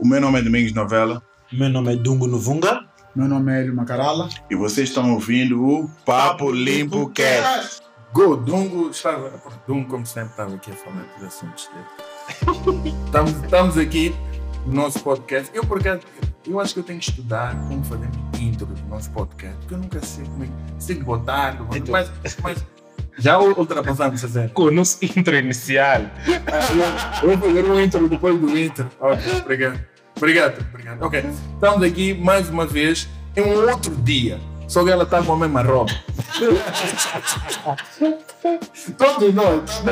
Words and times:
O 0.00 0.06
meu 0.06 0.20
nome 0.20 0.38
é 0.38 0.42
Domingos 0.42 0.72
Novela 0.72 1.22
Meu 1.52 1.68
nome 1.68 1.92
é 1.92 1.96
Dungo 1.96 2.26
Novunga. 2.26 2.84
Meu 3.14 3.26
nome 3.28 3.52
é 3.52 3.60
Hélio 3.60 3.74
Macarala. 3.74 4.28
e 4.48 4.54
vocês 4.54 4.88
estão 4.88 5.12
ouvindo 5.14 5.62
o 5.64 5.90
Papo 6.06 6.50
Limpo 6.52 7.10
Cast. 7.10 7.82
Go, 8.12 8.36
Dungo 8.36 8.90
estava. 8.90 9.32
Dungo, 9.66 9.88
como 9.88 10.06
sempre, 10.06 10.30
estava 10.30 10.54
aqui 10.54 10.70
a 10.70 10.74
falar 10.74 11.04
dos 11.18 11.26
assuntos 11.26 11.68
dele. 11.68 12.94
estamos, 13.06 13.30
estamos 13.42 13.78
aqui 13.78 14.14
no 14.64 14.74
nosso 14.74 15.00
podcast. 15.00 15.50
Eu, 15.52 15.64
por 15.66 15.80
acaso, 15.80 16.02
eu 16.46 16.60
acho 16.60 16.74
que 16.74 16.80
eu 16.80 16.84
tenho 16.84 17.00
que 17.00 17.10
estudar 17.10 17.56
como 17.68 17.82
fazer 17.84 18.08
intro 18.38 18.66
do 18.66 18.88
nosso 18.88 19.10
podcast, 19.10 19.56
porque 19.58 19.74
eu 19.74 19.78
nunca 19.78 20.00
sei 20.04 20.24
como 20.24 20.44
é 20.44 20.46
que. 20.46 20.52
Sei 20.78 20.96
que 20.96 21.02
botar, 21.02 21.56
Então. 21.74 21.92
mas, 21.92 22.10
mas 22.42 22.64
já 23.18 23.38
ultrapassamos 23.40 24.24
a 24.24 24.28
zero. 24.28 24.50
Com 24.50 24.62
o 24.64 24.70
nosso 24.70 25.04
intro 25.04 25.34
inicial. 25.36 26.02
Eu 27.22 27.36
vou 27.36 27.48
fazer 27.48 27.64
um 27.64 27.80
intro 27.80 28.08
depois 28.08 28.38
do 28.38 28.56
intro. 28.56 28.88
Ok, 29.00 29.40
obrigado. 29.40 29.89
Obrigado, 30.20 30.60
obrigado. 30.70 31.02
Ok, 31.02 31.24
estamos 31.54 31.82
aqui 31.82 32.12
mais 32.12 32.50
uma 32.50 32.66
vez 32.66 33.08
em 33.34 33.40
um 33.42 33.70
outro 33.70 33.94
dia. 33.96 34.38
Só 34.68 34.84
que 34.84 34.90
ela 34.90 35.04
está 35.04 35.22
com 35.22 35.32
a 35.32 35.36
mesma 35.36 35.62
roupa. 35.62 35.92
Todos 38.96 39.34
nós. 39.34 39.82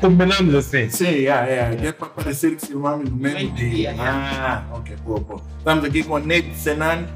Combinamos 0.00 0.54
assim. 0.54 0.88
Sim, 0.90 1.26
é, 1.26 1.28
é. 1.28 1.78
É 1.86 1.92
para 1.92 2.08
parecer 2.08 2.56
que 2.56 2.66
filmamos 2.66 3.08
no 3.08 3.16
mesmo 3.16 3.38
Mesmo 3.38 3.54
dia. 3.56 3.92
dia, 3.94 4.02
Ah, 4.02 4.64
ok, 4.72 4.96
boa, 5.04 5.20
boa. 5.20 5.40
Estamos 5.58 5.84
aqui 5.84 6.02
com 6.02 6.16
a 6.16 6.20
Neide 6.20 6.54
Senan 6.56 7.06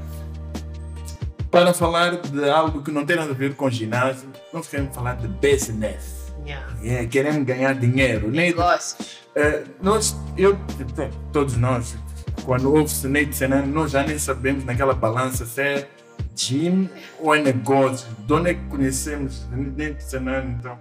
para 1.51 1.73
falar 1.73 2.17
de 2.17 2.49
algo 2.49 2.81
que 2.81 2.91
não 2.91 3.05
tem 3.05 3.15
nada 3.15 3.31
a 3.31 3.35
ver 3.35 3.53
com 3.55 3.69
ginásio. 3.69 4.29
Nós 4.53 4.67
queremos 4.67 4.95
falar 4.95 5.15
de 5.17 5.27
business. 5.27 6.19
Yeah. 6.45 6.65
É, 6.83 7.05
queremos 7.05 7.43
ganhar 7.45 7.73
dinheiro. 7.75 8.29
Negócios. 8.31 9.19
É, 9.39 9.63
nós, 9.81 10.15
eu, 10.37 10.55
bem, 10.95 11.09
todos 11.31 11.55
nós, 11.55 11.95
quando 12.43 12.73
ouve-se 12.73 13.07
Neide 13.07 13.35
Senan, 13.35 13.65
nós 13.67 13.91
já 13.91 14.03
nem 14.03 14.19
sabemos 14.19 14.65
naquela 14.65 14.93
balança 14.93 15.45
se 15.45 15.61
é 15.61 15.89
gym 16.35 16.89
ou 17.19 17.33
é 17.33 17.41
negócio. 17.41 18.07
De 18.25 18.33
onde 18.33 18.49
é 18.49 18.53
que 18.53 18.65
conhecemos 18.65 19.47
Neide 19.49 20.03
Senan, 20.03 20.57
então? 20.59 20.77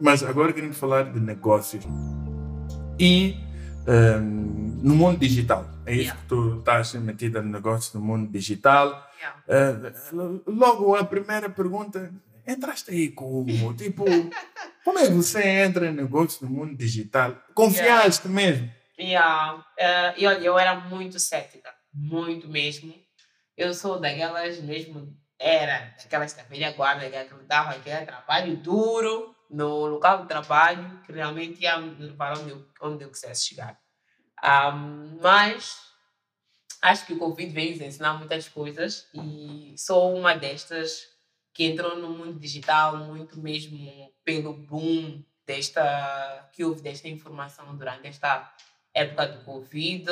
Mas 0.00 0.22
agora 0.22 0.52
queremos 0.52 0.76
falar 0.76 1.04
de 1.04 1.18
negócios. 1.18 1.84
E 2.98 3.36
ehm, 3.86 4.58
no 4.82 4.94
mundo 4.94 5.18
digital. 5.18 5.66
É 5.86 5.92
isso 5.92 6.02
Yeah. 6.02 6.20
que 6.20 6.28
tu 6.28 6.58
estás 6.58 6.92
metida 6.94 7.40
no 7.40 7.50
negócio 7.50 7.98
no 7.98 8.04
mundo 8.04 8.30
digital. 8.30 9.08
Yeah. 9.18 9.42
Eh, 9.48 9.92
logo 10.46 10.94
a 10.94 11.04
primeira 11.04 11.48
pergunta, 11.48 12.12
entraste 12.48 12.90
aí 12.90 13.10
como? 13.10 13.74
Tipo, 13.76 14.04
como 14.82 14.98
é 14.98 15.06
que 15.06 15.12
você 15.12 15.46
entra 15.46 15.86
em 15.86 15.92
negócio 15.92 16.46
no 16.46 16.52
mundo 16.52 16.76
digital? 16.76 17.36
Confiaste 17.54 18.26
mesmo? 18.28 18.72
Yeah. 18.98 19.64
Eh, 19.78 20.14
e 20.18 20.26
olha, 20.26 20.38
eu 20.38 20.58
era 20.58 20.74
muito 20.74 21.20
cética, 21.20 21.72
muito 21.92 22.48
mesmo. 22.48 22.94
Eu 23.56 23.74
sou 23.74 24.00
daquelas 24.00 24.60
mesmo, 24.60 25.14
era 25.38 25.94
daquelas 25.98 26.32
da 26.32 26.42
velha 26.44 26.72
guarda 26.72 27.08
que 27.08 27.16
acreditava 27.16 27.78
que 27.78 27.90
era 27.90 28.06
trabalho 28.06 28.56
duro 28.56 29.34
no 29.50 29.86
local 29.86 30.22
de 30.22 30.28
trabalho, 30.28 31.00
que 31.04 31.12
realmente 31.12 31.62
ia 31.62 31.76
levar 31.76 32.38
onde 32.38 32.50
eu, 32.50 32.66
onde 32.82 33.04
eu 33.04 33.10
quisesse 33.10 33.48
chegar. 33.48 33.78
Ah, 34.42 34.72
mas 35.20 35.76
acho 36.82 37.06
que 37.06 37.12
o 37.12 37.18
Covid 37.18 37.52
veio 37.52 37.72
nos 37.72 37.80
ensinar 37.80 38.14
muitas 38.14 38.48
coisas 38.48 39.06
e 39.14 39.74
sou 39.76 40.14
uma 40.16 40.34
destas 40.34 41.17
que 41.58 41.64
entrou 41.64 41.96
no 41.96 42.10
mundo 42.10 42.38
digital 42.38 42.98
muito 42.98 43.36
mesmo 43.40 44.14
pelo 44.24 44.52
boom 44.52 45.24
desta 45.44 46.48
que 46.52 46.64
houve 46.64 46.82
desta 46.82 47.08
informação 47.08 47.76
durante 47.76 48.06
esta 48.06 48.48
época 48.94 49.26
do 49.26 49.44
Covid. 49.44 50.06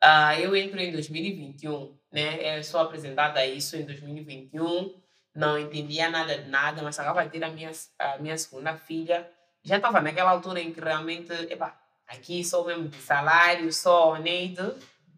Ah, 0.00 0.38
eu 0.38 0.54
entro 0.54 0.78
em 0.78 0.92
2021, 0.92 1.98
né? 2.12 2.60
Eu 2.60 2.62
sou 2.62 2.78
apresentada 2.78 3.40
a 3.40 3.46
isso 3.46 3.74
em 3.74 3.84
2021. 3.84 4.94
Não 5.34 5.58
entendia 5.58 6.08
nada 6.10 6.38
de 6.38 6.48
nada, 6.48 6.80
mas 6.80 6.96
acabava 6.96 7.26
de 7.26 7.32
ter 7.32 7.42
a 7.42 7.50
minha, 7.50 7.72
a 7.98 8.18
minha 8.18 8.38
segunda 8.38 8.76
filha. 8.76 9.28
Já 9.64 9.78
estava 9.78 10.00
naquela 10.00 10.30
altura 10.30 10.60
em 10.60 10.72
que 10.72 10.80
realmente, 10.80 11.32
epá, 11.50 11.76
aqui 12.06 12.44
sou 12.44 12.64
mesmo 12.64 12.86
de 12.86 12.98
salário, 12.98 13.72
sou 13.72 14.16
neide, 14.18 14.62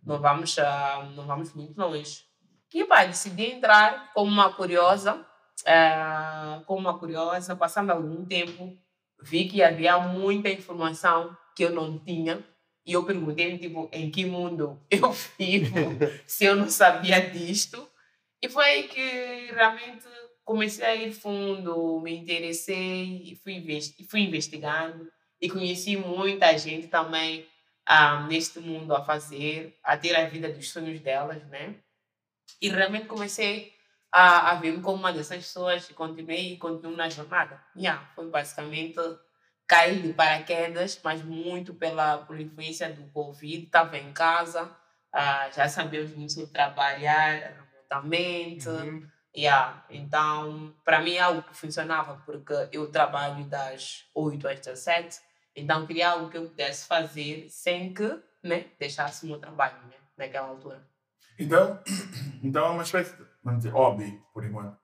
não 0.02 0.18
vamos, 0.18 0.58
ah, 0.58 1.06
não 1.14 1.26
vamos 1.26 1.52
muito 1.52 1.78
longe. 1.78 2.24
E 2.72 2.82
pá, 2.84 3.04
decidi 3.04 3.44
entrar 3.44 4.10
como 4.14 4.30
uma 4.30 4.50
curiosa, 4.54 5.26
ah, 5.66 6.62
como 6.66 6.80
uma 6.80 6.98
curiosa, 6.98 7.56
passando 7.56 7.90
algum 7.90 8.24
tempo, 8.24 8.76
vi 9.22 9.48
que 9.48 9.62
havia 9.62 9.98
muita 9.98 10.48
informação 10.48 11.36
que 11.56 11.64
eu 11.64 11.70
não 11.70 11.98
tinha. 11.98 12.44
E 12.86 12.92
eu 12.92 13.04
perguntei-me, 13.04 13.58
tipo, 13.58 13.88
em 13.92 14.10
que 14.10 14.24
mundo 14.24 14.80
eu 14.90 15.12
vivo, 15.38 15.98
se 16.26 16.44
eu 16.44 16.56
não 16.56 16.68
sabia 16.68 17.20
disto. 17.30 17.88
E 18.42 18.48
foi 18.48 18.64
aí 18.64 18.82
que 18.88 19.52
realmente 19.52 20.06
comecei 20.44 20.84
a 20.84 20.94
ir 20.94 21.12
fundo, 21.12 22.00
me 22.00 22.16
interessei 22.16 23.22
e 23.24 23.36
fui, 23.36 23.62
fui 24.08 24.20
investigando. 24.20 25.10
E 25.40 25.48
conheci 25.48 25.96
muita 25.96 26.56
gente 26.58 26.88
também 26.88 27.46
ah, 27.86 28.26
neste 28.26 28.60
mundo 28.60 28.94
a 28.94 29.04
fazer, 29.04 29.78
a 29.82 29.96
ter 29.96 30.14
a 30.14 30.28
vida 30.28 30.50
dos 30.50 30.70
sonhos 30.70 31.00
delas, 31.00 31.44
né? 31.48 31.76
E 32.60 32.68
realmente 32.68 33.06
comecei 33.06 33.72
a, 34.12 34.50
a 34.50 34.54
ver-me 34.56 34.80
como 34.80 34.98
uma 34.98 35.12
dessas 35.12 35.38
pessoas 35.38 35.88
e 35.88 35.94
continuei 35.94 36.52
e 36.52 36.56
continuo 36.56 36.96
na 36.96 37.08
jornada. 37.08 37.62
Yeah, 37.76 38.04
foi 38.14 38.28
basicamente 38.28 38.98
cair 39.66 40.02
de 40.02 40.12
paraquedas, 40.12 41.00
mas 41.04 41.22
muito 41.22 41.74
pela 41.74 42.18
por 42.18 42.38
influência 42.40 42.92
do 42.92 43.04
Covid. 43.10 43.64
Estava 43.64 43.96
em 43.96 44.12
casa, 44.12 44.70
ah, 45.12 45.48
já 45.54 45.68
sabíamos 45.68 46.12
muito 46.14 46.32
sobre 46.32 46.50
trabalhar 46.50 47.54
remotamente. 47.56 48.68
Yeah. 49.36 49.84
Então, 49.90 50.74
para 50.84 51.00
mim 51.00 51.12
é 51.12 51.20
algo 51.20 51.42
que 51.42 51.54
funcionava, 51.54 52.20
porque 52.26 52.52
eu 52.72 52.90
trabalho 52.90 53.44
das 53.44 54.06
8 54.12 54.48
às 54.48 54.58
17, 54.58 55.20
então 55.54 55.86
queria 55.86 56.10
algo 56.10 56.28
que 56.28 56.36
eu 56.36 56.48
pudesse 56.48 56.88
fazer 56.88 57.46
sem 57.48 57.94
que 57.94 58.20
né, 58.42 58.66
deixasse 58.78 59.24
o 59.24 59.28
meu 59.28 59.38
trabalho 59.38 59.76
né, 59.86 59.94
naquela 60.16 60.48
altura. 60.48 60.84
Então, 61.38 61.80
então 62.42 62.66
é 62.66 62.70
uma 62.70 62.82
espécie 62.82 63.16
de 63.16 63.24
vamos 63.42 63.60
dizer, 63.64 63.70
hobby, 63.74 64.22
por 64.32 64.44
enquanto. 64.44 64.78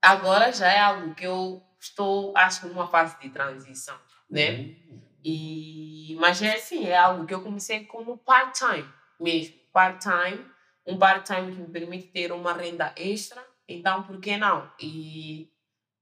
Agora 0.00 0.52
já 0.52 0.68
é 0.72 0.80
algo 0.80 1.14
que 1.14 1.24
eu 1.24 1.62
estou, 1.78 2.36
acho 2.36 2.68
numa 2.68 2.88
fase 2.88 3.18
de 3.20 3.28
transição, 3.30 3.98
né? 4.30 4.76
E, 5.24 6.16
mas 6.20 6.42
é 6.42 6.54
assim, 6.56 6.86
é 6.86 6.96
algo 6.96 7.26
que 7.26 7.34
eu 7.34 7.42
comecei 7.42 7.84
como 7.84 8.18
part-time 8.18 8.88
mesmo, 9.20 9.54
part-time, 9.72 10.44
um 10.84 10.98
part-time 10.98 11.52
que 11.52 11.60
me 11.60 11.68
permite 11.68 12.08
ter 12.08 12.32
uma 12.32 12.52
renda 12.52 12.92
extra, 12.96 13.40
então 13.68 14.02
por 14.02 14.20
que 14.20 14.36
não? 14.36 14.70
E 14.80 15.48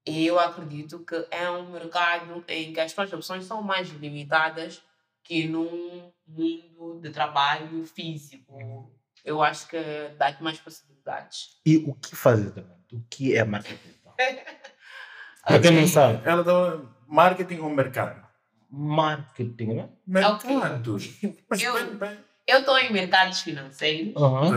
eu 0.07 0.41
acredito 0.41 1.05
que 1.05 1.27
é 1.31 1.51
um 1.51 1.71
mercado 1.71 2.43
em 2.49 2.73
que 2.73 2.81
as 2.81 2.93
tuas 2.93 3.13
opções 3.13 3.45
são 3.45 3.63
mais 3.63 3.91
limitadas 3.91 4.83
que 5.23 5.47
num 5.47 6.11
mundo 6.27 7.01
de 7.01 7.11
trabalho 7.11 7.85
físico. 7.87 8.91
Eu 9.31 9.41
acho 9.45 9.69
que 9.69 9.79
dá-te 10.19 10.43
mais 10.43 10.59
possibilidades. 10.59 11.61
E 11.65 11.77
o 11.77 11.95
que 11.95 12.17
fazer 12.17 12.47
exatamente? 12.47 12.97
O 12.97 13.05
que 13.09 13.37
é 13.37 13.45
marketing? 13.45 13.95
então? 14.01 14.13
Para 15.47 15.61
quem 15.61 15.71
não 15.71 15.87
sabe, 15.87 16.29
Ela 16.29 16.43
dá 16.43 16.83
marketing 17.07 17.61
ou 17.61 17.71
mercado? 17.71 18.29
marketing, 18.69 19.75
né? 19.75 19.89
Mercados. 20.07 21.11
Mas 21.49 21.63
Eu- 21.63 21.73
bem, 21.75 21.97
bem. 21.97 22.19
Eu 22.47 22.59
estou 22.61 22.77
em 22.79 22.93
mercados 22.93 23.41
financeiros. 23.41 24.15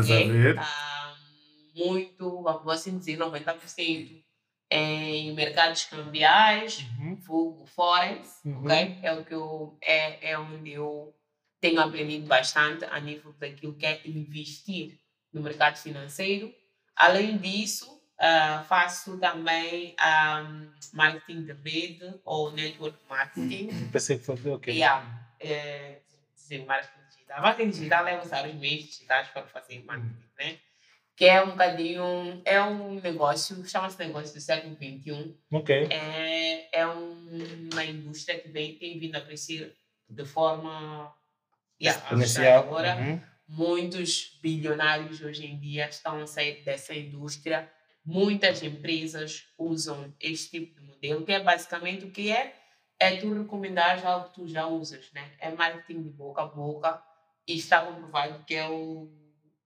Ver? 0.08 0.58
Ah, 0.58 1.16
muito, 1.76 2.42
vou 2.42 2.72
assim 2.72 2.98
dizer, 2.98 3.18
90% 3.18 4.24
em 4.72 5.34
mercados 5.36 5.86
cambiais, 5.86 6.80
Uhum. 7.00 7.16
vulgo 7.22 7.66
forex, 7.68 8.40
Uhum. 8.44 8.64
ok? 8.66 8.98
É 9.04 9.14
o 9.14 9.24
que 9.24 9.34
eu, 9.36 9.78
é, 9.84 10.32
é 10.32 10.40
onde 10.40 10.72
eu 10.72 11.14
tenho 11.64 11.80
aprendido 11.80 12.28
bastante 12.28 12.84
a 12.84 13.00
nível 13.00 13.32
daquilo 13.40 13.74
que 13.74 13.86
é 13.86 14.02
investir 14.06 15.00
no 15.32 15.42
mercado 15.42 15.78
financeiro. 15.78 16.54
Além 16.94 17.38
disso, 17.38 18.02
ah, 18.20 18.66
faço 18.68 19.18
também 19.18 19.96
ah, 19.98 20.44
marketing 20.92 21.44
de 21.46 21.54
rede 21.54 22.20
ou 22.26 22.52
network 22.52 22.98
marketing. 23.10 23.70
Pensei 23.94 24.18
que 24.18 24.26
foi 24.26 24.36
ok. 24.52 24.74
Yeah, 24.76 25.26
é, 25.40 26.02
dizer 26.36 26.66
marketing 26.66 27.08
digital. 27.10 27.42
Marketing 27.42 27.70
digital 27.70 28.08
é 28.10 28.22
usar 28.22 28.46
os 28.46 28.56
meios 28.56 28.84
digitais 28.84 29.30
para 29.30 29.48
fazer 29.48 29.82
marketing, 29.86 30.28
né? 30.38 30.60
Que 31.16 31.26
é 31.26 31.42
um 31.42 31.52
bocadinho, 31.52 32.42
é 32.44 32.62
um 32.62 32.96
negócio, 33.00 33.66
chama-se 33.66 33.98
negócio 34.00 34.34
do 34.36 34.42
século 34.42 34.76
XXI. 34.76 35.34
Ok. 35.50 35.88
É, 35.90 36.80
é 36.82 36.86
um- 36.88 37.70
uma 37.72 37.86
indústria 37.86 38.38
que 38.38 38.50
vem, 38.50 38.78
tem 38.78 39.00
vindo 39.00 39.16
a 39.16 39.22
crescer 39.22 39.74
de 40.10 40.26
forma 40.26 41.14
yeah, 41.84 42.02
Exponencial. 42.02 42.64
agora. 42.64 42.96
Uhum. 42.96 43.22
Muitos 43.48 44.40
bilionários 44.42 45.22
hoje 45.22 45.46
em 45.46 45.60
dia 45.60 45.88
estão 45.88 46.22
a 46.22 46.26
sair 46.28 46.64
dessa 46.64 46.94
indústria. 46.96 47.70
Muitas 48.06 48.64
empresas 48.64 49.46
usam 49.58 50.14
este 50.20 50.60
tipo 50.60 50.80
de 50.80 50.86
modelo, 50.88 51.26
que 51.26 51.32
é 51.32 51.42
basicamente 51.42 52.06
o 52.06 52.12
que 52.12 52.32
é? 52.32 52.56
É 53.00 53.18
tu 53.18 53.34
recomendar 53.34 54.06
algo 54.06 54.30
que 54.30 54.36
tu 54.36 54.48
já 54.48 54.66
usas, 54.66 55.12
né? 55.14 55.32
É 55.40 55.52
marketing 55.52 56.04
de 56.04 56.10
boca 56.10 56.42
a 56.42 56.46
boca. 56.46 57.02
e 57.48 57.58
está 57.58 57.82
comprovado 57.82 58.44
que 58.46 58.56
é 58.56 58.68
o, 58.68 59.10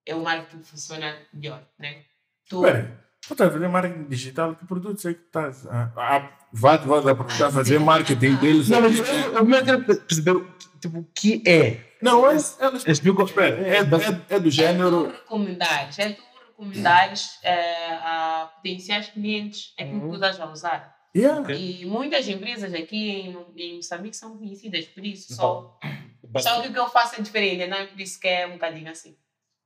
é 0.06 0.16
o 0.16 0.24
marketing 0.24 0.62
que 0.62 0.68
funciona 0.68 1.16
melhor, 1.31 1.63
né? 1.78 2.04
Tu, 2.50 2.66
Espera, 2.66 3.08
tu 3.22 3.34
estás 3.34 3.50
a 3.50 3.54
fazer 3.54 3.68
marketing 3.68 4.04
digital, 4.06 4.56
que 4.56 4.66
produtos 4.66 5.06
é 5.06 5.13
que 5.13 5.22
estás 5.22 5.68
a... 5.68 5.92
a 5.96 6.38
vai, 6.52 6.78
vai 6.78 7.12
aproveitar 7.12 7.48
a 7.48 7.52
fazer 7.52 7.80
marketing 7.80 8.36
deles. 8.38 8.70
Não, 8.70 8.81
mas 8.81 8.98
eu, 8.98 9.06
eu, 9.06 9.50
eu 9.50 9.66
quero 9.66 9.84
perceber 9.84 10.46
tipo, 10.79 11.00
o 11.00 11.03
que 11.13 11.44
é. 11.47 11.79
Não, 12.01 12.25
elas, 12.25 12.57
elas 12.59 12.88
Explica 12.88 13.24
espera, 13.24 13.68
é, 13.68 13.77
é, 13.77 13.79
é 13.79 13.83
do 13.83 13.95
é 13.95 14.39
tu 14.39 14.51
género. 14.51 15.07
recomendares, 15.12 16.00
é 16.00 16.13
tu 16.13 16.21
recomendares 16.47 17.39
a 17.44 18.51
potenciais 18.56 19.09
clientes 19.09 19.74
aquilo 19.79 20.01
que 20.01 20.07
tu 20.07 20.15
estás 20.15 20.39
a 20.39 20.51
usar. 20.51 20.97
Yeah. 21.15 21.51
E 21.51 21.85
muitas 21.85 22.27
empresas 22.27 22.74
aqui 22.74 23.09
em, 23.09 23.38
em 23.56 23.75
Moçambique 23.77 24.15
são 24.15 24.38
conhecidas 24.38 24.85
por 24.85 25.03
isso. 25.03 25.33
Só, 25.33 25.79
só 26.38 26.62
que 26.62 26.68
o 26.68 26.74
que 26.74 26.79
eu 26.79 26.89
faço 26.89 27.15
é 27.19 27.24
diferente, 27.24 27.65
não 27.65 27.77
é 27.77 27.88
por 27.88 28.00
isso 28.00 28.19
que 28.19 28.27
é 28.27 28.45
um 28.45 28.53
bocadinho 28.53 28.91
assim. 28.91 29.18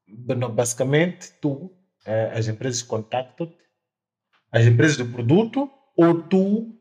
Não, 0.08 0.50
basicamente, 0.50 1.32
tu, 1.42 1.72
as 2.34 2.48
empresas 2.48 2.82
contactam-te, 2.82 3.58
as 4.52 4.66
empresas 4.66 4.98
do 4.98 5.06
produto, 5.06 5.70
ou 5.96 6.22
tu 6.22 6.78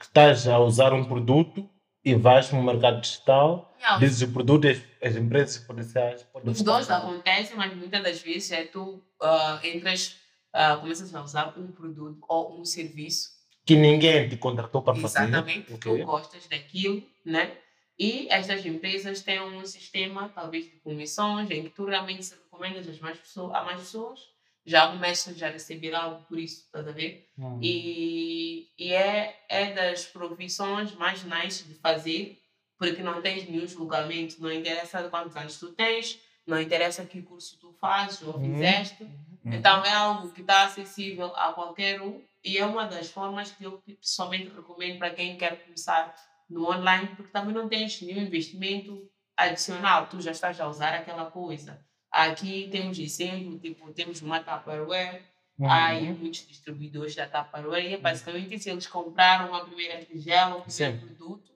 estás 0.00 0.46
a 0.46 0.58
usar 0.58 0.92
um 0.92 1.04
produto 1.04 1.68
e 2.06 2.14
vais 2.14 2.52
no 2.52 2.62
mercado 2.62 3.00
digital, 3.00 3.76
Não, 3.82 3.98
dizes 3.98 4.22
o 4.22 4.32
produto 4.32 4.64
e 4.64 4.70
as, 4.70 4.80
as 5.02 5.16
empresas 5.16 5.58
potenciais 5.58 6.22
podem 6.22 6.52
Os 6.52 6.62
dois 6.62 6.88
acontecem, 6.88 7.56
mas 7.56 7.74
muitas 7.74 8.00
das 8.00 8.22
vezes 8.22 8.52
é 8.52 8.64
tu 8.64 9.02
ah, 9.20 9.60
entras, 9.64 10.16
ah, 10.52 10.76
começas 10.76 11.12
a 11.12 11.20
usar 11.20 11.58
um 11.58 11.72
produto 11.72 12.24
ou 12.28 12.60
um 12.60 12.64
serviço 12.64 13.30
que 13.64 13.74
ninguém 13.74 14.28
te 14.28 14.36
contratou 14.36 14.82
para 14.82 14.94
fazer. 14.94 15.24
Exatamente, 15.24 15.74
Ok. 15.74 15.98
tu 15.98 16.04
gostas 16.06 16.46
daquilo, 16.46 17.02
né? 17.24 17.50
E 17.98 18.28
estas 18.30 18.64
empresas 18.64 19.22
têm 19.22 19.40
um 19.40 19.66
sistema, 19.66 20.28
talvez, 20.28 20.66
de 20.66 20.78
comissões, 20.78 21.50
em 21.50 21.64
que 21.64 21.70
tu 21.70 21.86
realmente 21.86 22.24
se 22.24 22.36
recomendas 22.36 22.88
às 22.88 23.00
mais 23.00 23.18
pessoas, 23.18 23.52
a 23.52 23.64
mais 23.64 23.80
pessoas, 23.80 24.20
já 24.66 24.88
começas 24.88 25.40
a 25.42 25.48
receber 25.48 25.94
algo 25.94 26.22
por 26.24 26.38
isso, 26.38 26.64
estás 26.66 26.86
a 26.88 26.92
ver? 26.92 27.30
Hum. 27.38 27.58
E, 27.62 28.68
e 28.76 28.92
é, 28.92 29.44
é 29.48 29.72
das 29.72 30.04
profissões 30.06 30.92
mais 30.96 31.22
nice 31.24 31.64
de 31.64 31.74
fazer, 31.74 32.38
porque 32.76 33.00
não 33.02 33.22
tens 33.22 33.48
nenhum 33.48 33.66
julgamento, 33.66 34.42
não 34.42 34.52
interessa 34.52 35.08
quantos 35.08 35.36
anos 35.36 35.58
tu 35.58 35.72
tens, 35.72 36.18
não 36.46 36.60
interessa 36.60 37.04
que 37.04 37.22
curso 37.22 37.56
tu 37.58 37.72
fazes 37.80 38.22
ou 38.22 38.34
Uhum. 38.34 38.52
fizeste. 38.52 39.06
Então 39.44 39.84
é 39.84 39.92
algo 39.92 40.32
que 40.32 40.40
está 40.40 40.64
acessível 40.64 41.32
a 41.36 41.52
qualquer 41.52 42.02
um 42.02 42.20
e 42.44 42.58
é 42.58 42.66
uma 42.66 42.84
das 42.84 43.08
formas 43.08 43.52
que 43.52 43.62
eu 43.64 43.80
pessoalmente 44.00 44.48
recomendo 44.54 44.98
para 44.98 45.10
quem 45.10 45.36
quer 45.36 45.64
começar 45.64 46.12
no 46.50 46.68
online, 46.68 47.08
porque 47.16 47.30
também 47.30 47.54
não 47.54 47.68
tens 47.68 48.00
nenhum 48.02 48.22
investimento 48.22 49.08
adicional, 49.36 50.06
tu 50.08 50.20
já 50.20 50.32
estás 50.32 50.60
a 50.60 50.68
usar 50.68 50.94
aquela 50.94 51.30
coisa. 51.30 51.80
Aqui 52.16 52.68
temos 52.72 52.98
exemplo, 52.98 53.58
tipo, 53.58 53.92
temos 53.92 54.22
uma 54.22 54.40
Tupperware, 54.40 55.22
Uhum. 55.58 55.70
há 55.70 55.86
aí 55.86 56.12
muitos 56.12 56.46
distribuidores 56.46 57.14
da 57.14 57.26
Tupperware 57.26 57.84
e 57.84 57.94
é 57.94 57.96
basicamente 57.96 58.58
se 58.58 58.68
eles 58.70 58.86
compraram 58.86 59.54
a 59.54 59.64
primeira 59.64 60.04
tigela, 60.04 60.56
o 60.56 60.62
primeiro 60.62 61.00
Sim. 61.00 61.06
produto, 61.06 61.50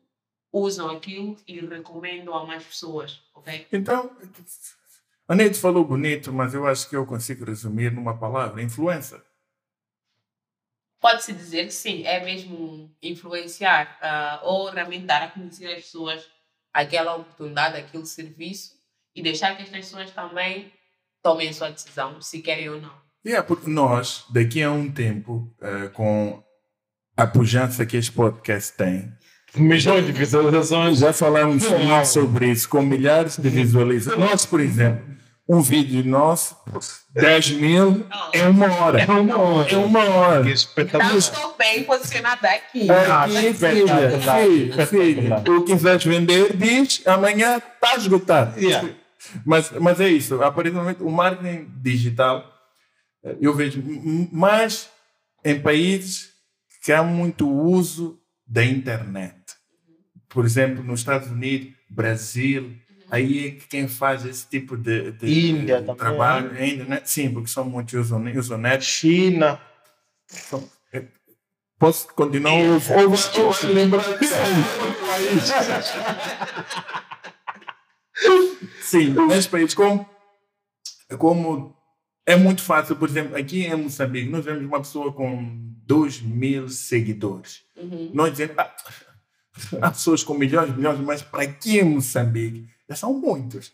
usam 0.53 0.91
aquilo 0.91 1.37
e 1.47 1.61
recomendam 1.61 2.35
a 2.35 2.47
mais 2.47 2.65
pessoas, 2.65 3.23
ok? 3.35 3.69
Então, 3.73 4.17
a 5.29 5.35
Neide 5.35 5.59
falou 5.59 5.85
bonito, 5.85 6.33
mas 6.33 6.55
eu 6.55 6.67
acho 6.67 6.89
que 6.89 6.97
eu 6.97 7.07
consigo 7.07 7.45
resumir 7.45 7.93
numa 7.93 8.19
palavra: 8.19 8.63
influência. 8.63 9.23
Pode-se 10.99 11.33
dizer 11.33 11.67
que 11.67 11.73
sim, 11.73 12.05
é 12.05 12.23
mesmo 12.25 12.95
influenciar 13.03 13.99
ah, 14.03 14.41
ou 14.43 14.71
realmente 14.71 15.07
dar 15.07 15.23
a 15.23 15.31
conhecer 15.31 15.67
às 15.67 15.85
pessoas 15.85 16.31
aquela 16.73 17.17
oportunidade, 17.17 17.77
aquele 17.77 18.07
serviço 18.07 18.80
e 19.15 19.23
deixar 19.23 19.57
que 19.57 19.63
as 19.63 19.69
pessoas 19.69 20.11
também 20.11 20.73
tomem 21.23 21.49
a 21.49 21.53
sua 21.53 21.71
decisão, 21.71 22.21
se 22.21 22.41
querem 22.41 22.69
ou 22.69 22.81
não. 22.81 22.93
Yeah, 23.27 23.47
porque 23.47 23.69
nós, 23.71 24.25
daqui 24.31 24.63
a 24.63 24.71
um 24.71 24.91
tempo, 24.91 25.55
eh, 25.61 25.89
com 25.89 26.43
a 27.17 27.27
pujança 27.27 27.85
que 27.85 27.97
este 27.97 28.13
podcast 28.13 28.73
tem, 28.77 29.13
Milhões 29.55 30.07
de 30.07 30.13
visualizações. 30.13 30.99
já 30.99 31.13
falamos 31.13 31.65
sobre 32.07 32.47
isso, 32.53 32.69
com 32.69 32.81
milhares 32.83 33.37
de 33.37 33.49
visualizações. 33.49 34.31
Nós, 34.31 34.47
por 34.47 34.61
exemplo, 34.61 35.05
um 35.49 35.61
vídeo 35.61 36.05
nosso, 36.05 36.57
10 37.13 37.51
mil 37.53 38.07
é 38.33 38.47
uma 38.49 38.73
hora. 38.73 39.03
É 39.03 39.07
uma 39.07 39.37
hora. 39.37 39.71
É 39.73 39.77
uma 39.77 40.05
hora. 40.05 40.45
Que 40.45 40.53
espetacular. 40.53 41.17
estou 41.17 41.57
bem 41.59 41.83
posicionada 41.83 42.49
aqui. 42.49 42.89
Ah, 42.89 43.25
Aqui, 43.25 43.53
filha, 43.53 44.21
filha, 44.21 44.83
espetacular. 44.83 45.41
tu 45.43 45.65
quiseres 45.65 46.05
vender, 46.05 46.57
diz, 46.57 47.03
amanhã 47.05 47.57
está 47.59 47.97
esgotado. 47.97 48.59
Yeah. 48.61 48.89
Mas, 49.45 49.71
mas 49.73 50.01
é 50.01 50.09
isso, 50.09 50.43
aparentemente 50.43 51.03
o 51.03 51.11
marketing 51.11 51.69
digital 51.83 52.45
eh, 53.25 53.37
eu 53.41 53.55
vejo 53.55 53.83
mais 54.33 54.89
em 55.45 55.61
países 55.61 56.31
que 56.83 56.93
há 56.93 57.03
muito 57.03 57.49
uso 57.51 58.19
da 58.47 58.65
internet. 58.65 59.37
Por 60.29 60.45
exemplo, 60.45 60.83
nos 60.83 61.01
Estados 61.01 61.29
Unidos, 61.31 61.73
Brasil, 61.89 62.77
aí 63.11 63.49
é 63.49 63.51
que 63.51 63.67
quem 63.69 63.89
faz 63.89 64.25
esse 64.25 64.49
tipo 64.49 64.77
de, 64.77 65.13
de 65.13 65.51
Índia 65.51 65.81
também. 65.81 65.97
trabalho 65.97 66.57
é 66.57 66.63
a 66.63 66.67
internet. 66.67 67.11
Sim, 67.11 67.33
porque 67.33 67.49
são 67.49 67.65
muitos 67.65 67.95
usam 67.95 68.19
net. 68.59 68.85
China. 68.85 69.61
É- 70.93 71.05
Posso 71.79 72.09
continuar 72.09 72.53
ou, 72.53 72.75
ou, 72.75 73.47
ou 73.47 73.55
lembrar 73.73 74.05
Sim, 78.83 79.15
nesse 79.29 79.49
país, 79.49 79.75
como, 79.75 80.09
como 81.19 81.75
é 82.27 82.37
muito 82.37 82.63
fácil, 82.63 82.97
por 82.97 83.09
exemplo, 83.09 83.37
aqui 83.37 83.65
em 83.65 83.75
Moçambique, 83.75 84.29
nós 84.31 84.45
vemos 84.45 84.65
uma 84.65 84.79
pessoa 84.81 85.13
com 85.13 85.59
2 85.87 86.21
mil 86.23 86.69
seguidores. 86.69 87.63
Uhum. 87.77 88.11
Nós 88.15 88.31
dizemos, 88.33 88.55
ah, 88.59 88.75
há 89.83 89.91
pessoas 89.91 90.23
com 90.23 90.35
milhões, 90.35 90.75
milhões, 90.77 90.99
mas 91.01 91.23
para 91.23 91.43
aqui 91.43 91.79
em 91.79 91.85
Moçambique, 91.85 92.67
já 92.89 92.97
são 92.97 93.13
muitos. 93.15 93.73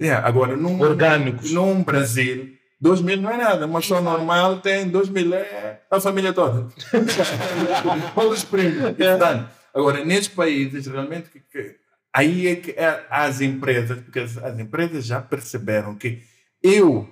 Yeah, 0.00 0.26
agora, 0.26 0.56
num, 0.56 0.78
Orgânicos. 0.80 1.50
num 1.52 1.82
Brasil, 1.82 2.52
2 2.80 3.00
mil 3.00 3.16
não 3.20 3.30
é 3.30 3.36
nada. 3.38 3.64
Uma 3.66 3.80
pessoa 3.80 4.00
normal 4.00 4.60
tem 4.60 4.86
2 4.88 5.08
mil, 5.08 5.32
é 5.34 5.80
a 5.90 6.00
família 6.00 6.32
toda. 6.34 6.68
Todos 8.14 8.38
os 8.38 8.44
primos. 8.44 8.82
Portanto, 8.96 9.48
Agora, 9.74 10.02
nesses 10.06 10.28
países, 10.28 10.86
realmente, 10.86 11.28
que- 11.28 11.40
que- 11.40 11.76
aí 12.18 12.46
é 12.48 12.56
que 12.56 12.70
é- 12.72 13.04
as 13.10 13.40
empresas, 13.40 13.98
porque 14.00 14.20
as, 14.20 14.36
as 14.38 14.58
empresas 14.58 15.04
já 15.04 15.20
perceberam 15.20 15.94
que 15.94 16.22
eu 16.62 17.08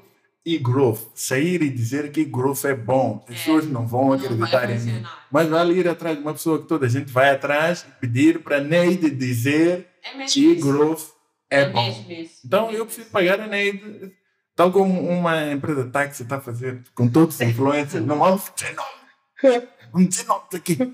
e 0.47 0.59
growth, 0.59 1.01
sair 1.15 1.63
e 1.63 1.71
dizer 1.71 2.11
que 2.13 2.23
growth 2.25 2.65
é 2.65 2.75
bom, 2.75 3.25
as 3.29 3.35
É, 3.35 3.39
pessoas 3.39 3.67
não 3.67 3.87
vão 3.87 4.13
acreditar 4.13 4.69
em 4.71 4.79
mim. 4.79 5.03
Mas 5.31 5.49
vale 5.49 5.73
ir 5.75 5.89
atrás 5.89 6.17
de 6.17 6.23
uma 6.23 6.35
pessoa 6.35 6.61
que 6.61 6.69
toda 6.69 6.85
a 6.87 6.89
gente 6.89 7.11
vai 7.11 7.31
atrás 7.31 7.87
e 7.89 7.93
pedir 8.01 8.41
para 8.43 8.61
Neide 8.61 9.11
dizer 9.11 9.89
É 10.03 10.25
que 10.27 10.53
isso. 10.53 10.61
growth 10.67 11.03
é, 11.49 11.69
bom. 11.71 11.83
mesmo 11.87 12.11
isso. 12.13 12.41
Então 12.45 12.71
eu 12.71 12.85
preciso 12.85 13.09
pagar 13.11 13.41
a 13.41 13.47
Neide, 13.47 14.13
tal 14.55 14.71
como 14.71 15.01
uma 15.09 15.51
empresa 15.53 15.85
de 15.85 15.91
táxi 15.91 16.23
está 16.25 16.37
a 16.37 16.41
fazer 16.41 16.83
com 16.95 17.09
todos 17.09 17.37
os 17.37 17.41
influencers. 17.49 18.05
Não 18.05 18.19
vamos 18.19 18.43
dizer 18.55 18.75
nome. 18.75 19.63
Vamos 19.93 20.09
dizer 20.13 20.27
nome 20.27 20.43
aqui. 20.55 20.77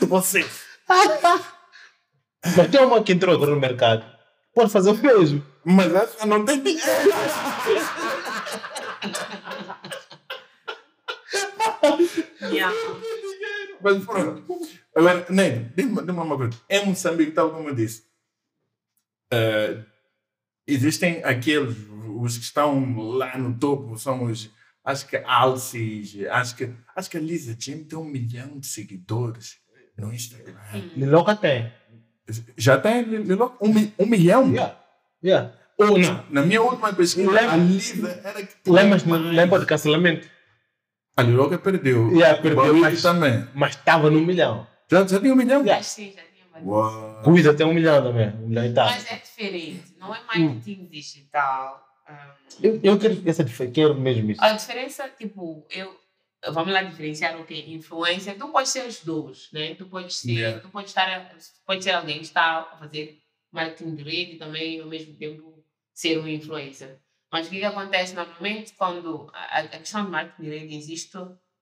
De 0.00 0.06
vocês. 0.06 0.46
Mas 2.44 2.70
tem 2.70 2.80
uma 2.80 3.02
que 3.02 3.12
entrou 3.12 3.34
agora 3.34 3.50
no 3.50 3.60
mercado. 3.60 4.04
Pode 4.54 4.70
fazer 4.70 4.90
o 4.90 4.94
mesmo. 4.96 5.44
Mas 5.64 5.94
essa 5.94 6.26
não 6.26 6.44
tem 6.44 6.62
dinheiro. 6.62 6.88
Yeah. 12.40 12.74
Mas 13.80 14.04
pronto. 14.04 14.44
Agora, 14.94 15.26
diz-me 15.28 15.70
diz-me 15.76 16.10
uma 16.10 16.36
coisa. 16.36 16.58
Em 16.68 16.86
Moçambique, 16.86 17.32
tal 17.32 17.50
como 17.50 17.68
eu 17.68 17.74
disse, 17.74 18.04
eh, 19.32 19.84
existem 20.66 21.22
aqueles, 21.22 21.76
os 22.20 22.36
que 22.36 22.44
estão 22.44 22.96
lá 23.16 23.36
no 23.38 23.58
topo, 23.58 23.96
são 23.96 24.24
os, 24.24 24.50
acho 24.84 25.06
que 25.06 25.16
Alces, 25.18 26.26
acho 26.30 26.56
que, 26.56 26.74
acho 26.96 27.10
que 27.10 27.16
a 27.16 27.20
Lisa 27.20 27.56
Jim 27.58 27.84
tem 27.84 27.98
um 27.98 28.04
milhão 28.04 28.58
de 28.58 28.66
seguidores 28.66 29.58
no 29.96 30.12
Instagram. 30.12 30.56
Liloca 30.96 31.36
tem. 31.36 31.72
Já 32.56 32.78
tem, 32.78 33.02
Lilo? 33.02 33.56
Um, 33.60 33.70
um 33.98 34.06
milhão? 34.06 34.50
Yeah. 34.50 34.76
Yeah. 35.24 35.52
Ou 35.78 35.96
não. 35.98 36.24
Na 36.30 36.42
minha 36.42 36.60
última 36.60 36.92
pesquisa, 36.92 37.30
Lembra- 37.30 37.52
a 37.52 37.56
Lisa 37.56 38.20
era 38.24 38.42
que 38.42 38.54
tinha 38.64 38.74
Lembras, 38.76 39.04
mais. 39.04 39.22
lembra 39.22 39.60
de 39.60 39.66
cancelamento? 39.66 40.28
A 41.16 41.22
Liloca 41.22 41.58
perdeu. 41.58 42.10
Yeah, 42.12 42.40
perdeu, 42.40 42.74
mas- 42.76 43.02
também. 43.02 43.46
Mas 43.54 43.70
estava 43.76 44.10
no 44.10 44.20
milhão. 44.20 44.66
Já, 44.90 45.06
já 45.06 45.20
tinha 45.20 45.32
um 45.32 45.36
milhão? 45.36 45.60
Yeah. 45.60 45.76
Mas 45.76 45.86
sim, 45.86 46.06
já 46.14 46.22
tinha 46.22 46.44
mais. 46.52 46.64
Uau. 46.66 47.20
Cuida 47.24 47.54
tem 47.54 47.66
um 47.66 47.74
milhão 47.74 48.02
também. 48.02 48.28
Um 48.42 48.48
milhão 48.48 48.64
e 48.66 48.72
tal. 48.72 48.86
Mas 48.88 49.06
é 49.10 49.16
diferente, 49.16 49.94
não 49.98 50.14
é 50.14 50.18
marketing 50.24 50.86
digital. 50.90 51.84
ah, 52.06 52.34
Eu, 52.62 52.80
eu 52.82 52.98
quero 52.98 53.20
essa 53.26 53.44
diferença. 53.44 53.72
Quero 53.74 53.94
mesmo 53.94 54.30
isso. 54.30 54.42
A 54.42 54.52
diferença, 54.52 55.08
tipo, 55.18 55.64
eu. 55.70 55.94
Vamos 56.46 56.72
lá 56.72 56.82
diferenciar 56.82 57.40
o 57.40 57.44
que 57.44 57.54
é 57.54 57.68
influência. 57.70 58.34
Tu 58.36 58.48
pode 58.48 58.68
ser 58.68 58.86
os 58.86 59.02
dois, 59.02 59.48
né? 59.52 59.74
Tu 59.74 59.86
pode 59.86 60.12
ser, 60.14 60.30
Yeah. 60.30 60.60
tu 60.60 60.68
pode 60.70 60.88
estar, 60.88 61.36
pode 61.66 61.82
ser 61.82 61.90
alguém 61.90 62.18
que 62.18 62.24
está 62.24 62.58
a 62.60 62.78
fazer 62.78 63.18
marketing 63.50 63.96
de 63.96 64.02
rede 64.04 64.32
e 64.32 64.38
também, 64.38 64.80
ao 64.80 64.86
mesmo 64.86 65.14
tempo, 65.16 65.64
ser 65.92 66.18
um 66.18 66.28
influencer. 66.28 67.00
Mas 67.32 67.46
o 67.46 67.50
que, 67.50 67.58
que 67.58 67.64
acontece 67.64 68.14
normalmente 68.14 68.72
quando 68.74 69.28
a, 69.34 69.58
a 69.58 69.68
questão 69.68 70.04
de 70.04 70.10
marketing 70.10 70.42
de 70.42 70.58
rede 70.58 70.74
existe, 70.76 71.18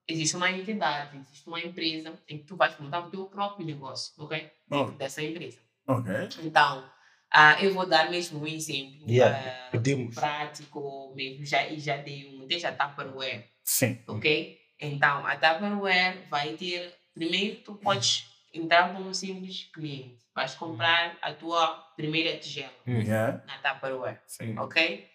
existe 0.06 0.36
uma 0.36 0.50
entidade, 0.50 1.16
existe 1.16 1.46
uma 1.48 1.60
empresa 1.60 2.12
em 2.28 2.38
que 2.38 2.44
tu 2.44 2.54
vais 2.56 2.78
montar 2.78 3.00
o 3.00 3.10
teu 3.10 3.24
próprio 3.26 3.66
negócio, 3.66 4.12
ok? 4.18 4.50
Oh, 4.70 4.84
Dessa 4.92 5.22
empresa. 5.22 5.58
ok. 5.88 6.12
Então, 6.44 6.88
ah, 7.30 7.56
eu 7.64 7.72
vou 7.72 7.86
dar 7.86 8.10
mesmo 8.10 8.40
um 8.40 8.46
exemplo 8.46 9.08
Yeah, 9.08 9.66
ah, 9.66 9.70
Pedimos. 9.70 10.14
prático 10.14 11.12
mesmo, 11.16 11.44
já, 11.46 11.66
e 11.66 11.80
já 11.80 11.96
dei 11.96 12.26
um, 12.28 12.46
desde 12.46 12.66
a 12.66 12.72
Tupperware, 12.72 13.48
Sim. 13.64 13.98
ok? 14.06 14.58
Então, 14.80 15.26
a 15.26 15.36
Tupperware 15.36 16.26
vai 16.28 16.54
ter, 16.54 16.94
primeiro 17.14 17.56
tu 17.62 17.74
podes 17.76 18.26
entrar 18.52 18.92
como 18.92 19.08
um 19.08 19.14
simples 19.14 19.64
cliente, 19.72 20.18
vais 20.34 20.54
comprar 20.54 21.16
a 21.22 21.32
tua 21.32 21.68
primeira 21.96 22.38
tigela 22.38 22.72
Hum. 22.86 23.00
Yeah. 23.00 23.42
na 23.46 23.58
Tupperware, 23.58 24.20
Sim. 24.26 24.58
ok? 24.58 25.08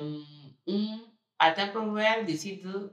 Um, 0.00 0.54
um, 0.66 1.06
a 1.38 1.50
Tupperware 1.52 2.24
decide 2.24 2.90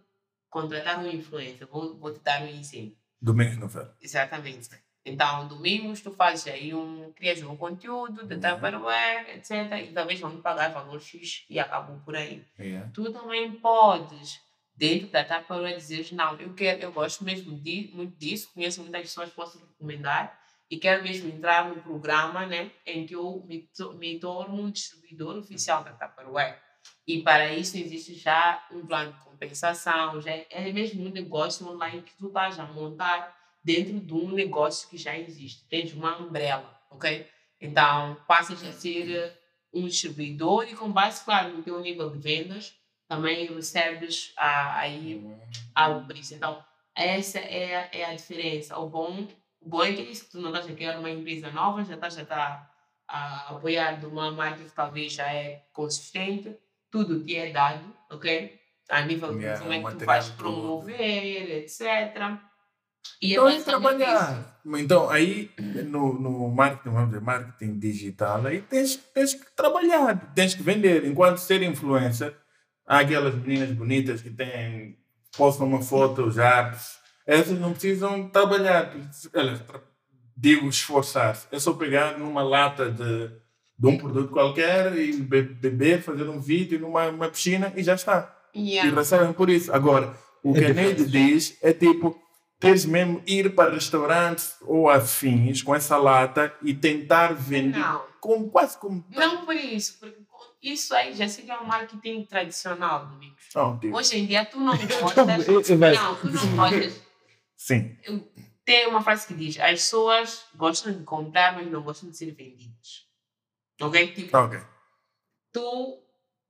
contratar 0.49 0.99
um 0.99 1.09
influencer, 1.09 1.67
vou, 1.67 1.97
vou 1.97 2.13
te 2.13 2.19
dar 2.21 2.41
um 2.41 2.47
exemplo. 2.47 2.97
Domingos 3.21 3.57
no 3.57 3.69
Ferro. 3.69 3.91
Exatamente. 4.01 4.69
Então, 5.05 5.47
domingos 5.47 6.01
tu 6.01 6.11
fazes 6.11 6.47
aí 6.47 6.73
um, 6.73 7.11
crias 7.13 7.41
um 7.41 7.57
conteúdo 7.57 8.25
de 8.25 8.37
Tupperware, 8.37 9.29
etc. 9.35 9.51
E 9.81 9.91
talvez 9.93 10.19
vão 10.19 10.33
te 10.35 10.41
pagar 10.41 10.69
valor 10.71 11.01
X 11.01 11.45
e 11.49 11.59
acabou 11.59 11.99
por 12.05 12.15
aí. 12.15 12.45
Yeah. 12.57 12.89
Tu 12.93 13.11
também 13.11 13.51
podes, 13.53 14.39
dentro 14.75 15.07
da 15.07 15.23
Tupperware, 15.23 15.75
dizer, 15.75 16.07
não, 16.13 16.39
eu 16.39 16.53
quero, 16.53 16.81
eu 16.81 16.91
gosto 16.91 17.23
mesmo 17.23 17.55
de, 17.59 17.91
muito 17.93 18.17
disso, 18.17 18.51
conheço 18.53 18.81
muitas 18.81 19.01
pessoas 19.01 19.29
que 19.29 19.35
posso 19.35 19.59
recomendar 19.59 20.39
e 20.69 20.77
quero 20.77 21.03
mesmo 21.03 21.29
entrar 21.29 21.69
no 21.69 21.81
programa, 21.81 22.45
né, 22.45 22.71
em 22.85 23.05
que 23.05 23.13
eu 23.15 23.43
me, 23.47 23.69
me 23.95 24.19
torno 24.19 24.61
um 24.61 24.71
distribuidor 24.71 25.37
oficial 25.37 25.83
da 25.83 25.93
Tupperware. 25.93 26.59
E 27.07 27.21
para 27.21 27.53
isso 27.53 27.77
existe 27.77 28.15
já 28.15 28.65
um 28.71 28.85
plano 28.85 29.13
de 29.13 29.19
compensação, 29.19 30.19
já 30.21 30.31
é 30.31 30.47
é 30.49 30.71
mesmo 30.71 31.05
um 31.05 31.09
negócio 31.09 31.67
online 31.67 32.01
que 32.01 32.15
tu 32.17 32.27
estás 32.27 32.59
a 32.59 32.65
montar 32.65 33.37
dentro 33.63 33.99
de 33.99 34.13
um 34.13 34.31
negócio 34.31 34.89
que 34.89 34.97
já 34.97 35.17
existe. 35.17 35.65
Tens 35.69 35.93
uma 35.93 36.17
umbrella, 36.17 36.77
ok? 36.89 37.27
Então, 37.61 38.17
passas 38.27 38.61
a 38.63 38.73
ser 38.73 39.09
eh, 39.09 39.37
um 39.73 39.87
distribuidor 39.87 40.67
e 40.67 40.75
com 40.75 40.91
base, 40.91 41.23
claro, 41.23 41.55
no 41.55 41.63
teu 41.63 41.79
nível 41.79 42.09
de 42.09 42.19
vendas, 42.19 42.75
também 43.07 43.47
recebes 43.53 44.33
ah, 44.37 44.79
aí 44.79 45.23
algo 45.75 46.05
por 46.07 46.15
isso. 46.17 46.33
Então, 46.35 46.63
essa 46.95 47.39
é, 47.39 47.75
a- 47.75 47.89
é 47.91 48.05
a 48.05 48.15
diferença. 48.15 48.77
O 48.77 48.89
bom, 48.89 49.27
o 49.61 49.69
bom 49.69 49.83
é 49.83 49.93
que 49.93 50.01
é 50.01 50.05
isso, 50.05 50.29
tu 50.31 50.39
não 50.39 50.49
estás 50.49 50.69
a 50.69 50.73
criar 50.75 50.97
uma 50.99 51.09
empresa 51.09 51.51
nova, 51.51 51.83
já 51.83 51.95
estás 51.95 52.17
a, 52.17 52.21
estar 52.23 52.71
a 53.07 53.49
apoiar 53.55 53.99
de 53.99 54.05
uma 54.05 54.31
marca 54.31 54.63
que 54.63 54.71
talvez 54.71 55.13
já 55.13 55.31
é 55.31 55.65
consistente, 55.73 56.55
tudo 56.91 57.23
te 57.23 57.35
é 57.35 57.51
dado, 57.51 57.83
ok? 58.11 58.59
A 58.89 59.01
nível 59.01 59.33
de 59.33 59.43
Yeah, 59.43 59.59
como 59.61 59.73
é 59.73 59.83
que 59.83 59.95
tu 59.97 60.05
vais 60.05 60.29
todo. 60.29 60.37
promover, 60.37 61.63
etc. 61.63 61.81
E 63.21 63.31
é 63.31 63.33
Então, 63.33 63.49
é 63.49 63.55
isso. 63.55 63.65
trabalhar. 63.65 64.59
Então, 64.77 65.09
aí, 65.09 65.49
no, 65.85 66.13
no 66.13 66.47
marketing, 66.49 66.89
vamos 66.93 67.09
dizer, 67.09 67.21
marketing 67.21 67.79
digital, 67.79 68.45
aí 68.45 68.61
tens, 68.61 68.95
tens 68.97 69.33
que 69.33 69.51
trabalhar, 69.55 70.33
tens 70.33 70.53
que 70.53 70.61
vender. 70.63 71.05
Enquanto 71.05 71.37
ser 71.37 71.61
influencer, 71.63 72.37
há 72.85 72.99
aquelas 72.99 73.33
meninas 73.35 73.71
bonitas 73.71 74.21
que 74.21 74.29
têm, 74.29 74.97
postam 75.37 75.67
uma 75.67 75.81
foto 75.81 76.29
já, 76.31 76.75
essas 77.25 77.57
não 77.59 77.71
precisam 77.71 78.27
trabalhar. 78.29 78.93
Elas, 79.33 79.61
digo 80.35 80.67
esforçar-se. 80.67 81.47
É 81.51 81.59
só 81.59 81.73
pegar 81.73 82.17
numa 82.17 82.43
lata 82.43 82.89
de, 82.91 83.29
de 83.79 83.87
um 83.87 83.97
produto 83.97 84.31
qualquer 84.31 84.95
e 84.97 85.13
be- 85.13 85.41
beber, 85.43 86.01
fazer 86.01 86.27
um 86.27 86.39
vídeo 86.39 86.79
numa 86.79 87.07
uma 87.09 87.29
piscina 87.29 87.71
e 87.75 87.83
já 87.83 87.95
está 87.95 88.35
e 88.53 88.73
Yeah. 88.75 88.93
recebem 88.95 89.33
por 89.33 89.49
isso. 89.49 89.73
Agora, 89.73 90.15
o 90.43 90.55
É 90.55 90.59
que 90.59 90.65
a. 90.65 90.73
Neide 90.73 91.05
diz 91.05 91.57
é 91.61 91.73
tipo, 91.73 92.15
teres 92.59 92.85
mesmo 92.85 93.19
ir 93.25 93.55
para 93.55 93.73
restaurantes 93.73 94.55
ou 94.61 94.89
afins 94.89 95.63
com 95.63 95.73
essa 95.73 95.97
lata 95.97 96.53
e 96.61 96.71
tentar 96.73 97.33
vender 97.33 97.79
Não. 97.79 98.01
como, 98.19 98.49
quase 98.51 98.77
como. 98.77 99.03
Não 99.09 99.43
por 99.45 99.55
isso, 99.55 99.97
porque 99.99 100.17
isso 100.63 100.95
aí 100.95 101.13
já 101.13 101.27
seria 101.27 101.59
um 101.61 101.65
marketing 101.65 102.23
tradicional, 102.25 103.05
Domingos. 103.07 103.43
Tipo, 103.45 103.95
Hoje 103.97 104.17
em 104.17 104.25
dia 104.25 104.45
tu 104.45 104.59
não 104.59 104.71
gostas. 104.77 105.25
mas- 105.27 105.97
Não, 105.99 106.15
tu 106.15 106.27
não 106.29 106.55
gostas. 106.55 107.01
sim. 107.57 107.97
Tem 108.65 108.87
uma 108.87 109.01
frase 109.01 109.27
que 109.27 109.33
diz: 109.33 109.59
as 109.59 109.71
pessoas 109.71 110.45
gostam 110.55 110.93
de 110.93 111.03
comprar, 111.03 111.53
mas 111.53 111.69
não 111.69 111.81
gostam 111.83 112.09
de 112.09 112.17
ser 112.17 112.31
vendidas. 112.31 113.05
Ok? 113.81 114.07
Tipo, 114.13 114.37
Ok. 114.37 114.59
tu. 115.51 115.99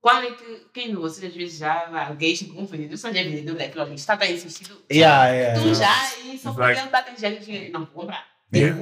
Quando 0.00 0.26
é 0.26 0.30
que. 0.32 0.66
Quem 0.74 0.88
de 0.90 0.96
vocês 0.96 1.30
às 1.30 1.34
vezes 1.36 1.58
já 1.58 2.06
alguém 2.06 2.36
chega 2.36 2.52
com 2.52 2.62
um 2.62 2.66
vendedor, 2.66 2.98
só 2.98 3.10
já 3.10 3.20
é 3.20 3.24
vendedor 3.24 3.56
daquilo 3.56 3.94
está 3.94 4.14
bem 4.16 4.34
insistido. 4.34 4.80
Yeah, 4.92 5.28
yeah, 5.30 5.60
Tu 5.60 5.66
yeah. 5.68 5.74
já, 6.08 6.18
e 6.18 6.38
só 6.38 6.52
porque 6.52 6.70
ele 6.72 6.80
está 6.80 7.02
com 7.02 7.16
gente, 7.16 7.70
não 7.70 7.80
vou 7.86 8.02
comprar. 8.02 8.26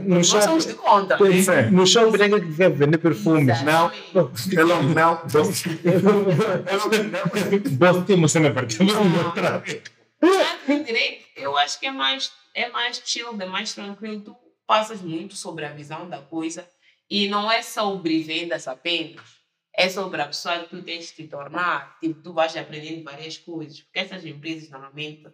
Nós 0.07 0.27
somos 0.29 0.67
de 0.67 0.75
conta. 0.75 1.19
No 1.71 1.87
shopping 1.87 2.19
ninguém 2.19 2.41
que 2.41 2.57
quer 2.57 2.71
vender 2.71 2.99
perfumes. 2.99 3.63
Não. 3.63 3.91
Eu 4.15 4.67
não, 4.67 4.83
não. 4.83 5.21
Você 5.27 5.71
tem 8.07 8.17
uma 8.17 8.29
cena 8.29 8.51
para 8.51 8.67
ti. 8.67 8.79
Marketing 10.23 10.85
direito, 10.85 11.25
eu 11.37 11.57
acho 11.57 11.81
que 11.81 11.87
é 11.87 11.91
mais, 11.91 12.33
é 12.55 12.69
mais 12.69 13.03
chill, 13.05 13.41
é 13.41 13.47
mais 13.47 13.75
tranquilo. 13.75 14.21
Tu 14.21 14.37
passas 14.67 15.01
muito 15.01 15.35
sobre 15.35 15.65
a 15.65 15.73
visão 15.73 16.09
da 16.09 16.19
coisa 16.19 16.69
e 17.11 17.29
não 17.29 17.51
é 17.51 17.63
sobre 17.63 18.23
vendas 18.23 18.69
apenas. 18.69 19.43
É 19.75 19.89
sobre 19.89 20.21
a 20.21 20.27
pessoa 20.27 20.61
que 20.61 20.69
tu 20.69 20.83
tens 20.83 21.11
que 21.11 21.23
te 21.23 21.29
tornar. 21.29 21.99
Tipo, 21.99 22.21
tu 22.23 22.33
vais 22.33 22.55
aprendendo 22.57 23.05
várias 23.05 23.39
coisas. 23.39 23.81
Porque 23.81 24.01
essas 24.01 24.25
empresas, 24.25 24.69
normalmente, 24.69 25.27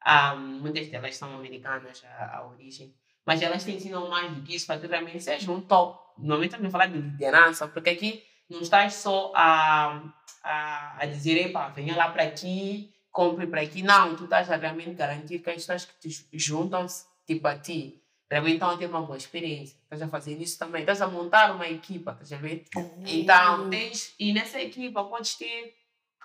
ah, 0.00 0.34
muitas 0.34 0.88
delas 0.88 1.16
são 1.16 1.34
americanas 1.34 2.02
a, 2.04 2.38
a 2.38 2.46
origem, 2.46 2.92
mas 3.26 3.40
elas 3.42 3.64
te 3.64 3.72
ensinam 3.72 4.08
mais 4.08 4.32
do 4.32 4.42
que 4.42 4.54
isso 4.54 4.66
para 4.66 4.80
que 4.80 4.86
realmente 4.86 5.20
seja 5.20 5.50
um 5.50 5.60
top. 5.60 5.98
Normalmente 6.18 6.50
estamos 6.50 6.68
a 6.68 6.70
falar 6.70 6.86
de 6.86 6.98
liderança, 6.98 7.68
porque 7.68 7.90
aqui 7.90 8.24
não 8.48 8.60
estás 8.60 8.94
só 8.94 9.32
a, 9.34 10.02
a, 10.42 11.02
a 11.02 11.06
dizer, 11.06 11.36
epá, 11.46 11.68
venha 11.68 11.96
lá 11.96 12.10
para 12.10 12.24
aqui, 12.24 12.92
compre 13.10 13.46
para 13.46 13.62
aqui. 13.62 13.82
Não, 13.82 14.14
tu 14.16 14.24
estás 14.24 14.50
a 14.50 14.56
realmente 14.56 14.94
garantir 14.94 15.38
que 15.38 15.50
as 15.50 15.56
pessoas 15.56 15.84
que 15.84 16.08
te 16.08 16.26
juntam-se 16.32 17.06
tipo 17.26 17.46
a 17.46 17.58
ti 17.58 18.00
realmente 18.30 18.54
estão 18.54 18.70
a 18.70 18.76
ter 18.76 18.86
uma 18.86 19.02
boa 19.02 19.16
experiência. 19.16 19.76
Estás 19.84 20.02
a 20.02 20.08
fazer 20.08 20.40
isso 20.40 20.58
também. 20.58 20.80
Estás 20.80 21.00
a 21.00 21.06
montar 21.06 21.54
uma 21.54 21.68
equipa, 21.68 22.12
estás 22.12 22.32
a 22.32 22.36
ver? 22.36 22.64
Então, 23.06 23.70
tens, 23.70 24.14
e 24.18 24.32
nessa 24.32 24.60
equipa 24.60 25.04
podes 25.04 25.34
ter 25.34 25.74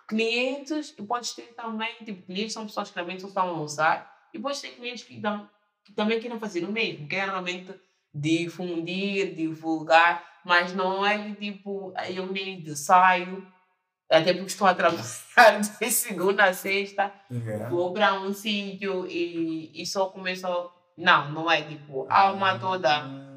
clientes 0.08 0.96
e 0.98 1.04
podes 1.04 1.34
ter 1.34 1.54
também, 1.54 1.94
tipo, 2.04 2.26
clientes 2.26 2.54
são 2.54 2.66
pessoas 2.66 2.90
que 2.90 2.96
realmente 2.96 3.22
só 3.22 3.28
estão 3.28 3.50
a 3.50 3.62
usar 3.62 4.30
e 4.34 4.40
podes 4.40 4.60
ter 4.60 4.70
clientes 4.72 5.04
que, 5.04 5.20
dão, 5.20 5.48
que 5.90 5.96
também 5.96 6.20
querem 6.20 6.40
fazer 6.40 6.64
o 6.64 6.72
mesmo, 6.72 7.08
querem 7.08 7.30
realmente 7.30 7.74
difundir, 8.14 9.36
divulgar, 9.36 10.24
mas 10.46 10.74
não 10.74 11.06
é 11.06 11.34
tipo, 11.36 11.94
eu 12.10 12.26
nem 12.32 12.66
saio, 12.76 13.46
até 14.10 14.34
porque 14.34 14.48
estou 14.48 14.68
a 14.68 14.74
trabalhar 14.74 15.04
de 15.80 15.92
segunda 15.92 16.46
a 16.46 16.54
sexta, 16.54 17.12
Yeah. 17.32 17.70
vou 17.70 17.94
para 17.94 18.20
um 18.20 18.34
sítio 18.34 19.06
e, 19.08 19.72
e 19.82 19.86
só 19.86 20.08
começo 20.08 20.48
a... 20.48 20.72
Não, 20.98 21.32
não 21.32 21.52
é 21.52 21.62
tipo, 21.62 22.08
há 22.10 22.32
uma 22.32 22.58
toda... 22.58 23.30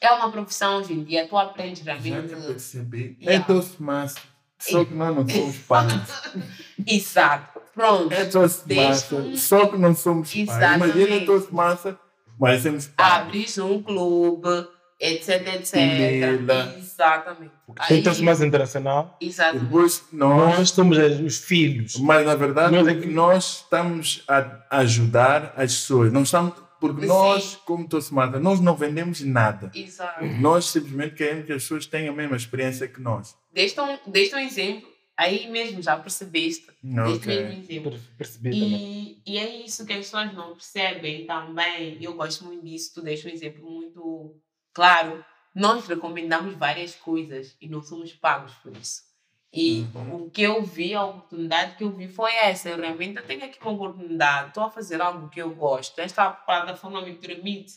É 0.00 0.10
uma 0.12 0.30
profissão 0.30 0.76
hoje 0.78 0.92
em 0.92 1.02
dia, 1.02 1.26
tu 1.26 1.38
aprendes 1.38 1.82
Já 1.82 1.94
realmente... 1.94 2.34
te 2.34 2.46
percebi. 2.46 3.16
É 3.22 3.24
Yeah. 3.24 3.46
Toastmaster. 3.46 4.22
Só 4.58 4.84
que 4.84 4.94
nós 4.94 5.14
não 5.16 5.28
somos 5.28 5.58
pais. 5.66 5.92
Exato, 6.86 7.55
pronto. 7.76 8.12
É 8.12 8.24
Toastmaster. 8.24 9.20
Deixa- 9.22 9.36
Só 9.36 9.66
que 9.66 9.76
não 9.78 9.94
somos 9.94 10.32
pais. 10.34 10.48
Exatamente. 10.48 10.98
Imagina 10.98 11.26
Toastmaster, 11.26 11.96
mas 12.40 12.62
somos 12.62 12.86
pais. 12.88 13.12
Abris 13.22 13.58
um 13.58 13.82
clube, 13.82 14.48
etc, 14.98 15.54
etc. 15.54 15.74
Lila. 15.76 16.74
Exatamente. 16.78 17.52
Trouxe 18.02 18.22
mais 18.22 18.40
internacional? 18.40 19.16
Exatamente. 19.20 19.64
Depois 19.66 20.02
nós 20.12 20.58
Nós 20.58 20.70
somos 20.70 20.96
os 20.98 21.36
filhos. 21.38 21.96
Mas 21.98 22.24
na 22.26 22.34
verdade 22.34 22.74
Nós 22.74 22.88
é 22.88 22.94
que- 22.94 23.06
nós 23.06 23.62
estamos 23.64 24.24
a 24.26 24.78
ajudar 24.78 25.52
as 25.56 25.74
pessoas. 25.74 26.12
Não 26.12 26.22
estamos, 26.22 26.54
porque 26.80 27.02
Sim. 27.02 27.06
nós, 27.08 27.58
como 27.66 27.86
Toastmaster, 27.86 28.40
nós 28.40 28.60
não 28.60 28.74
vendemos 28.74 29.20
nada. 29.22 29.70
Exato. 29.74 30.24
Nós 30.24 30.66
simplesmente 30.66 31.14
queremos 31.14 31.44
que 31.46 31.52
as 31.52 31.62
pessoas 31.62 31.86
tenham 31.86 32.14
a 32.14 32.16
mesma 32.16 32.36
experiência 32.36 32.88
que 32.88 33.00
nós. 33.00 33.34
Deixa 33.52 33.82
um, 33.82 33.98
deixa 34.06 34.36
um 34.36 34.40
exemplo. 34.40 34.88
Aí 35.16 35.48
mesmo 35.48 35.80
já 35.82 35.96
percebeste. 35.98 36.66
Um 36.84 37.06
exemplo. 37.06 37.90
Per- 37.92 38.00
Percebi 38.18 38.50
também. 38.50 39.22
E, 39.26 39.32
e 39.34 39.38
é 39.38 39.64
isso 39.64 39.86
que 39.86 39.92
as 39.92 40.00
pessoas 40.00 40.32
não 40.34 40.52
percebem 40.52 41.26
também. 41.26 41.96
Eu 42.02 42.14
gosto 42.14 42.44
muito 42.44 42.64
disso. 42.64 42.92
Tu 42.94 43.02
deixa 43.02 43.28
um 43.28 43.32
exemplo 43.32 43.68
muito 43.70 44.36
claro. 44.74 45.24
Nós 45.54 45.86
recomendamos 45.86 46.54
várias 46.54 46.94
coisas 46.94 47.56
e 47.60 47.68
não 47.68 47.82
somos 47.82 48.12
pagos 48.12 48.52
por 48.56 48.76
isso. 48.76 49.02
E 49.52 49.86
o 50.12 50.28
que 50.28 50.42
eu 50.42 50.62
vi, 50.62 50.92
a 50.92 51.02
oportunidade 51.04 51.76
que 51.76 51.84
eu 51.84 51.90
vi 51.90 52.08
foi 52.08 52.34
essa. 52.34 52.68
Eu 52.68 52.76
realmente 52.78 53.22
tenho 53.22 53.42
aqui 53.42 53.58
uma 53.62 53.72
oportunidade. 53.72 54.48
Estou 54.48 54.64
a 54.64 54.70
fazer 54.70 55.00
algo 55.00 55.30
que 55.30 55.40
eu 55.40 55.54
gosto. 55.54 55.98
Esta 55.98 56.30
plataforma 56.30 57.00
me 57.00 57.14
permite 57.14 57.72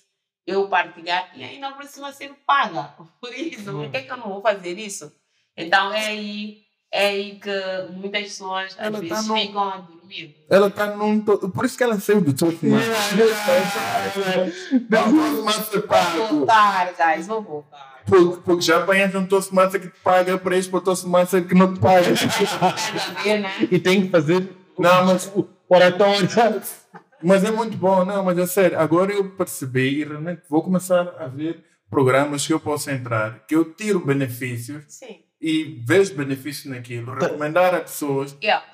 eu 0.45 0.67
partilhar 0.67 1.31
e 1.37 1.43
ainda 1.43 1.71
por 1.71 1.85
cima 1.85 2.11
ser 2.11 2.33
paga. 2.45 2.83
Por 3.21 3.33
isso, 3.33 3.69
Hum. 3.71 3.83
por 3.83 3.91
que, 3.91 3.97
é 3.97 4.01
que 4.01 4.11
eu 4.11 4.17
não 4.17 4.27
vou 4.29 4.41
fazer 4.41 4.77
isso? 4.77 5.15
Então 5.55 5.93
é 5.93 6.07
aí, 6.07 6.63
é 6.91 7.07
aí 7.07 7.39
que 7.39 7.51
muitas 7.93 8.23
pessoas 8.23 8.75
às 8.77 8.77
Ela 8.87 8.91
tá 8.93 8.99
vezes 8.99 9.27
no- 9.27 9.35
ficam 9.37 9.63
a 9.69 9.77
dormir. 9.77 10.35
Ela 10.49 10.67
está 10.67 10.95
num. 10.95 11.21
to- 11.21 11.49
Por 11.49 11.65
isso 11.65 11.77
que 11.77 11.83
ela 11.83 11.99
saiu 11.99 12.21
do 12.21 12.33
Toast 12.33 12.59
Não, 14.89 15.43
mas 15.43 15.55
ser 15.55 15.79
Vou 15.79 15.87
pago. 15.87 16.27
voltar, 16.37 16.93
guys, 16.97 17.27
vou 17.27 17.41
voltar. 17.41 17.89
Porque, 18.05 18.41
porque 18.43 18.61
já 18.61 18.77
apanhas 18.77 19.13
um 19.13 19.25
Toastmaster 19.25 19.79
que 19.79 19.87
te 19.89 19.99
paga 20.03 20.37
para 20.37 20.57
isso 20.57 20.69
para 20.69 20.79
o 20.79 20.81
Toastmaster 20.81 21.45
que 21.47 21.53
não 21.53 21.73
te 21.73 21.79
paga. 21.79 22.09
Né? 22.09 23.53
E 23.71 23.79
tem 23.79 24.01
que 24.03 24.09
fazer 24.09 24.49
Não, 24.77 25.05
mas 25.05 25.31
o 25.35 25.47
oratório. 25.69 26.27
Mas 27.21 27.43
é 27.43 27.51
muito 27.51 27.77
bom, 27.77 28.03
não, 28.05 28.23
mas 28.23 28.37
é 28.39 28.47
sério. 28.47 28.79
Agora 28.79 29.11
eu 29.11 29.29
percebi 29.31 30.01
e 30.01 30.03
realmente 30.05 30.41
vou 30.49 30.63
começar 30.63 31.13
a 31.19 31.27
ver 31.27 31.63
programas 31.89 32.47
que 32.47 32.53
eu 32.53 32.59
posso 32.59 32.89
entrar, 32.89 33.45
que 33.45 33.53
eu 33.55 33.73
tiro 33.73 33.99
benefícios 33.99 34.83
Sim. 34.87 35.19
E 35.41 35.81
vejo 35.85 36.15
benefícios 36.15 36.65
naquilo, 36.65 37.13
recomendar 37.13 37.73
a 37.73 37.81
pessoas. 37.81 38.37
Yeah. 38.43 38.65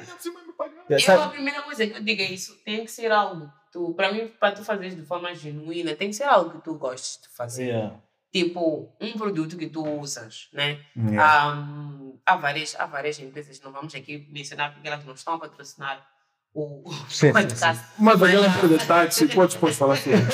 Eu, 0.90 1.22
a 1.22 1.30
primeira 1.30 1.62
coisa 1.62 1.86
que 1.86 1.98
eu 1.98 2.04
digo 2.04 2.22
é 2.22 2.32
isso, 2.32 2.56
tem 2.64 2.84
que 2.84 2.92
ser 2.92 3.12
algo 3.12 3.48
que 3.48 3.72
tu, 3.72 3.94
para 3.94 4.12
mim, 4.12 4.32
para 4.40 4.56
tu 4.56 4.64
fazeres 4.64 4.96
de 4.96 5.04
forma 5.04 5.34
genuína, 5.34 5.96
tem 5.96 6.10
que 6.10 6.16
ser 6.16 6.24
algo 6.24 6.52
que 6.52 6.64
tu 6.64 6.76
gostes 6.76 7.22
de 7.22 7.30
fazer. 7.30 7.68
Yeah. 7.68 8.02
Tipo, 8.32 8.94
um 9.00 9.14
produto 9.14 9.58
que 9.58 9.68
tu 9.68 9.84
usas, 9.84 10.50
né? 10.52 10.80
Yeah. 10.96 11.24
Ah, 11.24 12.34
há, 12.34 12.36
várias, 12.36 12.76
há 12.78 12.86
várias 12.86 13.20
empresas, 13.20 13.62
não 13.62 13.72
vamos 13.72 13.94
aqui 13.96 14.28
mencionar 14.32 14.74
porque 14.74 14.88
elas 14.88 15.06
não 15.06 15.14
estão 15.14 15.36
a 15.36 15.40
patrocinar 15.40 16.06
o, 16.54 16.90
o 16.90 16.94
Sim, 17.10 17.28
sim, 17.28 17.34
podcast. 17.34 17.86
Mas 18.00 18.22
aquela 18.22 18.48
empresa 18.48 18.78
de 18.78 18.88
táxi, 18.88 19.28
podes 19.28 19.56
depois 19.56 19.76
falar 19.76 19.98
sobre 19.98 20.20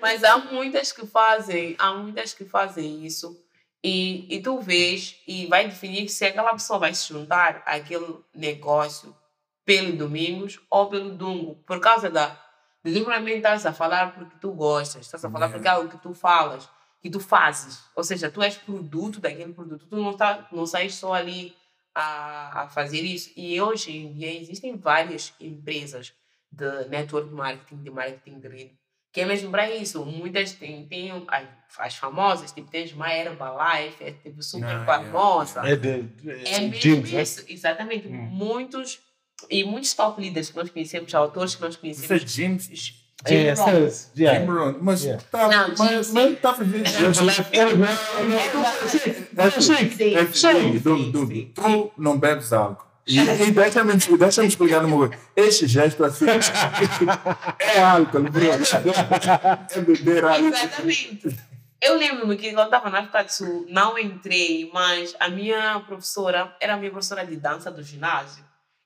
Mas 0.00 0.24
há 0.24 0.38
muitas 0.38 0.92
que 0.92 1.06
fazem, 1.06 1.74
há 1.78 1.92
muitas 1.92 2.32
que 2.32 2.44
fazem 2.44 3.04
isso 3.04 3.38
e, 3.82 4.26
e 4.34 4.42
tu 4.42 4.60
vês 4.60 5.16
e 5.26 5.46
vai 5.46 5.66
definir 5.66 6.08
se 6.08 6.24
aquela 6.24 6.52
pessoa 6.52 6.78
vai 6.78 6.94
se 6.94 7.08
juntar 7.08 7.62
àquele 7.66 8.18
negócio 8.34 9.16
pelo 9.64 9.96
Domingos 9.96 10.60
ou 10.70 10.88
pelo 10.88 11.10
Dungo, 11.10 11.56
por 11.66 11.80
causa 11.80 12.10
da 12.10 12.38
realmente 12.82 13.36
estás 13.36 13.66
a 13.66 13.72
falar 13.72 14.14
porque 14.14 14.36
tu 14.40 14.52
gostas, 14.52 15.04
estás 15.04 15.24
a 15.24 15.30
falar 15.30 15.46
Yeah. 15.46 15.52
porque 15.52 15.68
é 15.68 15.70
algo 15.70 15.88
que 15.90 15.98
tu 16.02 16.14
falas, 16.14 16.68
que 17.00 17.10
tu 17.10 17.20
fazes, 17.20 17.82
ou 17.94 18.02
seja, 18.02 18.30
tu 18.30 18.42
és 18.42 18.56
produto 18.56 19.20
daquele 19.20 19.52
produto, 19.52 19.86
tu 19.86 19.96
não 19.96 20.16
tá, 20.16 20.48
não 20.50 20.66
sais 20.66 20.94
só 20.94 21.14
ali 21.14 21.54
a, 21.94 22.62
a 22.62 22.68
fazer 22.68 23.00
isso. 23.00 23.32
E 23.36 23.60
hoje 23.60 23.96
em 23.96 24.12
dia 24.12 24.32
existem 24.40 24.76
várias 24.76 25.34
empresas 25.40 26.12
de 26.50 26.84
network 26.88 27.30
marketing, 27.32 27.82
de 27.82 27.90
marketing 27.90 28.40
de 28.40 28.48
rede, 28.48 28.79
que 29.12 29.20
é 29.20 29.24
mesmo 29.26 29.50
para 29.50 29.70
isso. 29.74 30.04
Muitas 30.04 30.52
têm, 30.52 30.86
têm 30.86 31.10
as, 31.28 31.44
as 31.78 31.94
famosas, 31.96 32.52
tipo, 32.52 32.70
tens 32.70 32.92
uma 32.92 33.12
Herbalife, 33.12 34.02
é 34.04 34.12
tipo 34.12 34.42
super 34.42 34.68
Ah, 34.76 34.84
famosa. 34.84 35.60
É 35.68 35.76
de, 35.76 35.88
É 35.88 36.58
de 36.60 36.68
mesmo 36.68 37.06
né? 37.12 37.22
isso, 37.22 37.44
exatamente. 37.48 38.08
Hum. 38.08 38.28
Muitos, 38.30 38.98
e 39.48 39.64
muitos 39.64 39.92
top 39.94 40.20
leaders 40.20 40.50
que 40.50 40.56
nós 40.56 40.70
conhecemos, 40.70 41.14
autores 41.14 41.54
que 41.54 41.62
nós 41.62 41.74
Isso 41.74 41.78
é 41.84 42.08
conhecemos. 42.18 42.32
James. 42.32 42.70
Jim 43.26 43.34
É, 43.36 43.52
Rohn. 43.52 44.46
Rohn. 44.46 44.78
Mas 44.80 45.04
Não, 45.04 45.18
tá, 45.18 45.74
mas, 45.76 46.06
sim. 46.06 46.12
mas 46.14 46.40
tá 46.40 46.54
fazendo. 46.54 46.86
Sim, 49.60 49.90
sim, 49.90 50.14
É 50.14 50.24
du- 50.24 50.96
sim, 50.96 51.10
du- 51.10 51.26
sim. 51.26 51.52
Tu 51.54 51.92
não 51.98 52.18
bebes 52.18 52.52
álcool. 52.52 52.86
E, 53.10 53.18
e 53.18 53.50
deixa-me 53.50 53.94
deixa 54.18 54.44
explicar 54.44 54.84
uma 54.84 54.96
coisa. 54.96 55.22
Este 55.34 55.66
gesto 55.66 56.04
assim 56.04 56.26
é 57.58 57.82
álcool, 57.82 58.22
bro. 58.30 58.44
É 58.44 59.80
beber 59.80 60.24
álcool. 60.24 60.46
Exatamente. 60.46 61.50
Eu 61.80 61.96
lembro-me 61.96 62.36
que 62.36 62.52
quando 62.52 62.66
estava 62.66 62.90
na 62.90 62.98
África 62.98 63.24
do 63.24 63.30
Sul, 63.30 63.66
não 63.68 63.98
entrei, 63.98 64.70
mas 64.72 65.16
a 65.18 65.28
minha 65.28 65.80
professora 65.80 66.54
era 66.60 66.74
a 66.74 66.76
minha 66.76 66.90
professora 66.90 67.24
de 67.24 67.36
dança 67.36 67.70
do 67.70 67.82
ginásio. 67.82 68.44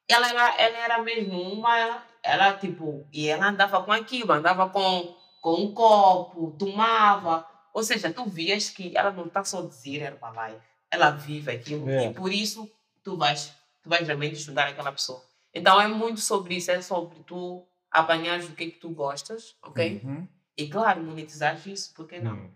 Ela 0.09 0.29
era, 0.29 0.55
ela 0.63 0.79
era 0.79 1.03
mesmo 1.03 1.41
uma. 1.41 2.03
Ela, 2.23 2.53
tipo, 2.55 3.07
e 3.13 3.29
ela 3.29 3.49
andava 3.49 3.83
com 3.83 3.93
aquilo, 3.93 4.33
andava 4.33 4.71
com, 4.71 5.17
com 5.43 5.55
um 5.55 5.75
copo, 5.75 6.53
tomava. 6.59 7.47
Ou 7.75 7.83
seja, 7.83 8.13
tu 8.13 8.25
vias 8.27 8.71
que 8.71 8.97
ela 8.97 9.11
não 9.11 9.27
está 9.27 9.45
só 9.45 9.59
a 9.59 9.67
dizer 9.67 10.01
Herbalife, 10.01 10.63
ela 10.91 11.11
vive 11.11 11.51
aquilo. 11.51 11.91
É. 11.91 12.07
E 12.07 12.15
por 12.15 12.33
isso 12.33 12.71
tu 13.03 13.17
vais, 13.17 13.53
tu 13.85 13.91
vais 13.91 14.07
realmente 14.07 14.35
estudar 14.35 14.67
aquela 14.69 14.91
pessoa. 14.91 15.23
Então 15.55 15.81
é 15.81 15.87
muito 15.87 16.21
sobre 16.21 16.57
isso, 16.57 16.71
é 16.71 16.81
sobre 16.83 17.19
tu 17.25 17.63
apanhares 17.91 18.47
o 18.47 18.53
que 18.53 18.65
é 18.65 18.67
que 18.71 18.79
tu 18.79 18.91
gostas, 18.91 19.55
ok? 19.63 20.01
Uhum. 20.03 20.27
E 20.57 20.69
claro, 20.69 21.03
monetizar 21.03 21.57
isso, 21.69 21.93
por 21.95 22.09
que 22.09 22.19
não? 22.19 22.35
Hum. 22.35 22.51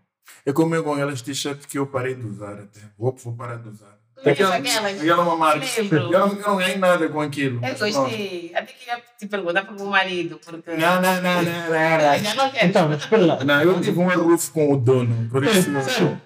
É 0.44 0.52
como 0.52 0.74
eu 0.74 0.82
com 0.82 0.92
aquelas 0.92 1.22
t-shirts 1.22 1.66
que 1.66 1.78
eu 1.78 1.86
parei 1.86 2.14
de 2.14 2.26
usar 2.26 2.54
até. 2.54 2.80
Vou, 2.98 3.12
vou 3.12 3.34
parar 3.34 3.56
de 3.56 3.68
usar. 3.68 3.98
É. 4.24 4.30
Eu 4.32 5.16
não, 5.16 5.30
eu 6.10 6.34
não 6.36 6.56
ganhei 6.56 6.76
nada 6.76 7.08
com 7.08 7.20
aquilo. 7.20 7.64
Eu 7.64 7.74
pronto. 7.74 7.94
gostei. 7.94 8.52
Até 8.52 8.72
queria 8.72 9.02
te 9.16 9.26
perguntar 9.28 9.62
para 9.62 9.72
o 9.72 9.76
meu 9.76 9.86
marido, 9.86 10.40
porque. 10.44 10.72
Não, 10.72 11.00
não, 11.00 11.22
não, 11.22 11.22
não, 11.22 11.42
não, 11.42 12.18
Já 12.18 12.34
não 12.34 12.50
quero. 12.50 12.66
Então, 12.66 12.88
mas 12.88 13.02
espera 13.02 13.26
lá. 13.26 13.36
não. 13.36 13.46
Não, 13.46 13.62
eu 13.62 13.80
tive 13.80 13.98
um 13.98 14.10
arrufo 14.10 14.52
com 14.52 14.72
o 14.72 14.76
dono. 14.76 15.28
Por 15.30 15.44
isso. 15.44 15.70
Sério? 15.82 16.20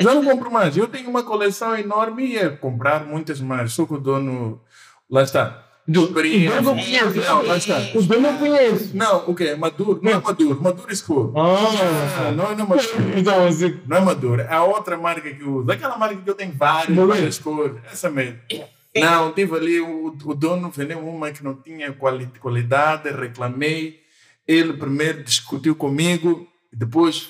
Já 0.00 0.14
não 0.14 0.24
compro 0.24 0.50
mais. 0.50 0.76
Eu 0.76 0.88
tenho 0.88 1.08
uma 1.10 1.22
coleção 1.22 1.76
enorme 1.76 2.24
e 2.24 2.32
ia 2.34 2.50
comprar 2.50 3.04
muitas 3.04 3.40
mais. 3.40 3.72
Só 3.72 3.84
que 3.86 3.94
o 3.94 3.98
dono. 3.98 4.60
Lá 5.10 5.22
está. 5.22 5.66
Do- 5.88 6.04
Experiência. 6.04 6.56
Eu 6.56 6.62
conheço. 6.64 7.16
Não, 7.20 7.42
lá 7.46 7.56
está. 7.56 7.78
Os 7.96 8.06
dois 8.06 8.22
eu 8.24 8.32
conheço. 8.34 8.96
Não, 8.96 9.24
o 9.28 9.34
quê? 9.34 9.56
Maduro? 9.56 9.98
Não 10.02 10.12
é 10.12 10.20
maduro. 10.20 10.62
Maduro 10.62 10.92
escuro. 10.92 11.32
Ah, 11.36 12.28
Ah, 12.28 12.30
não, 12.30 12.44
não 12.54 12.64
é 12.64 12.68
maduro. 12.68 12.88
então, 13.18 13.46
assim, 13.46 13.80
Não 13.86 13.96
é 13.96 14.00
maduro. 14.00 14.40
É 14.42 14.52
a 14.54 14.62
outra 14.62 14.96
marca 14.96 15.28
que 15.32 15.42
eu 15.42 15.56
uso. 15.56 15.70
Aquela 15.72 15.96
marca 15.98 16.14
que 16.16 16.30
eu 16.30 16.34
tenho 16.34 16.52
várias, 16.52 16.88
Maduro. 16.90 17.08
várias 17.08 17.38
cores. 17.38 17.76
Essa 17.90 18.08
mesmo. 18.08 18.38
Não, 18.94 19.32
tive 19.32 19.56
ali, 19.56 19.80
o, 19.80 20.16
o 20.24 20.34
dono 20.34 20.70
vendeu 20.70 20.98
uma 20.98 21.30
que 21.32 21.42
não 21.44 21.54
tinha 21.54 21.92
quali 21.92 22.26
qualidade, 22.40 23.08
reclamei. 23.10 24.00
Ele 24.46 24.72
primeiro 24.72 25.22
discutiu 25.24 25.74
comigo, 25.76 26.46
depois, 26.72 27.28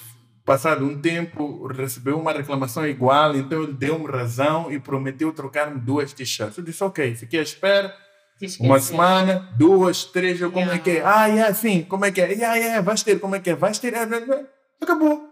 passado 0.50 0.84
um 0.84 1.00
tempo, 1.00 1.68
recebeu 1.68 2.18
uma 2.18 2.32
reclamação 2.32 2.84
igual, 2.84 3.36
então 3.36 3.62
ele 3.62 3.72
deu-me 3.72 4.04
razão 4.10 4.68
e 4.72 4.80
prometeu 4.80 5.32
trocar-me 5.32 5.78
duas 5.80 6.12
t-shirts. 6.12 6.58
Eu 6.58 6.64
disse, 6.64 6.82
ok, 6.82 7.14
fiquei 7.14 7.38
à 7.38 7.42
espera. 7.44 7.94
Esqueci. 8.34 8.60
Uma 8.60 8.80
semana, 8.80 9.48
duas, 9.56 10.02
três, 10.02 10.40
eu 10.40 10.50
como 10.50 10.68
é 10.72 10.78
que 10.80 10.90
é? 10.90 11.02
Ah, 11.06 11.28
é 11.28 11.42
assim, 11.42 11.82
como 11.84 12.04
é 12.04 12.10
que 12.10 12.20
é? 12.20 12.32
Yeah, 12.32 12.56
yeah, 12.56 12.80
vais 12.80 13.00
ter, 13.04 13.20
como 13.20 13.36
é 13.36 13.38
que 13.38 13.50
é? 13.50 13.54
Vais 13.54 13.78
ter, 13.78 13.94
acabou. 14.82 15.28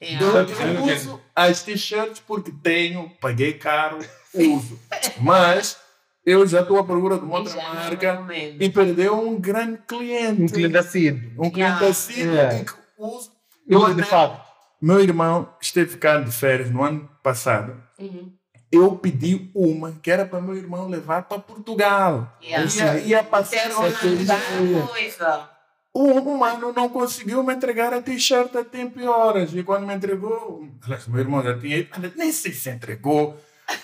Yeah. 0.00 0.26
Eu, 0.26 0.76
eu 0.86 0.94
uso 0.94 1.20
as 1.36 1.62
t-shirts 1.62 2.22
porque 2.26 2.50
tenho, 2.62 3.10
paguei 3.20 3.52
caro, 3.52 3.98
uso. 4.32 4.78
Mas 5.20 5.76
eu 6.24 6.46
já 6.46 6.62
estou 6.62 6.78
à 6.78 6.84
procura 6.84 7.18
de 7.18 7.24
uma 7.26 7.40
outra 7.40 7.52
Já 7.52 7.62
não 7.62 7.74
marca 7.74 8.26
e 8.58 8.70
perdeu 8.70 9.20
um 9.20 9.38
grande 9.38 9.78
cliente. 9.86 10.40
um 10.42 10.46
cliente 10.46 10.78
assíduo. 10.78 11.30
Um 11.44 11.50
cliente 11.50 11.58
Yeah. 11.58 11.86
assim 11.88 12.20
Yeah. 12.22 12.58
e 12.58 12.64
que 12.64 12.72
uso. 12.96 13.30
Eu 13.68 13.80
Eu, 13.82 13.94
de 13.94 14.00
até- 14.00 14.10
facto. 14.10 14.51
Meu 14.82 15.00
irmão 15.00 15.48
esteve 15.60 15.96
cá 15.96 16.18
de 16.18 16.32
férias 16.32 16.68
no 16.68 16.82
ano 16.82 17.08
passado. 17.22 17.80
Uhum. 17.96 18.32
Eu 18.70 18.96
pedi 18.96 19.48
uma 19.54 19.92
que 20.02 20.10
era 20.10 20.26
para 20.26 20.40
meu 20.40 20.56
irmão 20.56 20.88
levar 20.88 21.22
para 21.22 21.38
Portugal. 21.38 22.36
Yeah. 22.42 22.96
Ia, 22.96 22.98
ia 22.98 23.22
passar 23.22 23.70
uma 23.70 23.92
coisa. 23.92 25.48
O 25.94 26.06
humano 26.06 26.72
não 26.72 26.88
conseguiu 26.88 27.44
me 27.44 27.54
entregar 27.54 27.94
a 27.94 28.02
t-shirt 28.02 28.56
a 28.56 28.64
tempo 28.64 28.98
e 28.98 29.06
horas. 29.06 29.54
E 29.54 29.62
quando 29.62 29.86
me 29.86 29.94
entregou, 29.94 30.66
meu 31.06 31.20
irmão 31.20 31.44
já 31.44 31.56
tinha 31.56 31.78
ido, 31.78 32.12
nem 32.16 32.32
sei 32.32 32.52
se 32.52 32.68
entregou. 32.70 33.38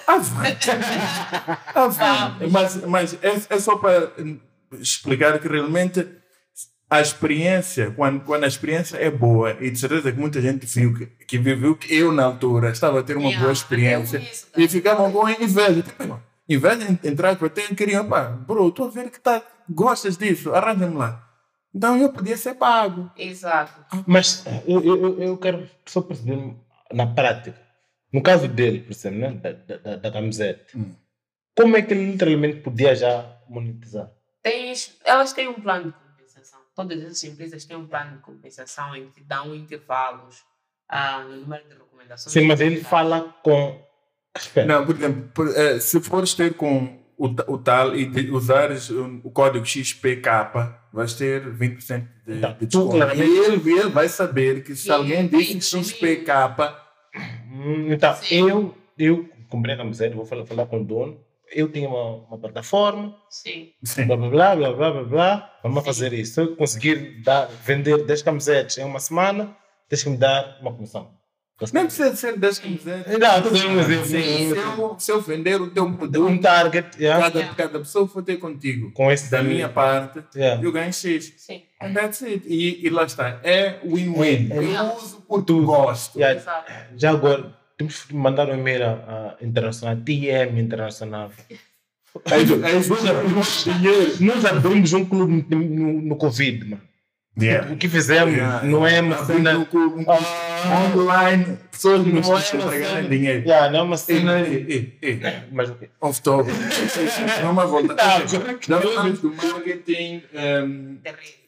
Avante. 0.05 0.71
Avante. 1.75 2.47
Mas, 2.51 2.77
mas 2.85 3.19
é, 3.23 3.55
é 3.55 3.59
só 3.61 3.77
para 3.77 4.11
explicar 4.81 5.39
que 5.39 5.47
realmente 5.47 6.19
a 6.91 7.01
experiência, 7.01 7.91
quando, 7.91 8.21
quando 8.25 8.45
a 8.45 8.47
experiência 8.47 8.97
é 8.97 9.11
boa, 9.11 9.57
e 9.61 9.71
de 9.71 9.79
certeza 9.79 10.11
que 10.11 10.19
muita 10.19 10.41
gente 10.41 10.65
viu 10.67 10.95
que, 10.95 11.07
que 11.07 11.39
viveu 11.39 11.77
que 11.77 11.95
eu 11.95 12.13
na 12.13 12.25
altura 12.25 12.71
estava 12.71 13.01
a 13.01 13.03
ter 13.03 13.17
uma 13.17 13.25
Yeah, 13.27 13.41
boa 13.43 13.53
experiência 13.53 14.19
isso, 14.19 14.47
cara. 14.51 14.63
e 14.65 14.69
ficavam 14.69 15.13
com 15.13 15.29
inveja. 15.29 15.83
Tipo, 15.83 16.21
inveja, 16.49 16.99
entrar 17.05 17.37
para 17.37 17.49
ter, 17.51 17.75
queriam, 17.75 18.09
pá, 18.09 18.25
bro, 18.31 18.69
estou 18.69 18.87
a 18.87 18.91
ver 18.91 19.11
que 19.11 19.21
tá, 19.21 19.43
gostas 19.69 20.17
disso, 20.17 20.55
arranja-me 20.55 20.97
lá. 20.97 21.25
Então 21.75 21.99
eu 21.99 22.11
podia 22.11 22.37
ser 22.39 22.55
pago. 22.55 23.11
Exato. 23.17 23.85
Mas 24.07 24.43
eu, 24.67 24.83
eu, 24.83 25.23
eu 25.23 25.37
quero 25.37 25.69
só 25.85 26.01
perceber 26.01 26.55
na 26.91 27.07
prática. 27.07 27.55
No 28.11 28.23
caso 28.23 28.49
dele, 28.49 28.81
por 28.81 28.93
exemplo, 28.93 29.19
né? 29.19 29.31
da, 29.33 29.77
da, 29.77 29.97
da 29.97 30.11
camiseta, 30.11 30.65
Hum. 30.75 30.95
como 31.55 31.77
é 31.77 31.83
que 31.83 31.93
ele 31.93 32.13
literalmente 32.13 32.61
podia 32.61 32.95
já 32.97 33.37
monetizar? 33.51 34.11
Tens, 34.43 34.97
elas 35.05 35.35
têm 35.35 35.47
um 35.49 35.61
plano 35.61 35.93
de. 35.93 36.08
Todas 36.79 37.03
essas 37.03 37.25
empresas 37.25 37.65
têm 37.65 37.77
um 37.77 37.89
plano 37.89 38.19
de 38.19 38.23
compensação 38.23 38.95
em 38.95 39.11
que 39.11 39.21
dão 39.21 39.53
intervalos 39.53 40.45
ah, 40.89 41.25
no 41.25 41.39
número 41.39 41.65
de 41.69 41.75
recomendações. 41.75 42.33
Sim, 42.33 42.47
mas 42.47 42.61
ele 42.61 42.81
fala 42.85 43.35
com. 43.43 43.85
Espera. 44.37 44.65
Não, 44.69 44.87
por 44.87 44.95
exemplo, 44.95 45.29
por, 45.35 45.49
eh, 45.57 45.81
se 45.81 46.01
fores 46.01 46.35
ter 46.35 46.55
com, 46.55 47.03
o, 47.17 47.27
o 47.53 47.59
tal 47.59 47.97
e 47.97 48.07
de 48.07 48.31
usares 48.31 48.91
um, 48.91 49.21
o 49.25 49.31
código 49.33 49.67
XPK, 49.67 50.31
vais 50.93 51.15
ter 51.15 51.53
20% 51.53 52.07
de, 52.25 52.35
Então, 52.37 52.53
de 52.53 52.67
desconto. 52.67 52.91
claramente- 52.97 53.29
E 53.29 53.39
ele, 53.39 53.73
ele 53.73 53.89
vai 53.91 54.09
saber 54.09 54.63
que 54.63 54.77
se 54.77 54.85
Sim, 54.85 54.91
alguém 54.93 55.27
disse 55.27 55.55
mesmo. 55.55 55.83
XPK, 55.83 56.33
Então, 57.91 58.15
Sim. 58.15 58.49
eu, 58.49 58.75
eu 58.97 59.29
comprei 59.49 59.75
a 59.75 59.79
camiseta, 59.79 60.15
vou 60.15 60.25
falar, 60.25 60.47
falar 60.47 60.67
com 60.67 60.81
o 60.81 60.85
dono. 60.85 61.19
Eu 61.53 61.69
tenho 61.71 61.89
uma, 61.89 62.27
uma 62.29 62.39
plataforma, 62.39 63.17
Sim. 63.31 63.71
blá 64.07 64.17
blá 64.17 64.29
blá 64.29 64.57
blá 64.57 64.73
blá 64.73 64.91
blá 64.91 65.03
blá. 65.05 65.53
Vamos 65.63 65.81
Sim. 65.81 65.85
fazer 65.87 66.13
isso. 66.13 66.35
Se 66.35 66.41
eu 66.43 66.57
conseguir 66.57 67.23
dar, 67.23 67.47
vender 67.65 68.05
10 68.05 68.23
camisetas 68.23 68.79
em 68.79 68.85
uma 68.85 69.01
semana, 69.01 69.57
tens 69.89 70.03
que 70.03 70.11
me 70.11 70.17
dar 70.17 70.59
uma 70.61 70.73
comissão. 70.73 71.17
Nem 71.73 71.87
precisa 71.87 72.15
ser 72.15 72.39
10 72.39 72.59
camisetas. 72.61 73.19
Não, 73.19 73.39
um 73.51 74.05
se, 74.05 74.57
eu, 74.57 74.97
se 75.01 75.11
eu 75.13 75.21
vender 75.21 75.61
o 75.61 75.69
teu 75.69 75.87
Um 75.87 75.97
produto, 75.97 76.41
target, 76.41 76.97
yeah, 77.03 77.21
cada, 77.25 77.39
Yeah. 77.41 77.57
cada 77.57 77.79
pessoa 77.81 78.07
for 78.07 78.23
ter 78.23 78.37
contigo. 78.37 78.93
com 78.93 79.11
esse 79.11 79.29
Da 79.29 79.43
minha 79.43 79.69
parte, 79.69 80.23
Yeah. 80.37 80.63
eu 80.63 80.71
ganho 80.71 80.93
X. 80.93 81.35
Sim. 81.37 81.65
And 81.81 81.95
that's 81.95 82.23
it. 82.23 82.47
E, 82.47 82.87
e 82.87 82.91
lá 82.91 83.03
está. 83.03 83.41
É 83.43 83.81
win-win. 83.85 84.53
É. 84.53 84.57
Eu 84.79 84.95
uso 84.97 85.25
porque 85.27 85.53
gosto. 85.53 86.17
Yeah. 86.17 86.39
Exato. 86.41 86.73
Já 86.97 87.11
agora, 87.11 87.58
temos 87.79 88.05
que 88.05 88.15
mandar 88.15 88.51
um 88.51 88.59
e-mail 88.59 88.83
à 88.85 89.37
à 89.41 89.45
internacional, 89.45 89.97
TM 90.05 90.61
Internacional. 90.61 91.31
É 91.49 91.55
é. 92.25 92.45
Dinheiro. 92.45 94.17
Nós 94.21 94.45
abrimos 94.45 94.93
um 94.93 95.05
clube 95.05 95.47
no, 95.49 96.03
no, 96.03 96.17
Covid, 96.17 96.65
mano. 96.65 96.83
Yeah. 97.41 97.73
O 97.73 97.77
que 97.77 97.89
fizemos 97.89 98.35
Yeah. 98.35 98.67
não 98.67 98.85
é 98.85 99.01
uma 99.01 99.15
Tá 99.15 99.27
cena. 99.27 99.69
Ah, 100.09 100.93
online, 100.97 101.57
pessoas 101.71 102.05
Não 102.05 102.15
nos 102.15 102.29
é 102.29 102.57
entregando 102.57 102.95
cena. 102.97 103.09
dinheiro. 103.09 103.47
yeah, 103.47 103.71
não 103.71 103.79
é 103.79 103.83
uma 103.83 103.97
cena. 103.97 104.41
ei. 104.41 104.99
Mas 105.53 105.71
o 105.71 105.75
quê? 105.77 105.89
Off 106.01 106.21
topic. 106.21 106.53
Vamos 107.43 107.71
voltar. 107.71 108.21
Não, 108.21 108.27
Já 108.27 108.81
falamos 108.81 109.21
do 109.21 109.33
marketing 109.33 110.23
ehm, 110.35 110.97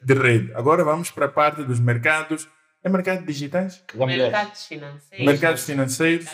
de 0.00 0.14
rede. 0.14 0.52
Agora 0.54 0.84
vamos 0.84 1.10
para 1.10 1.26
a 1.26 1.28
parte 1.28 1.64
dos 1.64 1.80
mercados. 1.80 2.46
É 2.82 2.88
mercado 2.88 3.24
digitais? 3.24 3.82
Mercados 3.94 4.66
financeiros. 4.66 5.26
Mercados 5.26 5.64
financeiros? 5.64 6.26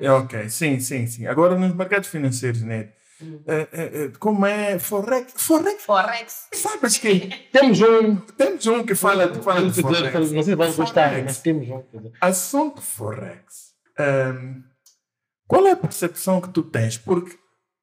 É, 0.00 0.10
ok, 0.10 0.48
sim, 0.48 0.80
sim, 0.80 1.06
sim. 1.06 1.26
Agora 1.26 1.54
nos 1.56 1.74
mercados 1.74 2.08
financeiros, 2.08 2.62
né? 2.62 2.88
Hum. 3.22 3.42
Eh, 3.46 3.68
eh, 3.72 4.12
como 4.18 4.46
é 4.46 4.78
Forex? 4.78 5.34
Forex? 5.36 5.82
Forex. 5.84 6.48
Sabes 6.54 6.96
que 6.96 7.28
Temos 7.52 7.78
um. 7.82 8.16
temos 8.16 8.66
um 8.66 8.82
que 8.82 8.94
fala, 8.94 9.28
que 9.28 9.42
fala 9.42 9.68
de 9.70 9.82
Forex. 9.82 10.32
Não 10.32 10.42
sei 10.42 10.42
se 10.42 10.54
vai 10.54 10.72
gostar, 10.72 11.08
Forex. 11.10 11.24
mas 11.26 11.38
temos 11.40 11.68
um. 11.68 12.12
Assunto 12.18 12.80
Forex. 12.80 13.74
Ehm, 13.98 14.62
qual 15.46 15.66
é 15.66 15.72
a 15.72 15.76
percepção 15.76 16.40
que 16.40 16.48
tu 16.48 16.62
tens? 16.62 16.96
Porque 16.96 17.36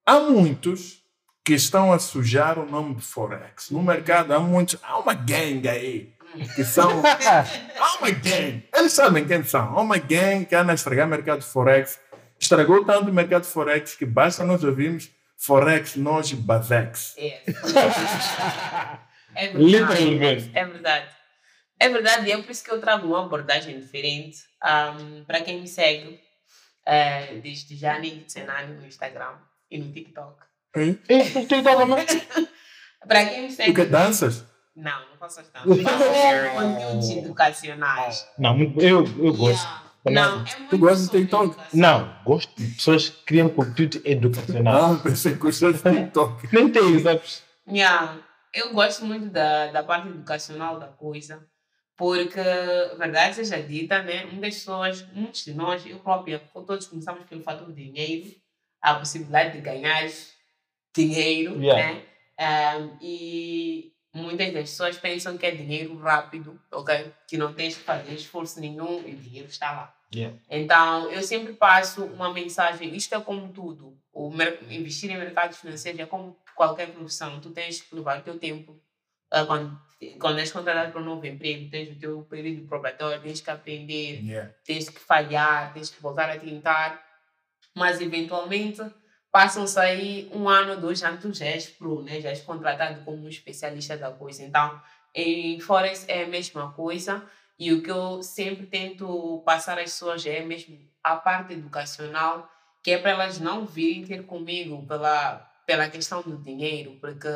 há 0.04 0.20
muitos 0.20 1.04
que 1.46 1.54
estão 1.54 1.94
a 1.94 2.00
sujar 2.00 2.58
o 2.58 2.66
nome 2.66 2.96
de 2.96 3.04
Forex. 3.04 3.70
No 3.70 3.84
mercado 3.84 4.34
há 4.34 4.40
muitos. 4.40 4.80
Há 4.82 4.98
uma 4.98 5.14
gangue 5.14 5.70
aí. 5.70 6.17
Que 6.56 6.64
são. 6.64 7.02
há 7.06 7.98
uma 8.00 8.10
gangue. 8.12 8.68
Eles 8.76 8.94
sabem 8.94 9.26
quem 9.26 9.44
são. 9.44 9.78
Há 9.78 9.82
uma 9.82 9.98
gangue 9.98 10.46
que 10.46 10.56
anda 10.56 10.72
a 10.72 10.76
estragar 10.76 11.08
o 11.08 11.10
mercado 11.10 11.40
de 11.40 11.46
Forex. 11.46 12.00
Estragou 12.40 12.86
tanto 12.86 13.10
o 13.10 13.14
mercado 13.14 13.44
de 13.44 13.50
Forex 13.50 13.96
que 13.96 14.06
basta 14.06 14.44
nós 14.44 14.64
ouvirmos 14.64 15.10
Forex, 15.38 15.96
nós 15.96 16.32
Bazex. 16.34 17.16
É. 17.18 17.42
É 19.36 19.48
verdade. 19.50 19.64
Literalmente. 19.64 20.52
É 20.54 20.66
verdade. 20.66 21.08
É 21.80 21.90
verdade, 21.90 22.28
e 22.28 22.32
é 22.32 22.38
por 22.42 22.50
isso 22.50 22.64
que 22.64 22.72
eu 22.72 22.82
trago 22.82 23.08
uma 23.08 23.24
abordagem 23.24 23.80
diferente. 23.80 24.40
Ahm, 24.64 25.24
para 25.28 25.42
quem 25.42 25.62
me 25.62 25.68
segue, 25.68 26.20
é, 26.84 27.36
desde 27.36 27.76
já 27.76 28.00
nem 28.00 28.24
cenário 28.28 28.74
no 28.74 28.86
Instagram 28.88 29.34
e 29.70 29.78
no 29.78 29.92
TikTok. 29.92 30.42
Que 30.74 31.62
dar 31.62 31.78
uma- 31.78 31.98
Para 33.08 33.26
quem 33.26 33.42
me 33.44 33.48
O 33.48 33.52
segue. 33.52 33.74
que 33.74 33.86
danças? 33.86 34.44
Não, 34.78 35.10
não 35.10 35.18
faço 35.18 35.40
as. 35.40 35.48
Faço 35.50 35.66
conteúdos 36.56 37.10
educacionais. 37.10 38.28
Não, 38.38 38.56
eu, 38.78 39.04
eu 39.18 39.34
gosto. 39.34 39.68
Yeah. 40.08 40.32
Não, 40.32 40.34
é 40.36 40.58
muito 40.58 40.70
Tu 40.70 40.78
gostas 40.78 41.10
de 41.10 41.20
TikTok? 41.20 41.46
educação. 41.48 41.80
Não, 41.80 42.24
gosto 42.24 42.56
de 42.56 42.68
pessoas 42.76 43.10
que 43.10 43.24
criam 43.26 43.50
conteúdo 43.50 44.02
educacional. 44.06 44.94
Ah, 44.94 45.00
pensei 45.04 45.34
que 45.34 45.40
gostas 45.40 45.82
de 45.82 45.92
TikTok. 45.92 46.48
Nem 46.56 46.70
tem, 46.70 47.00
sabes? 47.00 47.44
Yeah. 47.68 48.18
Eu 48.54 48.72
gosto 48.74 49.04
muito 49.04 49.30
da, 49.30 49.68
da 49.72 49.84
parte 49.84 50.08
educacional 50.08 50.80
da 50.80 50.88
coisa, 50.88 51.46
porque, 51.98 52.40
verdade 52.98 53.36
seja 53.36 53.62
dita, 53.62 54.02
né? 54.04 54.26
Muitas 54.26 54.54
pessoas, 54.56 55.06
muitos 55.12 55.44
de 55.44 55.54
nós, 55.54 55.86
eu 55.86 56.00
própria, 56.00 56.40
todos 56.54 56.88
começamos 56.88 57.26
pelo 57.26 57.42
fator 57.44 57.72
dinheiro, 57.74 58.34
a 58.82 58.94
possibilidade 58.96 59.54
de 59.54 59.62
ganhar 59.62 60.08
dinheiro, 60.96 61.62
Yeah. 61.62 61.84
né? 61.94 62.02
Um, 62.40 62.98
e 63.02 63.92
muitas 64.18 64.54
das 64.54 64.70
pessoas 64.70 64.98
pensam 64.98 65.38
que 65.38 65.46
é 65.46 65.52
dinheiro 65.52 65.98
rápido, 65.98 66.60
ok? 66.72 67.12
Que 67.28 67.38
não 67.38 67.54
tens 67.54 67.76
que 67.78 67.84
fazer 67.84 68.14
esforço 68.14 68.60
nenhum 68.60 69.02
e 69.08 69.14
o 69.14 69.16
dinheiro 69.16 69.48
está 69.48 69.72
lá. 69.72 69.94
Yeah. 70.14 70.38
Então, 70.50 71.12
eu 71.12 71.22
sempre 71.22 71.54
passo 71.54 72.06
uma 72.06 72.34
mensagem. 72.34 72.96
Isto 72.96 73.16
é 73.16 73.20
como 73.20 73.52
tudo. 73.52 73.98
O 74.14 74.32
investir 74.70 75.12
em 75.12 75.18
mercados 75.18 75.58
financeiros 75.58 76.00
é 76.00 76.06
como 76.06 76.38
qualquer 76.56 76.92
profissão. 76.92 77.40
Tu 77.40 77.52
tens 77.52 77.82
que 77.82 77.94
levar 77.94 78.20
o 78.20 78.24
teu 78.24 78.40
tempo. 78.40 78.82
Ah, 79.30 79.46
quando, 79.46 79.78
quando 80.20 80.40
és 80.40 80.52
contratado 80.52 80.92
para 80.92 81.02
um 81.02 81.06
novo 81.06 81.26
emprego, 81.26 81.70
tens 81.70 81.90
o 81.90 82.00
teu 82.00 82.24
período 82.24 82.66
probatório, 82.68 83.22
tens 83.22 83.42
que 83.42 83.50
aprender, 83.50 84.22
Yeah. 84.24 84.54
tens 84.66 84.90
que 84.90 85.00
falhar, 85.00 85.74
tens 85.74 85.90
que 85.90 86.02
voltar 86.02 86.30
a 86.30 86.40
tentar. 86.40 87.04
Mas, 87.76 88.00
eventualmente, 88.00 88.82
passam-se 89.32 89.80
aí 89.80 90.30
um 90.34 90.48
ano, 90.48 90.80
dois 90.80 91.04
anos, 91.04 91.22
tu 91.22 91.34
já 91.34 91.46
és 91.46 91.68
pro, 91.68 92.02
né? 92.02 92.22
já 92.22 92.30
és 92.30 92.42
contratado 92.42 93.04
como 93.04 93.26
um 93.26 93.30
especialista 93.30 93.98
da 93.98 94.12
coisa. 94.12 94.44
Então, 94.44 94.82
em 95.14 95.60
Forex 95.60 96.06
é 96.08 96.24
a 96.24 96.28
mesma 96.28 96.72
coisa. 96.74 97.24
E 97.60 97.74
o 97.74 97.82
que 97.82 97.90
eu 97.90 98.22
sempre 98.22 98.68
tento 98.68 99.42
passar 99.46 99.80
às 99.80 99.86
pessoas 99.86 100.26
é 100.26 100.42
mesmo 100.42 100.78
a 101.04 101.16
parte 101.16 101.54
educacional, 101.54 102.50
que 102.84 102.92
é 102.92 102.98
para 102.98 103.12
elas 103.12 103.40
não 103.40 103.66
virem 103.66 104.06
ter 104.06 104.26
comigo 104.26 104.86
pela, 104.86 105.40
pela 105.66 105.90
questão 105.90 106.22
do 106.22 106.38
dinheiro, 106.38 106.98
porque 107.02 107.28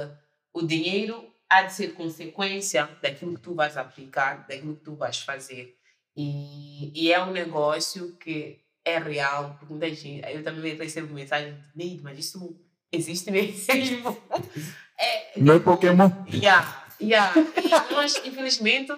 o 0.54 0.62
dinheiro 0.62 1.28
há 1.50 1.64
de 1.64 1.74
ser 1.74 1.94
consequência 1.94 2.88
daquilo 3.02 3.36
que 3.36 3.42
tu 3.42 3.56
vais 3.56 3.76
aplicar, 3.76 4.46
daquilo 4.48 4.76
que 4.76 4.84
tu 4.84 4.96
vais 4.96 5.20
fazer. 5.20 5.76
E, 6.16 6.92
e 6.94 7.12
é 7.12 7.22
um 7.22 7.32
negócio 7.32 8.16
que 8.18 8.60
é 8.84 8.98
real, 8.98 9.56
porque 9.60 9.74
muita 9.74 9.94
gente, 9.94 10.26
eu 10.32 10.44
também 10.44 10.76
recebo 10.76 11.14
mensagem 11.14 11.54
de 11.54 11.62
Neide, 11.76 12.04
mas 12.04 12.18
isso 12.18 12.60
existe 12.92 13.32
mesmo. 13.32 14.18
É, 15.04 15.40
Não 15.40 15.56
é 15.56 15.60
Pokémon? 15.60 16.12
Yeah, 16.32 16.86
yeah. 17.02 17.34
E 17.36 17.92
nós, 17.92 18.22
infelizmente, 18.24 18.94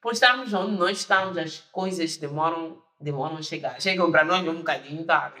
por 0.00 0.12
estarmos 0.12 0.52
onde 0.54 0.76
nós 0.76 0.98
estamos, 0.98 1.36
as 1.36 1.58
coisas 1.72 2.16
demoram, 2.16 2.80
demoram 3.00 3.36
a 3.38 3.42
chegar. 3.42 3.80
Chegam 3.82 4.08
para 4.12 4.24
nós 4.24 4.46
um 4.46 4.58
bocadinho 4.58 5.04
tarde. 5.04 5.34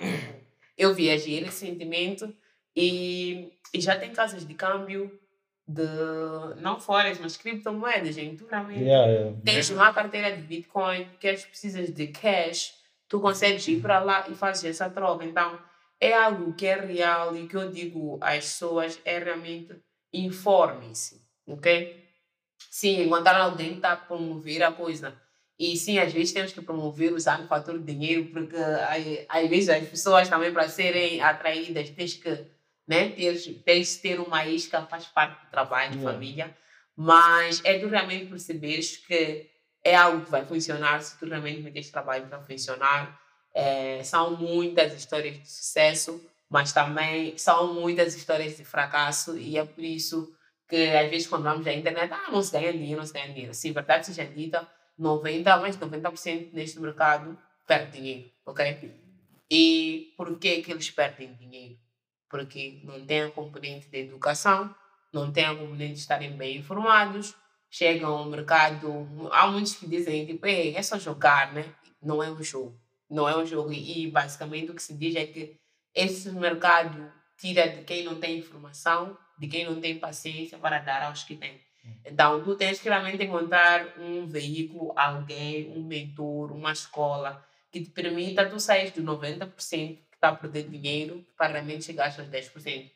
Eu 0.76 0.92
viajei 0.92 1.40
recentemente 1.40 2.28
e, 2.74 3.52
e 3.72 3.80
já 3.80 3.96
tem 3.96 4.10
casas 4.10 4.44
de 4.44 4.54
câmbio 4.54 5.08
de, 5.68 5.84
não 6.60 6.80
forex, 6.80 7.20
mas 7.20 7.36
criptomoedas, 7.36 8.14
gente. 8.14 8.44
Realmente, 8.50 8.82
Yeah, 8.82 9.06
yeah. 9.12 9.36
tens 9.44 9.70
uma 9.70 9.92
carteira 9.92 10.34
de 10.34 10.42
Bitcoin, 10.42 11.06
queres, 11.20 11.44
precisas 11.44 11.92
de 11.92 12.06
cash, 12.08 12.74
tu 13.08 13.20
consegues 13.20 13.66
ir 13.68 13.80
para 13.80 14.00
lá 14.00 14.26
e 14.28 14.34
fazes 14.34 14.64
essa 14.64 14.90
troca. 14.90 15.24
Então, 15.24 15.58
é 16.00 16.12
algo 16.14 16.52
que 16.54 16.66
é 16.66 16.78
real 16.80 17.36
e 17.36 17.48
que 17.48 17.56
eu 17.56 17.70
digo 17.70 18.18
às 18.20 18.44
pessoas 18.44 19.00
é 19.04 19.18
realmente 19.18 19.74
informem-se, 20.12 21.20
ok? 21.46 22.04
Sim, 22.70 23.02
encontrar 23.02 23.40
alguém 23.40 23.70
que 23.70 23.76
está 23.76 23.92
a 23.92 23.96
promover 23.96 24.62
a 24.62 24.72
coisa. 24.72 25.14
E 25.58 25.76
sim, 25.76 25.98
às 25.98 26.12
vezes 26.12 26.32
temos 26.32 26.52
que 26.52 26.60
promover 26.60 27.12
usando 27.12 27.44
o 27.44 27.48
fator 27.48 27.78
dinheiro, 27.80 28.26
porque 28.26 28.56
às 29.28 29.48
vezes 29.48 29.68
as 29.68 29.88
pessoas 29.88 30.28
também 30.28 30.52
para 30.52 30.68
serem 30.68 31.20
atraídas 31.20 31.90
tens 31.90 32.14
que 32.14 32.46
né, 32.86 33.10
tens, 33.10 33.44
tens 33.64 33.96
ter 33.96 34.18
uma 34.18 34.46
isca, 34.46 34.86
faz 34.86 35.04
parte 35.06 35.44
do 35.44 35.50
trabalho, 35.50 35.90
de 35.90 35.98
Yeah. 35.98 36.12
família. 36.12 36.56
Mas 36.96 37.60
é 37.64 37.78
tu 37.78 37.86
realmente 37.86 38.26
perceberes 38.26 38.96
que 38.96 39.50
é 39.84 39.94
algo 39.94 40.24
que 40.24 40.30
vai 40.30 40.44
funcionar 40.44 41.00
se 41.02 41.18
tu 41.18 41.26
realmente 41.26 41.62
meteres 41.62 41.90
trabalho 41.90 42.26
para 42.26 42.40
funcionar. 42.40 43.20
É, 43.54 44.02
são 44.04 44.36
muitas 44.36 44.92
histórias 44.92 45.38
de 45.38 45.50
sucesso, 45.50 46.24
mas 46.48 46.72
também 46.72 47.36
são 47.36 47.74
muitas 47.74 48.14
histórias 48.14 48.56
de 48.56 48.64
fracasso 48.64 49.36
e 49.36 49.58
é 49.58 49.64
por 49.64 49.82
isso 49.82 50.32
que 50.68 50.90
às 50.90 51.08
vezes 51.10 51.26
quando 51.26 51.44
vamos 51.44 51.66
à 51.66 51.72
internet, 51.72 52.12
ah, 52.12 52.30
não 52.30 52.42
se 52.42 52.52
ganha 52.52 52.72
dinheiro, 52.72 52.98
não 52.98 53.06
se 53.06 53.12
ganha 53.12 53.28
dinheiro. 53.28 53.54
Sim, 53.54 53.72
verdade 53.72 54.06
seja 54.06 54.24
dita, 54.24 54.68
90, 54.98 55.56
mais 55.56 55.76
de 55.76 55.84
90% 55.84 56.52
neste 56.52 56.78
mercado 56.78 57.38
perde 57.66 57.92
dinheiro, 57.92 58.30
ok? 58.44 58.92
E 59.50 60.12
por 60.16 60.38
que 60.38 60.62
que 60.62 60.72
eles 60.72 60.90
perdem 60.90 61.34
dinheiro? 61.34 61.78
Porque 62.28 62.80
não 62.84 63.04
tem 63.06 63.22
a 63.22 63.30
componente 63.30 63.88
de 63.88 63.98
educação, 63.98 64.74
não 65.12 65.32
tem 65.32 65.44
a 65.44 65.54
componente 65.54 65.94
de 65.94 66.00
estarem 66.00 66.36
bem 66.36 66.58
informados, 66.58 67.34
chegam 67.70 68.16
ao 68.16 68.24
mercado, 68.24 69.06
há 69.32 69.46
muitos 69.46 69.74
que 69.74 69.86
dizem, 69.86 70.26
tipo, 70.26 70.46
Ei, 70.46 70.74
é 70.74 70.82
só 70.82 70.98
jogar, 70.98 71.52
né? 71.52 71.64
Não 72.02 72.22
é 72.22 72.30
um 72.30 72.42
jogo. 72.42 72.78
Não 73.10 73.28
é 73.28 73.36
um 73.36 73.46
jogo. 73.46 73.72
E 73.72 74.10
basicamente 74.10 74.70
o 74.70 74.74
que 74.74 74.82
se 74.82 74.94
diz 74.94 75.16
é 75.16 75.26
que 75.26 75.56
esse 75.94 76.30
mercado 76.30 77.12
tira 77.36 77.68
de 77.68 77.82
quem 77.82 78.04
não 78.04 78.18
tem 78.18 78.38
informação, 78.38 79.16
de 79.38 79.46
quem 79.46 79.64
não 79.64 79.80
tem 79.80 79.98
paciência 79.98 80.58
para 80.58 80.78
dar 80.78 81.02
aos 81.04 81.22
que 81.22 81.36
têm. 81.36 81.60
Então, 82.04 82.42
tu 82.42 82.54
tens 82.54 82.80
que 82.80 82.88
realmente 82.88 83.22
encontrar 83.22 83.94
um 83.98 84.26
veículo, 84.26 84.92
alguém, 84.96 85.70
um 85.70 85.82
mentor, 85.82 86.52
uma 86.52 86.72
escola, 86.72 87.44
que 87.70 87.80
te 87.80 87.90
permita 87.90 88.48
tu 88.48 88.58
sair 88.58 88.90
do 88.90 89.02
90% 89.02 89.56
que 89.58 90.14
está 90.14 90.30
a 90.30 90.36
perder 90.36 90.68
dinheiro 90.68 91.24
para 91.36 91.54
realmente 91.54 91.84
chegar 91.84 92.06
aos 92.06 92.16
10%. 92.16 92.90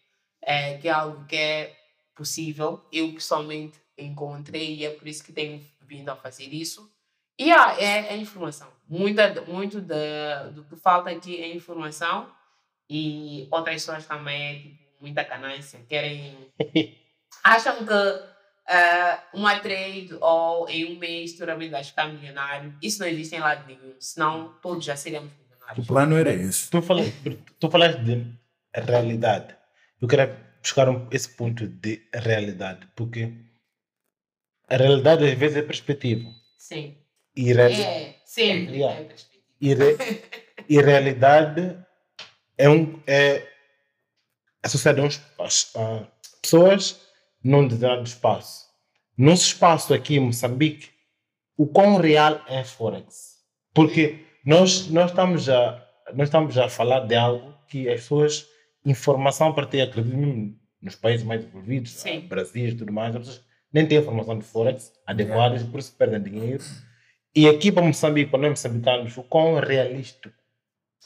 É, 0.45 0.77
que 0.79 0.89
é 0.89 0.91
algo 0.91 1.25
que 1.27 1.37
é 1.37 1.77
possível. 2.15 2.85
Eu 2.93 3.13
pessoalmente 3.13 3.79
encontrei 4.03 4.75
e 4.77 4.85
é 4.85 4.91
por 4.91 5.07
isso 5.09 5.25
que 5.25 5.33
tenho 5.33 5.65
vindo 5.87 6.09
a 6.11 6.17
fazer 6.17 6.45
isso. 6.53 6.91
E 7.39 7.51
ah, 7.51 7.75
é, 7.79 8.13
é 8.15 8.17
informação. 8.17 8.69
Muita, 8.89 9.41
muito 9.43 9.81
da, 9.81 10.49
do 10.49 10.65
que 10.65 10.77
falta 10.77 11.11
aqui 11.11 11.41
é 11.43 11.55
informação 11.55 12.31
e 12.89 13.49
outras 13.51 13.77
pessoas 13.77 14.07
também, 14.07 14.61
tipo, 14.63 14.79
muita 15.01 15.25
canância, 15.25 15.81
querem. 15.89 16.37
acham 17.43 17.85
que 17.87 17.93
uh, 17.93 19.19
uma 19.35 19.59
trade 19.61 20.11
ou 20.21 20.69
em 20.69 20.95
um 20.95 20.99
mês 20.99 21.33
tu 21.33 21.45
realmente 21.45 21.71
vais 21.71 21.89
ficar 21.89 22.07
milionário. 22.07 22.77
Isso 22.83 23.01
não 23.01 23.07
existe 23.09 23.35
em 23.35 23.41
lado 23.41 23.67
nenhum, 23.67 23.95
senão 23.99 24.55
todos 24.63 24.85
já 24.85 24.95
seríamos 24.97 25.33
O 25.33 25.37
milionários. 25.43 25.87
plano 25.87 26.17
era 26.17 26.33
esse. 26.33 26.71
Tu 26.71 26.83
falaste, 26.83 27.39
tu 27.59 27.71
falaste 27.71 27.99
de 28.03 28.27
realidade. 28.75 29.57
Eu 30.01 30.07
quero 30.09 30.37
buscar 30.61 30.89
um- 30.89 31.09
esse 31.11 31.29
ponto 31.37 31.67
de 31.67 32.03
realidade, 32.13 32.87
porque 32.95 33.33
a 34.75 34.77
realidade 34.77 35.25
às 35.25 35.35
vezes 35.39 35.57
é 35.57 35.63
perspectiva. 35.63 36.29
Sim. 36.59 36.97
E, 37.37 37.53
reali- 37.53 37.83
É, 37.83 38.17
sempre. 38.25 38.77
Yeah. 38.77 39.01
É 39.01 39.05
perspectiva. 39.05 39.45
e, 39.61 39.75
re- 39.75 39.97
e 40.69 40.81
realidade 40.81 41.79
é 42.59 42.69
um 42.69 43.01
é 43.07 43.47
associado 44.63 45.01
a 45.01 45.05
um 45.05 45.09
espaço, 45.09 45.79
a 45.79 46.07
pessoas 46.41 47.01
num 47.43 47.67
determinado 47.67 48.07
espaço. 48.07 48.67
Nosso 49.17 49.45
espaço 49.47 49.93
aqui 49.93 50.17
em 50.17 50.21
Moçambique, 50.21 50.91
o 51.57 51.67
quão 51.67 51.97
real 51.99 52.41
é 52.49 52.65
Forex? 52.65 53.39
Porque 53.75 54.25
nós, 54.45 54.89
nós, 54.89 55.11
estamos 55.11 55.49
a, 55.49 55.87
nós 56.15 56.29
estamos 56.29 56.57
a 56.59 56.69
falar 56.69 57.01
de 57.01 57.15
algo 57.15 57.53
que 57.69 57.89
as 57.89 58.01
pessoas, 58.03 58.47
informação 58.85 59.53
para 59.53 59.67
ter, 59.67 59.83
acredito 59.83 60.17
nos 60.81 60.97
países 60.97 61.25
mais 61.27 61.45
ah, 61.45 62.21
Brasil 62.29 62.69
e 62.69 62.75
tudo 62.77 62.93
mais, 62.93 63.15
as 63.15 63.21
pessoas 63.27 63.45
nem 63.73 63.87
têm 63.87 63.99
informação 63.99 64.39
de 64.39 64.45
Forex 64.45 64.93
adequada 65.07 65.59
por 65.71 65.81
isso 65.81 65.95
perdem 65.97 66.23
dinheiro. 66.23 66.63
E 67.35 67.49
aqui 67.49 67.73
para 67.73 67.83
Moçambique, 67.83 68.31
para 68.31 68.41
nós 68.41 68.51
moçambicanos, 68.51 69.17
o 69.17 69.23
quão 69.23 69.59
realista 69.59 70.33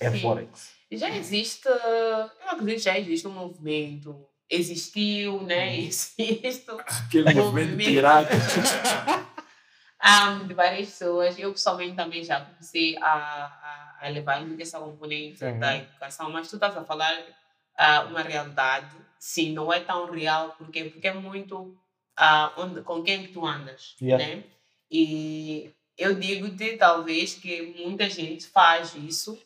é 0.01 0.11
Sim. 0.11 0.21
Forex? 0.21 0.73
Já 0.91 1.09
existe, 1.11 1.67
eu 1.69 2.31
acredito 2.51 2.77
que 2.79 2.83
já 2.85 2.99
existe 2.99 3.27
um 3.29 3.33
movimento. 3.33 4.27
Existiu, 4.49 5.43
né? 5.43 5.77
Existe. 5.81 6.71
Aquele 6.71 7.35
movimento 7.35 7.71
Movimento. 7.71 7.87
pirata. 7.89 8.35
um, 10.43 10.47
de 10.47 10.55
várias 10.55 10.89
pessoas. 10.89 11.39
Eu 11.39 11.53
pessoalmente 11.53 11.97
também 11.97 12.23
já 12.23 12.41
comecei 12.41 12.97
a, 12.99 13.05
a, 13.13 13.99
a 14.03 14.09
levar 14.09 14.41
muito 14.45 14.61
essa 14.63 14.79
componente 14.79 15.45
Uhum. 15.45 15.59
da 15.59 15.77
educação, 15.77 16.31
mas 16.31 16.49
tu 16.49 16.57
estás 16.57 16.77
a 16.77 16.85
falar 16.85 17.17
ah, 17.77 18.05
uma 18.09 18.23
realidade, 18.23 18.95
sim, 19.19 19.53
não 19.53 19.73
é 19.73 19.81
tão 19.81 20.11
real, 20.11 20.55
porque, 20.59 20.85
porque 20.85 21.09
é 21.09 21.13
muito 21.15 21.77
ah, 22.17 22.53
onde, 22.57 22.81
com 22.83 23.03
quem 23.03 23.27
que 23.27 23.33
tu 23.33 23.45
andas, 23.47 23.95
Yeah. 24.01 24.25
né? 24.25 24.45
E 24.91 25.71
eu 25.99 26.15
digo-te, 26.15 26.77
talvez, 26.77 27.35
que 27.35 27.75
muita 27.85 28.09
gente 28.09 28.47
faz 28.47 28.95
isso 28.95 29.39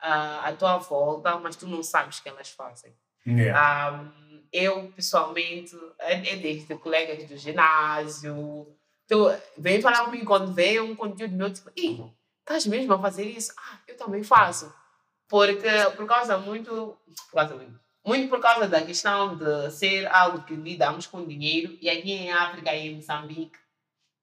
ah, 0.00 0.48
à 0.48 0.52
tua 0.52 0.78
volta, 0.78 1.38
mas 1.38 1.56
tu 1.56 1.66
não 1.66 1.82
sabes 1.82 2.20
que 2.20 2.28
elas 2.28 2.50
fazem. 2.50 2.92
Yeah. 3.26 4.02
Um, 4.02 4.42
eu, 4.52 4.90
pessoalmente, 4.92 5.76
é, 5.98 6.14
é 6.32 6.36
desde 6.36 6.74
colegas 6.76 7.28
do 7.28 7.36
ginásio. 7.36 8.66
Tu 9.06 9.16
vem 9.56 9.80
falar 9.80 10.04
comigo 10.04 10.24
quando 10.24 10.52
vem 10.54 10.80
um 10.80 10.94
conteúdo 10.96 11.34
meu, 11.34 11.52
tipo, 11.52 11.70
Ih, 11.76 12.04
estás 12.40 12.66
mesmo 12.66 12.92
a 12.94 12.98
fazer 12.98 13.24
isso? 13.24 13.52
Ah, 13.58 13.78
eu 13.86 13.96
também 13.96 14.22
faço. 14.22 14.72
Porque, 15.28 15.68
por 15.96 16.06
causa 16.06 16.38
muito, 16.38 16.96
por 17.30 17.34
causa 17.34 17.54
muito, 17.54 17.78
muito 18.08 18.30
por 18.30 18.40
causa 18.40 18.66
da 18.66 18.80
questão 18.80 19.36
de 19.36 19.70
ser 19.70 20.06
algo 20.06 20.42
que 20.42 20.54
lidamos 20.54 21.06
com 21.06 21.26
dinheiro, 21.26 21.76
e 21.78 21.90
aqui 21.90 22.10
em 22.10 22.32
África 22.32 22.74
e 22.74 22.88
em 22.88 22.94
Moçambique, 22.96 23.58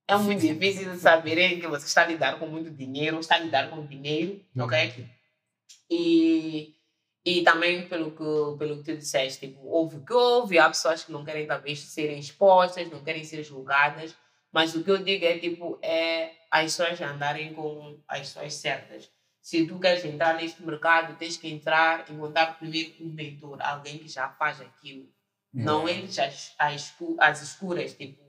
é 0.08 0.18
muito 0.18 0.42
difícil 0.48 0.92
de 0.92 0.98
saberem 0.98 1.60
que 1.60 1.68
você 1.68 1.86
está 1.86 2.02
a 2.02 2.08
lidar 2.08 2.40
com 2.40 2.48
muito 2.48 2.72
dinheiro, 2.72 3.20
está 3.20 3.36
a 3.36 3.40
lidar 3.40 3.70
com 3.70 3.86
dinheiro, 3.86 4.44
ok? 4.58 5.06
E, 5.88 6.74
e 7.24 7.44
também 7.44 7.88
pelo 7.88 8.10
que, 8.10 8.58
pelo 8.58 8.78
que 8.78 8.92
tu 8.92 8.98
disseste, 8.98 9.48
tipo, 9.48 9.64
houve 9.68 9.98
o 9.98 10.04
que 10.04 10.14
houve, 10.14 10.58
há 10.58 10.68
pessoas 10.68 11.04
que 11.04 11.12
não 11.12 11.24
querem 11.24 11.46
talvez 11.46 11.80
serem 11.80 12.18
expostas, 12.18 12.90
não 12.90 13.04
querem 13.04 13.24
ser 13.24 13.44
julgadas, 13.44 14.16
mas 14.52 14.74
o 14.74 14.84
que 14.84 14.90
eu 14.90 14.98
digo 14.98 15.26
é 15.26 15.38
tipo, 15.38 15.78
é 15.80 16.32
as 16.50 16.76
pessoas 16.76 17.00
andarem 17.02 17.54
com 17.54 18.00
as 18.08 18.22
pessoas 18.22 18.52
certas. 18.56 19.12
Se 19.46 19.68
tu 19.68 19.80
queres 19.80 20.04
entrar 20.04 20.34
neste 20.38 20.64
mercado, 20.64 21.16
tens 21.20 21.38
que 21.38 21.48
entrar, 21.48 22.10
encontrar 22.10 22.58
primeiro 22.58 22.96
um 23.00 23.14
mentor, 23.14 23.62
alguém 23.62 24.00
que 24.00 24.08
já 24.08 24.28
faz 24.28 24.60
aquilo. 24.60 25.08
Não 25.54 25.88
eles 25.88 26.18
escu- 26.74 27.16
às 27.20 27.44
escuras, 27.44 27.94
tipo, 27.94 28.24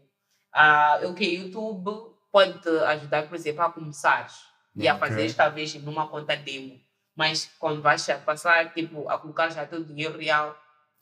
ah, 0.52 1.00
o 1.05 1.14
que 1.14 1.24
YouTube 1.24 1.90
pode 2.31 2.61
te 2.61 2.68
ajudar, 2.68 3.26
por 3.26 3.35
exemplo, 3.35 3.62
a 3.62 3.72
começar 3.72 4.31
e 4.76 4.87
a 4.87 4.92
Ok. 4.94 5.00
fazer 5.09 5.33
talvez 5.33 5.72
numa 5.76 6.07
conta 6.07 6.37
demo. 6.37 6.79
Mas 7.14 7.46
quando 7.59 7.81
vais 7.81 8.07
a 8.11 8.18
passar, 8.18 8.74
tipo, 8.74 9.09
a 9.09 9.16
colocar 9.18 9.48
já 9.48 9.64
teu 9.66 9.83
dinheiro 9.83 10.18
real, 10.18 10.55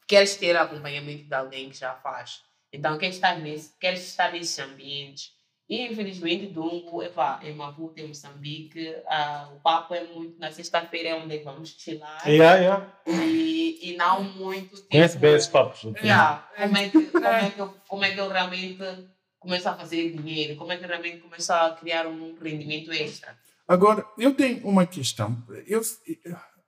queres 0.06 0.36
ter 0.36 0.56
acompanhamento 0.56 1.24
de 1.24 1.34
alguém 1.34 1.70
que 1.70 1.76
já 1.76 1.92
faz. 1.92 2.40
Então, 2.72 2.96
queres 2.98 3.16
estar, 3.16 3.36
nesse, 3.40 3.76
queres 3.80 4.06
estar 4.06 4.30
nesses 4.30 4.56
ambientes. 4.60 5.32
E, 5.68 5.86
infelizmente, 5.86 6.46
Dungo, 6.46 7.02
epá, 7.02 7.40
em 7.42 7.54
Maputo, 7.54 7.98
em 7.98 8.08
Moçambique, 8.08 8.94
ah, 9.08 9.50
o 9.54 9.60
papo 9.60 9.94
é 9.94 10.04
muito... 10.04 10.38
Na 10.38 10.52
sexta-feira 10.52 11.08
é 11.08 11.14
onde 11.14 11.38
vamos 11.38 11.70
chilar. 11.70 12.22
Yeah, 12.28 12.60
yeah. 12.60 13.00
E, 13.06 13.90
e 13.90 13.96
não 13.96 14.22
muito... 14.22 14.76
Tipo, 14.76 14.88
Conhece 14.90 15.18
bem 15.18 15.34
esses 15.34 15.48
papos. 15.48 15.82
Yeah, 16.02 16.46
como, 16.54 16.76
é 16.76 16.88
que, 16.90 17.02
como, 17.06 17.26
é 17.26 17.50
que 17.50 17.58
eu, 17.58 17.74
como 17.88 18.04
é 18.04 18.10
que 18.10 18.20
eu 18.20 18.28
realmente 18.28 19.08
começo 19.38 19.68
a 19.68 19.74
fazer 19.74 20.12
dinheiro? 20.12 20.56
Como 20.56 20.70
é 20.70 20.76
que 20.76 20.84
eu 20.84 20.88
realmente 20.88 21.18
começo 21.22 21.50
a 21.50 21.70
criar 21.70 22.06
um 22.06 22.36
rendimento 22.38 22.92
extra? 22.92 23.34
Agora, 23.66 24.04
eu 24.18 24.34
tenho 24.34 24.66
uma 24.66 24.86
questão. 24.86 25.42
Eu, 25.66 25.80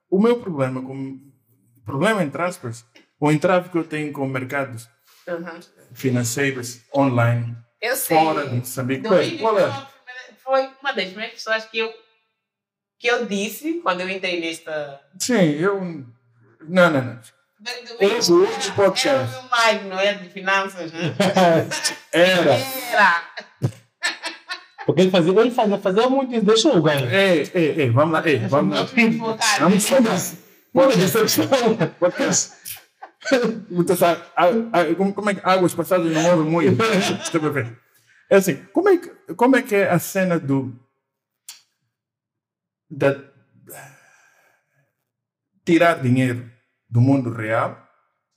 o 0.09 0.19
meu 0.19 0.39
problema, 0.39 0.81
com, 0.81 1.19
problema 1.85 2.23
entre 2.23 2.41
aspas, 2.41 2.83
o 3.19 3.31
entrave 3.31 3.69
que 3.69 3.77
eu 3.77 3.83
tenho 3.83 4.11
com 4.11 4.25
mercados 4.27 4.89
financeiros 5.93 6.81
online, 6.95 7.55
Eu 7.81 7.95
sei. 7.95 8.17
fora 8.17 8.47
de 8.47 8.55
Moçambique, 8.55 9.01
Do 9.03 9.09
qual 9.09 9.59
é? 9.59 9.65
uma 9.65 9.81
primeira- 9.81 10.33
foi 10.43 10.69
uma 10.81 10.91
das 10.93 11.05
primeiras 11.05 11.33
pessoas 11.35 11.65
que 11.65 11.77
eu, 11.79 11.93
que 12.99 13.07
eu 13.07 13.25
disse 13.25 13.75
quando 13.83 14.01
eu 14.01 14.09
entrei 14.09 14.39
nesta. 14.39 14.99
Sim, 15.19 15.51
eu. 15.51 15.79
Não, 15.81 16.89
não, 16.89 17.01
não. 17.03 17.19
Podcast. 18.75 19.07
Era 19.09 19.23
o 19.25 19.29
meu 19.31 19.43
mais, 19.49 19.85
não 19.85 19.99
era 19.99 20.17
de 20.19 20.29
finanças, 20.29 20.91
né? 20.91 21.15
Era. 22.11 22.53
Era. 22.91 23.23
Porque 24.85 25.01
ele 25.01 25.11
fazia, 25.11 25.31
ele 25.41 25.51
fazia, 25.51 25.77
fazia 25.79 26.09
muito 26.09 26.33
isso. 26.33 26.45
Deixa 26.45 26.69
eu 26.69 26.81
ganhar. 26.81 27.11
Ei, 27.13 27.51
ei, 27.53 27.73
ei, 27.81 27.89
vamos 27.89 28.13
lá, 28.13 28.27
ei, 28.27 28.37
vamos 28.47 28.77
lá. 28.79 28.87
Fui 28.87 29.11
focada. 29.17 29.59
Vamos 29.59 29.87
fazer. 29.89 30.37
Dizer 30.95 31.87
podcast. 31.99 32.53
Muitas 33.69 33.99
como, 35.13 35.29
é 35.29 35.35
que 35.35 35.41
águas 35.43 35.73
passadas 35.73 36.11
não 36.11 36.21
movem 36.21 36.51
muito? 36.51 36.83
É 38.29 38.35
assim, 38.35 38.57
como 38.73 38.89
é, 38.89 38.97
que, 38.97 39.09
como 39.35 39.55
é 39.55 39.61
que 39.61 39.73
é 39.73 39.89
a 39.89 39.97
cena 39.99 40.37
do. 40.37 40.77
Da, 42.89 43.17
tirar 45.63 46.01
dinheiro 46.01 46.49
do 46.89 47.01
mundo 47.01 47.31
real, 47.31 47.77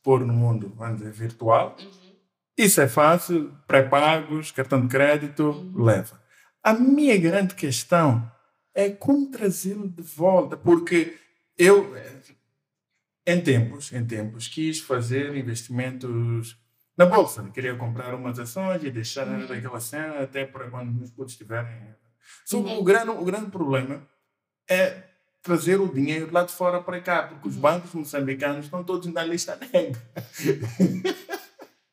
pôr 0.03 0.25
no 0.25 0.33
mundo, 0.33 0.73
vamos 0.77 0.99
dizer, 0.99 1.13
virtual. 1.13 1.77
Uhum. 1.81 2.11
Isso 2.59 2.81
é 2.81 2.89
fácil, 2.89 3.53
pré-pagos, 3.67 4.51
cartão 4.51 4.83
de 4.83 4.89
crédito, 4.89 5.73
leva. 5.75 6.21
A 6.63 6.75
minha 6.75 7.17
grande 7.17 7.55
questão 7.55 8.31
é 8.75 8.91
como 8.91 9.31
trazê-lo 9.31 9.89
de 9.89 10.03
volta, 10.03 10.57
porque 10.57 11.17
eu, 11.57 11.95
em 13.31 13.41
tempos, 13.41 13.93
em 13.93 14.05
tempos, 14.07 14.49
quis 14.49 14.81
fazer 14.81 15.35
investimentos 15.37 16.57
na 16.97 17.07
bolsa. 17.07 17.49
Queria 17.55 17.75
comprar 17.77 18.15
umas 18.15 18.39
ações 18.39 18.83
e 18.85 18.91
deixar 18.91 19.27
Uhum. 19.27 19.47
daquela 19.47 19.81
cena 19.81 20.21
até 20.21 20.45
para 20.45 20.69
quando 20.71 20.93
meus 20.93 21.11
putos. 21.11 21.39
Só 22.45 22.63
que 22.63 22.69
Uhum. 22.69 22.79
o, 22.79 22.85
grande, 22.85 23.11
o 23.11 23.25
grande 23.25 23.51
problema 23.51 24.07
é 24.69 25.05
trazer 25.43 25.81
o 25.81 25.93
dinheiro 25.93 26.31
lá 26.33 26.43
de 26.45 26.53
fora 26.53 26.83
para 26.83 27.01
cá, 27.01 27.23
porque 27.29 27.49
os 27.49 27.55
Uhum. 27.55 27.61
bancos 27.63 27.95
moçambicanos 27.95 28.67
estão 28.67 28.85
todos 28.85 29.11
na 29.13 29.25
lista 29.25 29.57
negra. 29.73 30.01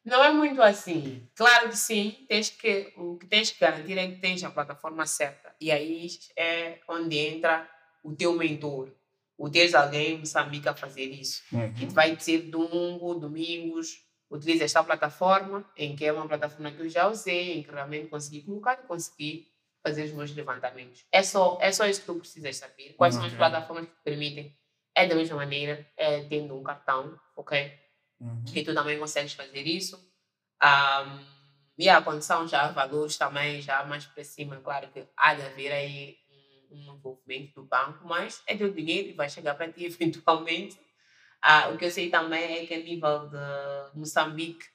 Não 0.06 0.23
é 0.23 0.32
muito 0.32 0.62
assim. 0.62 1.28
Claro 1.36 1.69
que 1.69 1.78
sim, 1.78 2.26
tens 2.30 2.50
que, 2.50 2.93
o 2.97 3.17
que 3.17 3.28
tens 3.28 3.52
que 3.52 3.60
garantir 3.60 3.97
é 3.97 4.08
que 4.08 4.19
tens 4.21 4.41
a 4.43 4.50
plataforma 4.50 5.06
certa. 5.06 5.54
E 5.60 5.69
aí 5.71 6.08
é 6.38 6.80
onde 6.88 7.17
entra 7.17 7.69
o 8.04 8.15
teu 8.15 8.34
mentor. 8.34 8.89
O 9.38 9.50
teres 9.50 9.76
alguém 9.76 10.15
em 10.15 10.17
Moçambique 10.19 10.67
a 10.67 10.76
fazer 10.76 11.06
isso. 11.06 11.43
Uhum. 11.52 11.73
E 11.80 11.86
vai 11.88 12.15
dizer 12.15 12.50
domingo, 12.50 13.13
domingos, 13.15 14.00
utiliza 14.30 14.63
esta 14.63 14.84
plataforma, 14.84 15.65
em 15.78 15.95
que 15.95 16.06
é 16.06 16.12
uma 16.12 16.28
plataforma 16.28 16.71
que 16.71 16.82
eu 16.82 16.89
já 16.89 17.08
usei, 17.08 17.60
em 17.60 17.63
que 17.63 17.71
realmente 17.71 18.08
consegui 18.08 18.41
colocar 18.41 18.73
e 18.73 18.88
consegui 18.88 19.47
fazer 19.84 20.06
os 20.06 20.12
meus 20.12 20.36
levantamentos. 20.36 21.06
É 21.12 21.23
só, 21.23 21.58
é 21.62 21.71
só 21.71 21.86
isso 21.86 22.02
que 22.02 22.08
tu 22.08 22.15
precisas 22.15 22.58
saber. 22.58 22.93
Quais 22.93 23.13
são 23.13 23.23
as 23.23 23.32
Ok. 23.32 23.38
plataformas 23.38 23.86
que 23.86 23.95
te 23.95 24.04
permitem? 24.04 24.58
É 24.93 25.06
da 25.06 25.15
mesma 25.15 25.38
maneira, 25.38 25.88
é 25.95 26.23
tendo 26.23 26.58
um 26.58 26.63
cartão, 26.63 27.17
ok? 27.36 27.71
Uhum. 28.19 28.43
E 28.54 28.63
tu 28.63 28.73
também 28.73 28.97
consegues 28.97 29.34
fazer 29.34 29.62
isso. 29.62 29.95
Um, 30.63 31.38
e 31.78 31.88
a 31.88 32.02
condição 32.02 32.47
já 32.47 32.69
valores 32.69 33.17
também, 33.17 33.62
já 33.62 33.86
mais 33.86 34.06
para 34.08 34.23
cima, 34.23 34.58
claro 34.58 34.88
que 34.89 35.06
há 35.15 35.36
de 35.36 35.43
haver 35.43 35.71
aí 35.71 36.17
um, 36.71 36.95
envolvimento 36.95 37.62
do 37.62 37.67
banco, 37.67 37.99
mas 38.06 38.41
é 38.47 38.56
teu 38.56 38.71
dinheiro 38.71 39.10
e 39.10 39.13
vai 39.13 39.30
chegar 39.30 39.56
para 39.56 39.71
ti 39.71 39.86
eventualmente. 39.88 40.77
Ah, 41.41 41.69
o 41.69 41.77
que 41.77 41.86
eu 41.86 41.91
sei 41.91 42.10
também 42.10 42.58
é 42.58 42.65
que 42.65 42.73
a 42.73 42.80
nível 42.80 43.30
de 43.30 43.97
Moçambique 43.99 44.65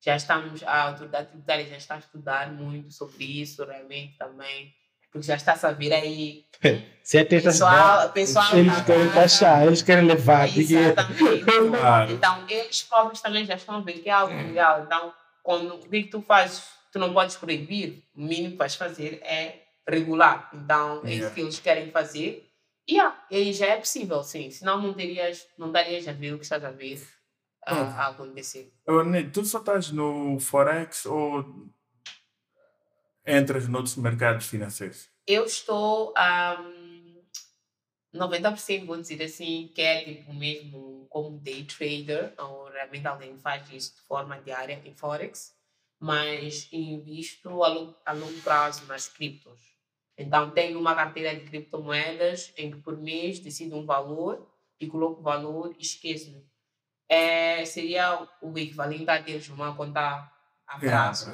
já 0.00 0.16
estamos, 0.16 0.62
a 0.62 0.82
autoridade 0.82 1.28
tributária 1.28 1.66
já 1.66 1.76
está 1.76 1.94
a 1.96 1.98
estudar 1.98 2.52
muito 2.52 2.90
sobre 2.90 3.24
isso 3.24 3.64
realmente 3.64 4.16
também, 4.16 4.74
porque 5.10 5.26
já 5.26 5.34
está 5.34 5.52
a 5.52 5.56
saber 5.56 5.92
aí 5.92 6.46
Se 7.02 7.18
é 7.18 7.24
pessoal, 7.24 8.10
pessoal 8.10 8.56
eles 8.56 8.80
querem 8.82 9.10
taxar, 9.10 9.66
eles 9.66 9.82
querem 9.82 10.06
levar 10.06 10.48
dinheiro. 10.48 10.94
Claro. 11.70 12.12
Então, 12.12 12.44
eles 12.48 12.82
próprios 12.82 13.20
também 13.20 13.44
já 13.44 13.54
estão 13.54 13.76
a 13.76 13.80
ver 13.80 13.94
que 13.94 14.08
é 14.08 14.12
algo 14.12 14.34
legal. 14.34 14.84
Então, 14.84 15.12
quando, 15.42 15.74
o 15.74 15.78
que 15.78 16.04
que 16.04 16.10
tu 16.10 16.22
fazes? 16.22 16.62
Tu 16.92 16.98
não 16.98 17.12
podes 17.12 17.36
proibir. 17.36 18.02
O 18.14 18.20
mínimo 18.22 18.52
que 18.52 18.56
vais 18.56 18.74
fazer 18.74 19.20
é 19.22 19.69
regular. 19.90 20.50
Então, 20.54 21.04
é 21.04 21.12
isso 21.14 21.34
que 21.34 21.40
eles 21.40 21.58
querem 21.60 21.90
fazer. 21.90 22.50
E 22.88 22.94
yeah, 22.94 23.24
e 23.30 23.36
aí 23.36 23.52
já 23.52 23.66
é 23.66 23.76
possível, 23.76 24.22
sim. 24.22 24.50
Senão 24.50 24.80
não 24.80 24.94
terias, 24.94 25.46
não 25.58 25.70
darias 25.70 26.08
a 26.08 26.12
ver 26.12 26.32
o 26.34 26.38
que 26.38 26.44
estás 26.44 26.64
a 26.64 26.70
ver 26.70 27.00
a, 27.66 27.74
Hum. 27.74 27.86
a 27.88 28.06
acontecer. 28.08 28.72
Ney, 29.06 29.30
tu 29.30 29.44
só 29.44 29.58
estás 29.58 29.90
no 29.92 30.40
Forex 30.40 31.06
ou 31.06 31.44
entras 33.26 33.68
noutros 33.68 33.96
mercados 33.96 34.46
financeiros? 34.46 35.08
Eu 35.26 35.44
estou 35.44 36.12
a 36.16 36.56
90% 38.12 38.86
vou 38.86 38.96
dizer 39.00 39.22
assim, 39.22 39.70
que 39.74 39.80
é 39.82 40.02
tipo 40.04 40.32
mesmo 40.34 41.06
como 41.10 41.38
day 41.38 41.64
trader, 41.64 42.34
ou 42.38 42.68
realmente 42.68 43.06
alguém 43.06 43.38
faz 43.38 43.70
isso 43.72 43.94
de 43.96 44.02
forma 44.02 44.40
diária 44.40 44.80
em 44.84 44.94
Forex, 44.94 45.54
mas 45.98 46.68
invisto 46.72 47.62
a 47.62 47.68
longo, 47.68 47.96
a 48.04 48.12
longo 48.12 48.40
prazo 48.42 48.84
nas 48.86 49.08
criptos. 49.08 49.60
Então 50.20 50.50
tenho 50.50 50.78
uma 50.78 50.94
carteira 50.94 51.34
de 51.34 51.40
criptomoedas 51.46 52.52
em 52.58 52.70
que 52.70 52.76
por 52.76 52.96
mês 52.98 53.38
decido 53.38 53.74
um 53.76 53.86
valor 53.86 54.46
e 54.78 54.86
coloco 54.86 55.20
o 55.20 55.24
valor 55.24 55.74
e 55.78 55.82
esqueço-me. 55.82 56.44
É, 57.08 57.64
seria 57.64 58.28
o 58.42 58.56
equivalente 58.58 59.08
a 59.08 59.22
teres 59.22 59.48
uma 59.48 59.74
conta 59.74 60.30
a 60.66 60.78
prazo. 60.78 61.32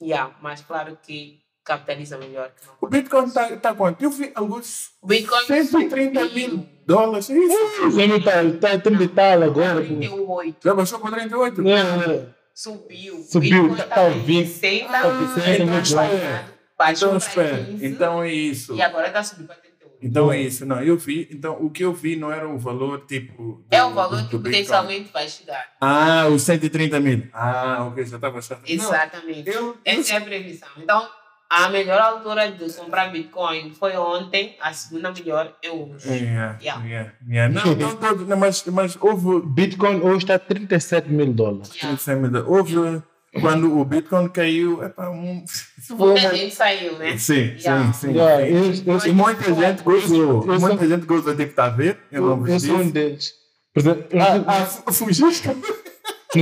Yeah, 0.00 0.36
mas 0.42 0.60
claro 0.60 0.98
que 1.02 1.40
capitaliza 1.64 2.18
melhor. 2.18 2.52
O 2.80 2.86
Bitcoin 2.86 3.24
está 3.24 3.56
tá 3.56 3.74
quanto? 3.74 4.02
Eu 4.02 4.10
vi 4.10 4.30
alguns 4.34 4.90
Bitcoin 5.02 5.46
130 5.46 6.20
subiu 6.28 6.48
mil 6.48 6.68
dólares. 6.86 7.30
É 7.30 7.34
isso? 7.34 7.98
Ele 7.98 8.16
está 8.16 8.32
tá 8.60 8.78
30 8.78 9.02
e 9.04 9.08
tal 9.08 9.42
agora. 9.42 9.80
pô. 9.80 9.86
38. 9.86 10.58
Já 10.62 10.74
baixou 10.74 11.00
para 11.00 11.12
38? 11.12 11.66
É, 11.66 11.72
é. 11.80 12.28
Subiu. 12.54 13.22
Subiu, 13.22 13.62
Bitcoin 13.62 13.76
tá- 13.76 13.84
tá 13.86 13.94
tá 13.94 14.10
em 14.10 14.20
20, 14.20 14.46
60, 14.48 14.88
tá 14.92 15.34
60 15.34 15.64
mil 15.64 15.82
dólares. 15.82 16.51
Baixou 16.86 17.16
Então. 17.16 17.64
15, 17.66 17.86
Então 17.86 18.22
é 18.22 18.32
isso. 18.32 18.74
E 18.74 18.82
agora 18.82 19.06
está 19.08 19.22
subindo 19.22 19.46
para 19.46 19.56
38. 19.56 19.72
Então 20.04 20.32
é 20.32 20.40
isso. 20.40 20.66
Não, 20.66 20.82
eu 20.82 20.96
vi. 20.96 21.28
Então 21.30 21.56
o 21.60 21.70
que 21.70 21.84
eu 21.84 21.92
vi 21.92 22.16
não 22.16 22.32
era 22.32 22.48
o 22.48 22.58
valor 22.58 23.04
tipo. 23.06 23.40
do- 23.40 23.64
É 23.70 23.82
o 23.84 23.90
valor 23.90 24.16
do- 24.22 24.24
que 24.28 24.30
do 24.36 24.38
Bitcoin. 24.38 24.42
potencialmente 24.52 25.12
vai 25.12 25.28
chegar. 25.28 25.64
Ah, 25.80 26.26
os 26.28 26.42
130 26.42 26.98
mil. 27.00 27.28
Ah, 27.32 27.86
ok, 27.88 28.04
já 28.04 28.16
estava. 28.16 28.34
Não, 28.40 28.58
Exatamente. 28.66 29.48
eu, 29.50 29.76
Essa 29.84 30.14
é 30.14 30.16
a 30.16 30.20
previsão. 30.20 30.68
Então, 30.76 31.08
a 31.48 31.68
melhor 31.68 32.00
altura 32.00 32.50
de 32.50 32.72
comprar 32.72 33.12
Bitcoin 33.12 33.72
foi 33.78 33.94
ontem, 33.96 34.56
a 34.60 34.72
segunda 34.72 35.12
melhor 35.12 35.52
é 35.62 35.70
hoje. 35.70 36.08
Yeah, 36.08 36.58
Yeah. 36.60 36.84
yeah, 36.84 37.12
yeah. 37.28 37.54
Não, 37.54 37.74
não, 37.76 37.94
todo, 37.96 38.26
não, 38.26 38.36
mas, 38.38 38.64
mas 38.66 38.96
houve. 39.00 39.46
Bitcoin 39.46 40.00
hoje 40.00 40.24
está 40.24 40.36
37 40.38 41.10
mil 41.10 41.32
dólares. 41.32 41.70
Yeah. 41.76 42.44
Houve. 42.48 43.02
Quando 43.40 43.78
o 43.78 43.84
Bitcoin 43.84 44.28
caiu, 44.28 44.82
é 44.82 44.88
para 44.90 45.10
um. 45.10 45.42
Muita 45.90 46.34
gente 46.36 46.54
saiu, 46.54 46.98
né? 46.98 47.16
Sim, 47.16 47.56
Yeah. 47.58 47.92
sim, 47.92 48.08
sim. 48.08 48.14
Yeah, 48.14 48.44
sim. 48.74 48.84
eu, 48.86 48.94
eu, 48.98 49.06
E 49.06 49.12
muita 49.12 49.54
gente 49.54 49.82
gozou. 49.82 50.44
eu 50.46 50.60
sou- 50.60 50.68
Muita 50.68 50.86
gente 50.86 51.06
gozou 51.06 51.34
de 51.34 51.42
estar 51.44 51.64
a 51.64 51.68
ver. 51.70 51.98
Eu 52.12 52.22
não 52.22 52.30
eu, 52.32 52.36
eu 52.46 52.58
vi 52.58 52.60
sou 52.60 52.76
um 52.76 52.82
isso. 52.82 52.92
deles. 52.92 53.32
Por 53.72 53.80
exemplo, 53.80 54.04
Ah, 54.20 54.44
ah, 54.86 54.92
fugiste? 54.92 55.22
não 55.24 55.32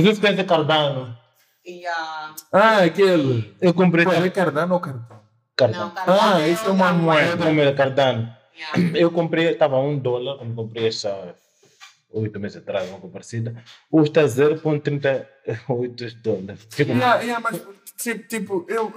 sei 0.03 0.15
se 0.15 0.19
conhece 0.21 0.43
Cardano. 0.43 1.15
E 1.65 1.85
a. 1.87 2.35
Ah, 2.51 2.77
aquele. 2.83 3.55
Eu 3.61 3.73
comprei 3.73 4.03
Pô, 4.03 4.11
é 4.11 4.29
Cardano 4.29 4.73
ou 4.73 4.79
Cardano? 4.81 5.07
Não, 5.09 5.21
Cardano. 5.55 5.91
Cardano 5.91 6.19
Ah, 6.35 6.47
isso 6.49 6.65
é 6.67 6.71
uma 6.71 6.89
Eu 6.89 6.93
moeda. 6.95 7.45
comprei 7.45 7.73
Cardano. 7.73 8.29
Yeah. 8.75 8.99
Eu 8.99 9.11
comprei, 9.11 9.47
estava 9.51 9.75
a 9.77 9.79
um 9.81 9.97
dólar, 9.97 10.37
quando 10.39 10.55
comprei 10.55 10.87
essa 10.87 11.35
oito 12.13 12.39
meses 12.39 12.57
atrás, 12.57 12.89
uma 12.89 12.99
coisa 12.99 13.13
parecida. 13.13 13.63
Hoje 13.91 14.09
está 14.09 14.23
0,38 14.23 16.21
dólares. 16.21 16.67
Yeah, 16.77 17.21
yeah, 17.21 17.39
mas, 17.39 17.61
tipo, 17.97 18.27
tipo, 18.27 18.65
eu, 18.69 18.93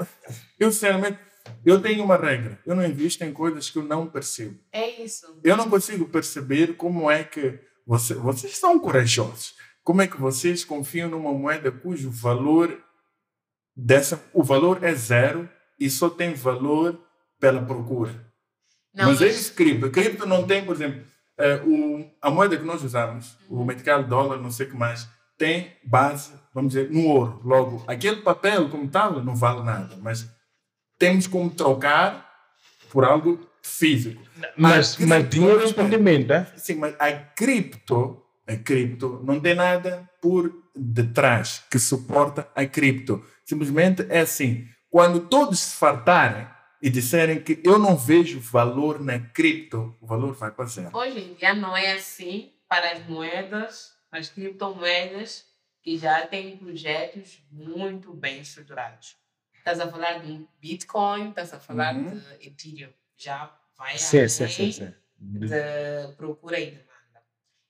eu 0.59 0.73
sinceramente, 0.73 1.19
eu 1.65 1.81
tenho 1.81 2.05
uma 2.05 2.17
regra. 2.17 2.59
Eu 2.67 2.75
não 2.75 2.85
invisto 2.85 3.25
em 3.25 3.33
coisas 3.33 3.71
que 3.71 3.79
eu 3.79 3.83
não 3.83 4.07
percebo. 4.07 4.59
É 4.73 5.03
isso. 5.03 5.27
Eu 5.43 5.57
não 5.57 5.69
consigo 5.69 6.07
perceber 6.09 6.75
como 6.77 7.11
é 7.11 7.23
que 7.25 7.59
você, 7.87 8.15
vocês 8.15 8.57
são 8.57 8.79
corajosos. 8.79 9.55
Como 9.83 10.01
é 10.01 10.07
que 10.07 10.19
vocês 10.19 10.65
confiam 10.65 11.11
numa 11.11 11.33
moeda 11.33 11.71
cujo 11.71 12.11
valor 12.11 12.83
dessa, 13.77 14.23
o 14.33 14.43
valor 14.43 14.83
é 14.83 14.95
zero 14.95 15.49
e 15.79 15.91
só 15.91 16.09
tem 16.09 16.33
valor 16.35 16.99
pela 17.39 17.63
procura? 17.63 18.13
Não, 18.95 19.07
mas 19.07 19.21
é 19.21 19.27
mas- 19.27 19.41
isso 19.41 19.55
cripto. 19.55 19.91
Cripto 19.91 20.25
não 20.27 20.47
tem, 20.47 20.65
por 20.65 20.75
exemplo, 20.75 21.05
o, 21.67 22.05
a 22.23 22.31
moeda 22.31 22.57
que 22.57 22.65
nós 22.65 22.83
usamos, 22.83 23.37
o 23.49 23.65
metical 23.65 24.05
dólar, 24.05 24.39
não 24.39 24.51
sei 24.51 24.67
o 24.67 24.71
que 24.71 24.77
mais, 24.77 25.09
tem 25.37 25.73
base, 25.85 26.33
vamos 26.55 26.73
dizer, 26.73 26.91
no 26.91 27.07
ouro. 27.07 27.41
Logo, 27.45 27.85
aquele 27.87 28.17
papel 28.17 28.69
como 28.69 28.89
tal 28.89 29.23
não 29.23 29.35
vale 29.35 29.63
nada, 29.63 29.97
mas 30.01 30.29
temos 30.99 31.27
como 31.27 31.51
trocar 31.51 32.25
por 32.91 33.05
algo 33.05 33.47
físico. 33.63 34.23
Mas, 34.57 35.01
A 35.01 35.07
mas 35.07 35.29
dinheiro 35.29 35.61
é 35.61 35.83
rendimento, 35.83 36.29
né? 36.29 36.47
Sim, 36.57 36.77
mas 36.77 36.95
a 36.99 37.13
cripto, 37.13 38.23
a 38.47 38.57
cripto 38.57 39.21
não 39.25 39.41
tem 39.41 39.55
nada 39.55 40.09
por 40.21 40.53
detrás 40.77 41.65
que 41.71 41.79
suporta 41.79 42.49
a 42.55 42.65
cripto. 42.67 43.25
Simplesmente 43.45 44.07
é 44.09 44.21
assim, 44.21 44.67
quando 44.91 45.21
todos 45.21 45.59
se 45.59 45.77
fartarem 45.77 46.47
e 46.85 46.91
disserem 46.91 47.43
que 47.43 47.63
eu 47.65 47.79
não 47.79 47.97
vejo 47.97 48.39
valor 48.41 49.01
na 49.01 49.19
cripto, 49.19 49.97
o 50.03 50.07
valor 50.07 50.35
vai 50.35 50.51
para 50.51 50.67
zero. 50.67 50.95
Hoje 50.95 51.19
em 51.19 51.33
dia 51.33 51.55
não 51.55 51.75
é 51.75 51.93
assim 51.93 52.53
para 52.69 52.93
as 52.93 53.07
moedas, 53.07 53.95
as 54.13 54.29
criptomoedas, 54.29 55.47
que 55.83 55.97
já 55.97 56.27
têm 56.27 56.59
projetos 56.59 57.43
muito 57.51 58.13
bem 58.13 58.41
estruturados. 58.41 59.17
Estás 59.57 59.81
a 59.81 59.91
falar 59.91 60.19
de 60.19 60.47
Bitcoin, 60.61 61.31
estás 61.31 61.55
a 61.55 61.59
falar 61.59 61.95
Uhum. 61.97 62.19
de 62.19 62.49
Ethereum. 62.49 62.91
Já 63.17 63.51
vai 63.79 63.97
Sim, 63.97 64.19
além 64.19 64.29
sim, 64.29 64.49
sim. 64.49 64.73
sim. 64.73 64.93
de 65.19 66.13
procura 66.19 66.61
e 66.61 66.67
demanda. 66.73 67.23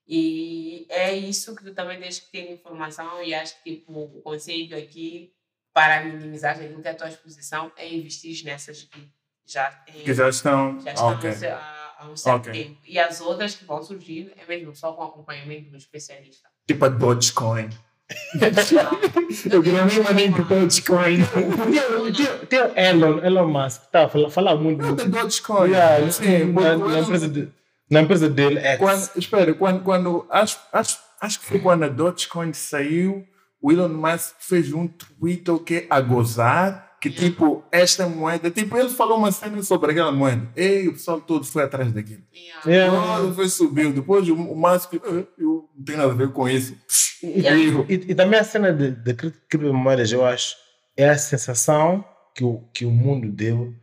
E 0.08 0.86
é 0.90 1.14
isso 1.14 1.54
que 1.54 1.62
tu 1.64 1.72
também 1.72 2.00
tens 2.00 2.18
que 2.18 2.32
ter 2.32 2.50
informação 2.52 3.22
e 3.22 3.32
acho 3.32 3.62
que 3.62 3.76
tipo, 3.76 3.92
o 3.92 4.22
conselho 4.22 4.76
aqui 4.76 5.32
para 5.74 6.02
minimizar 6.04 6.56
que 6.56 6.64
é 6.64 6.90
a 6.90 6.94
tua 6.94 7.08
exposição 7.08 7.70
é 7.76 7.92
investir 7.92 8.44
nessas 8.44 8.84
que 8.84 9.10
já 9.44 9.70
têm 9.70 10.04
Que 10.04 10.14
já 10.14 10.28
estão. 10.28 10.80
já 10.80 10.92
estão 10.92 11.08
ok. 11.10 11.30
há, 11.48 11.94
há 11.98 12.08
um 12.08 12.16
certo 12.16 12.48
Ok. 12.48 12.52
tempo. 12.52 12.80
E 12.86 12.98
as 12.98 13.20
outras 13.20 13.56
que 13.56 13.64
vão 13.64 13.82
surgir 13.82 14.32
é 14.38 14.46
mesmo 14.46 14.74
só 14.74 14.92
com 14.92 15.02
acompanhamento 15.02 15.70
do 15.70 15.76
especialista. 15.76 16.48
Tipo 16.66 16.84
a 16.84 16.88
Dogecoin. 16.88 17.68
Eu 19.50 19.62
queria 19.62 19.84
mesmo 19.84 20.10
link 20.12 20.40
Dogecoin. 20.42 21.18
Tem- 22.48 22.60
o 22.60 22.78
Elon, 22.78 23.18
Elon 23.24 23.48
Musk, 23.48 23.82
tá, 23.90 24.08
fala, 24.08 24.30
fala 24.30 24.54
muito. 24.56 24.82
Não, 24.82 24.94
da 24.94 25.04
Dogecoin. 25.04 25.70
Yeah, 25.70 26.12
Sim, 26.12 26.52
na, 26.52 26.76
na 26.76 26.98
empresa 27.00 27.28
de, 27.28 27.48
na 27.90 28.00
empresa 28.02 28.28
dele, 28.30 28.60
X. 28.60 28.78
Quando, 28.78 29.10
espera, 29.16 29.54
quando, 29.54 29.82
quando 29.82 30.26
acho, 30.30 30.58
acho, 30.72 30.98
acho 31.20 31.40
que 31.40 31.46
foi 31.46 31.58
quando 31.58 31.84
a 31.84 31.88
Dogecoin 31.88 32.52
saiu, 32.52 33.26
o 33.64 33.72
Elon 33.72 33.88
Musk 33.88 34.34
fez 34.40 34.72
um 34.72 34.86
tweet 34.86 35.50
o 35.50 35.58
que 35.58 35.86
a 35.88 36.00
gozar 36.00 36.84
que 37.00 37.10
tipo 37.10 37.62
esta 37.70 38.06
moeda, 38.08 38.50
tipo 38.50 38.76
ele 38.78 38.88
falou 38.88 39.18
uma 39.18 39.30
cena 39.30 39.62
sobre 39.62 39.90
aquela 39.92 40.10
moeda. 40.10 40.48
Ei, 40.56 40.88
o 40.88 40.92
pessoal 40.94 41.20
todo 41.20 41.44
foi 41.44 41.62
atrás 41.62 41.92
daquilo. 41.92 42.22
Yeah. 42.34 42.70
Yeah. 42.70 43.16
Todo 43.18 43.34
foi 43.34 43.48
subiu. 43.48 43.92
Depois 43.92 44.26
o, 44.28 44.34
o 44.34 44.56
Musk, 44.56 44.94
"Ah, 45.04 45.24
eu 45.38 45.68
não 45.76 45.84
tenho 45.84 45.98
nada 45.98 46.12
a 46.12 46.14
ver 46.16 46.32
com 46.32 46.48
isso. 46.48 46.74
E, 47.22 47.46
Erro. 47.46 47.84
e, 47.90 47.94
e 47.94 48.14
também 48.14 48.38
a 48.40 48.44
cena 48.44 48.72
de, 48.72 48.90
de 48.92 49.14
cri- 49.14 49.34
criptomoedas, 49.50 50.10
eu 50.12 50.24
acho, 50.24 50.56
é 50.96 51.08
a 51.10 51.18
sensação 51.18 52.02
que 52.34 52.42
o, 52.42 52.60
que 52.72 52.86
o 52.86 52.90
mundo 52.90 53.30
deu 53.30 53.74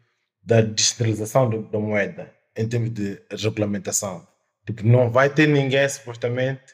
da 0.44 0.62
descentralização 0.62 1.48
do- 1.50 1.64
da 1.70 1.80
moeda 1.80 2.32
em 2.58 2.68
termos 2.68 2.90
de 2.92 3.20
regulamentação. 3.32 4.26
Tipo, 4.66 4.86
não 4.86 5.12
vai 5.12 5.30
ter 5.30 5.48
ninguém 5.48 5.88
supostamente 5.88 6.74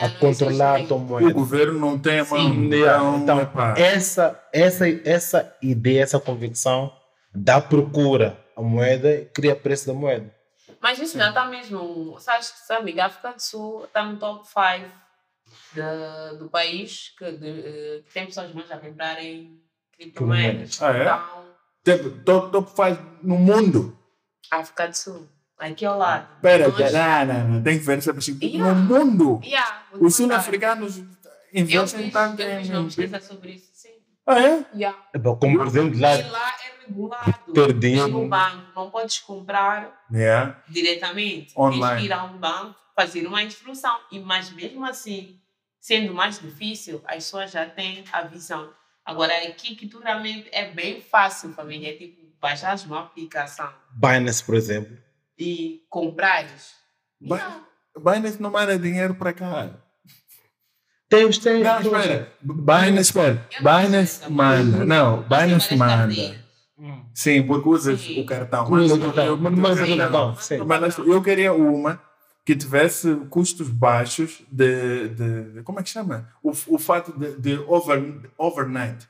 a 0.00 0.08
não 0.08 0.16
controlar 0.16 0.86
tua 0.86 0.96
O 0.96 1.00
moeda. 1.00 1.32
governo 1.32 1.78
não 1.78 1.98
tem 1.98 2.20
a 2.20 2.24
mão. 2.24 3.18
Então, 3.22 3.40
epá, 3.40 3.74
essa, 3.76 4.40
essa, 4.52 4.84
essa 5.04 5.56
ideia, 5.62 6.02
essa 6.02 6.18
convicção 6.20 6.92
da 7.34 7.60
procura 7.60 8.38
a 8.56 8.60
moeda 8.62 9.28
cria 9.34 9.56
preço 9.56 9.86
da 9.86 9.94
moeda. 9.94 10.34
Mas 10.80 10.98
isso 10.98 11.16
já 11.16 11.28
está 11.28 11.44
mesmo. 11.44 12.16
Sabes 12.20 12.50
que 12.50 12.58
sabe, 12.66 12.98
a 13.00 13.06
África 13.06 13.32
do 13.32 13.40
Sul 13.40 13.84
está 13.84 14.04
no 14.04 14.18
top 14.18 14.46
5 14.46 14.90
de- 15.74 16.38
do 16.38 16.48
país 16.50 17.14
que, 17.18 17.32
de, 17.32 17.48
eh, 17.48 18.02
que 18.06 18.12
tem 18.12 18.26
pessoas 18.26 18.52
mais 18.52 18.70
a 18.70 18.78
comprarem 18.78 19.58
criptomoedas. 19.96 20.82
Ah, 20.82 20.92
é? 20.96 21.02
Então, 21.82 22.18
top, 22.24 22.50
top 22.52 22.76
faz 22.76 22.98
no 23.22 23.36
mundo. 23.36 23.96
África 24.50 24.88
do 24.88 24.94
Sul, 24.96 25.28
aqui 25.62 25.84
ao 25.84 25.98
lado. 25.98 26.26
Pera, 26.40 26.68
Nós- 26.68 26.92
não, 26.92 27.24
não, 27.26 27.48
não, 27.48 27.62
tem 27.62 27.78
que 27.78 27.84
ver 27.84 27.98
assim, 27.98 28.38
Yeah. 28.42 28.72
no 28.74 28.82
mundo. 29.04 29.40
Yeah, 29.44 29.82
Os 29.92 30.14
sul-africanos 30.16 31.02
investem 31.54 32.10
tanto 32.10 32.40
eu 32.42 32.58
fiz 32.60 32.68
uma 32.70 32.80
em. 32.80 32.84
pesquisa 32.86 33.20
sobre 33.20 33.52
isso, 33.52 33.70
sim. 33.74 33.90
Ah, 34.26 34.40
é? 34.40 34.64
Yeah. 34.74 34.98
Como 35.40 35.58
por 35.58 35.66
exemplo, 35.66 36.00
lá 36.00 36.14
E 36.16 36.22
lá 36.30 36.48
é 36.50 36.86
regulado. 36.86 37.52
ter 37.54 37.72
dinheiro. 37.74 38.08
No 38.08 38.28
banco, 38.28 38.66
não 38.74 38.90
podes 38.90 39.18
comprar 39.20 40.04
Yeah. 40.12 40.62
diretamente. 40.68 41.46
Tens 41.54 41.56
Online. 41.56 42.00
que 42.00 42.06
ir 42.06 42.12
a 42.12 42.24
um 42.24 42.38
banco, 42.38 42.76
fazer 42.96 43.26
uma 43.26 43.42
instrução. 43.42 43.96
E, 44.10 44.18
mas 44.20 44.50
mesmo 44.52 44.84
assim, 44.84 45.38
sendo 45.80 46.14
mais 46.14 46.38
difícil, 46.38 47.00
as 47.06 47.16
pessoas 47.16 47.50
já 47.50 47.66
têm 47.66 48.04
a 48.12 48.22
visão. 48.22 48.70
Agora, 49.04 49.32
aqui 49.48 49.74
que 49.74 49.88
tu 49.88 49.98
realmente 49.98 50.48
é 50.52 50.70
bem 50.70 51.00
fácil, 51.00 51.52
família. 51.52 51.90
É 51.90 51.96
tipo, 51.96 52.22
baixares 52.40 52.84
uma 52.84 53.00
aplicação 53.00 53.68
Binance, 53.92 54.42
por 54.44 54.54
exemplo. 54.54 54.96
E 55.42 55.80
comprares. 55.90 56.72
Ba- 57.20 57.36
Yeah. 57.36 57.60
Binance 57.98 58.40
não 58.40 58.50
manda 58.50 58.78
dinheiro 58.78 59.14
para 59.14 59.32
cá. 59.32 59.70
Tem 61.08 61.26
os 61.26 61.36
tem. 61.38 61.62
Não, 61.62 61.80
espera. 61.80 62.32
Binance, 62.40 63.00
espera. 63.00 63.46
Binance 63.60 64.12
sei, 64.20 64.28
manda. 64.30 64.84
Não, 64.84 65.26
Mas 65.28 65.28
tem 65.28 65.46
Binance 65.46 65.76
manda. 65.76 66.42
Sim, 67.14 67.42
porque 67.46 67.68
usas 67.68 68.00
Sim. 68.00 68.20
o 68.20 68.26
cartão. 68.26 68.70
Usa 68.72 68.94
o 68.94 68.98
Mas- 68.98 69.14
cartão, 69.14 69.36
mas- 69.36 69.52
mas 69.58 69.80
o 69.90 69.96
cartão, 69.96 70.34
sim. 70.36 70.56
Mas 70.58 70.98
eu 70.98 71.22
queria 71.22 71.52
uma 71.52 72.00
que 72.46 72.56
tivesse 72.56 73.14
custos 73.30 73.68
baixos 73.68 74.42
de, 74.50 75.08
de, 75.10 75.42
de- 75.52 75.62
como 75.62 75.78
é 75.78 75.82
que 75.82 75.90
chama? 75.90 76.28
O, 76.42 76.50
o 76.68 76.78
fato 76.78 77.12
de, 77.16 77.36
de 77.36 77.58
over, 77.68 78.30
overnight. 78.38 79.06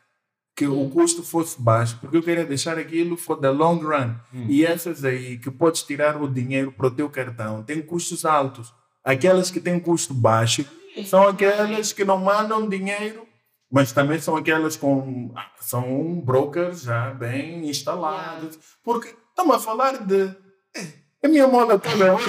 Que 0.54 0.66
o 0.66 0.90
custo 0.90 1.22
fosse 1.22 1.60
baixo, 1.60 1.96
porque 2.00 2.16
eu 2.16 2.22
queria 2.22 2.44
deixar 2.44 2.78
aquilo 2.78 3.16
for 3.16 3.36
the 3.38 3.48
long 3.48 3.78
run. 3.78 4.14
Hum. 4.34 4.46
E 4.48 4.66
essas 4.66 5.04
aí 5.04 5.38
que 5.38 5.50
podes 5.50 5.82
tirar 5.82 6.20
o 6.20 6.28
dinheiro 6.28 6.70
para 6.72 6.88
o 6.88 6.90
teu 6.90 7.08
cartão 7.08 7.62
têm 7.62 7.80
custos 7.80 8.24
altos. 8.24 8.72
Aquelas 9.02 9.50
que 9.50 9.60
têm 9.60 9.80
custo 9.80 10.12
baixo 10.12 10.64
são 11.06 11.26
aquelas 11.26 11.92
que 11.92 12.04
não 12.04 12.18
mandam 12.18 12.68
dinheiro, 12.68 13.26
mas 13.70 13.92
também 13.92 14.20
são 14.20 14.36
aquelas 14.36 14.76
com 14.76 15.32
são 15.58 16.20
brokers 16.20 16.82
já 16.82 17.10
bem 17.12 17.68
instalados. 17.68 18.58
Porque 18.84 19.14
estamos 19.30 19.56
a 19.56 19.58
falar 19.58 20.04
de 20.04 20.34
eh, 20.76 20.86
a 21.24 21.28
minha 21.28 21.48
moda 21.48 21.78
toda 21.78 22.14
hoje 22.14 22.26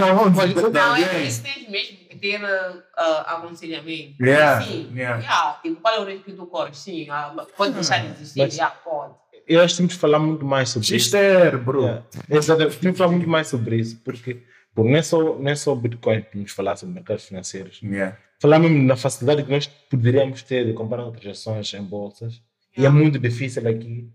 Não, 0.00 0.26
é 0.42 0.52
por 0.52 0.78
alguém. 0.78 1.26
isso 1.26 1.42
mesmo 1.70 2.05
ter 2.18 2.40
uh, 2.42 2.76
uh, 2.76 3.20
aconselhamento. 3.26 4.22
Yeah, 4.22 4.62
Sim. 4.64 4.92
yeah. 4.94 5.20
Yeah, 5.20 5.60
tipo, 5.62 5.80
qual 5.80 5.94
é 5.94 6.00
o 6.00 6.04
risco 6.04 6.32
tu 6.32 6.46
corres? 6.46 6.78
Sim, 6.78 7.08
ah, 7.10 7.34
pode 7.56 7.74
deixar 7.74 7.98
de 8.02 8.10
existir, 8.12 8.40
Mas- 8.40 8.54
já 8.54 8.70
pode. 8.70 9.14
Eu 9.46 9.60
acho 9.60 9.74
que 9.74 9.78
temos 9.78 9.94
que 9.94 10.00
falar 10.00 10.18
muito 10.18 10.44
mais 10.44 10.70
sobre 10.70 10.86
isso. 10.86 10.94
Gister, 10.94 11.56
bro. 11.62 11.82
Yeah. 11.82 12.04
Exatamente. 12.28 12.78
Temos 12.78 12.94
que 12.94 12.98
falar 12.98 13.12
muito 13.12 13.28
mais 13.28 13.46
sobre 13.46 13.76
isso, 13.76 14.00
porque 14.04 14.42
pô, 14.74 14.82
não, 14.82 14.96
é 14.96 15.02
só, 15.02 15.22
não 15.38 15.48
é 15.48 15.54
só 15.54 15.72
Bitcoin 15.74 16.22
que 16.22 16.32
temos 16.32 16.50
que 16.50 16.56
falar 16.56 16.74
sobre 16.74 16.94
mercados 16.96 17.26
financeiros. 17.26 17.80
Yeah. 17.80 18.18
Falar 18.40 18.58
mesmo 18.58 18.82
na 18.82 18.96
facilidade 18.96 19.44
que 19.44 19.50
nós 19.50 19.66
poderíamos 19.66 20.42
ter 20.42 20.66
de 20.66 20.72
comprar 20.72 21.04
outras 21.04 21.26
ações 21.38 21.72
em 21.74 21.82
bolsas. 21.82 22.42
E 22.76 22.84
é 22.84 22.88
muito 22.88 23.18
difícil 23.20 23.66
aqui 23.68 24.10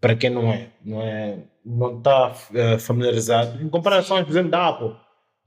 para 0.00 0.16
quem 0.16 0.30
não 0.30 0.52
é, 0.52 0.70
não 0.84 1.02
é, 1.02 1.38
não 1.64 1.98
está 1.98 2.34
eh, 2.54 2.78
familiarizado 2.78 3.62
em 3.62 3.68
comprar 3.68 3.98
ações, 3.98 4.24
por 4.24 4.30
exemplo, 4.30 4.50
da 4.50 4.68
Apple, 4.68 4.94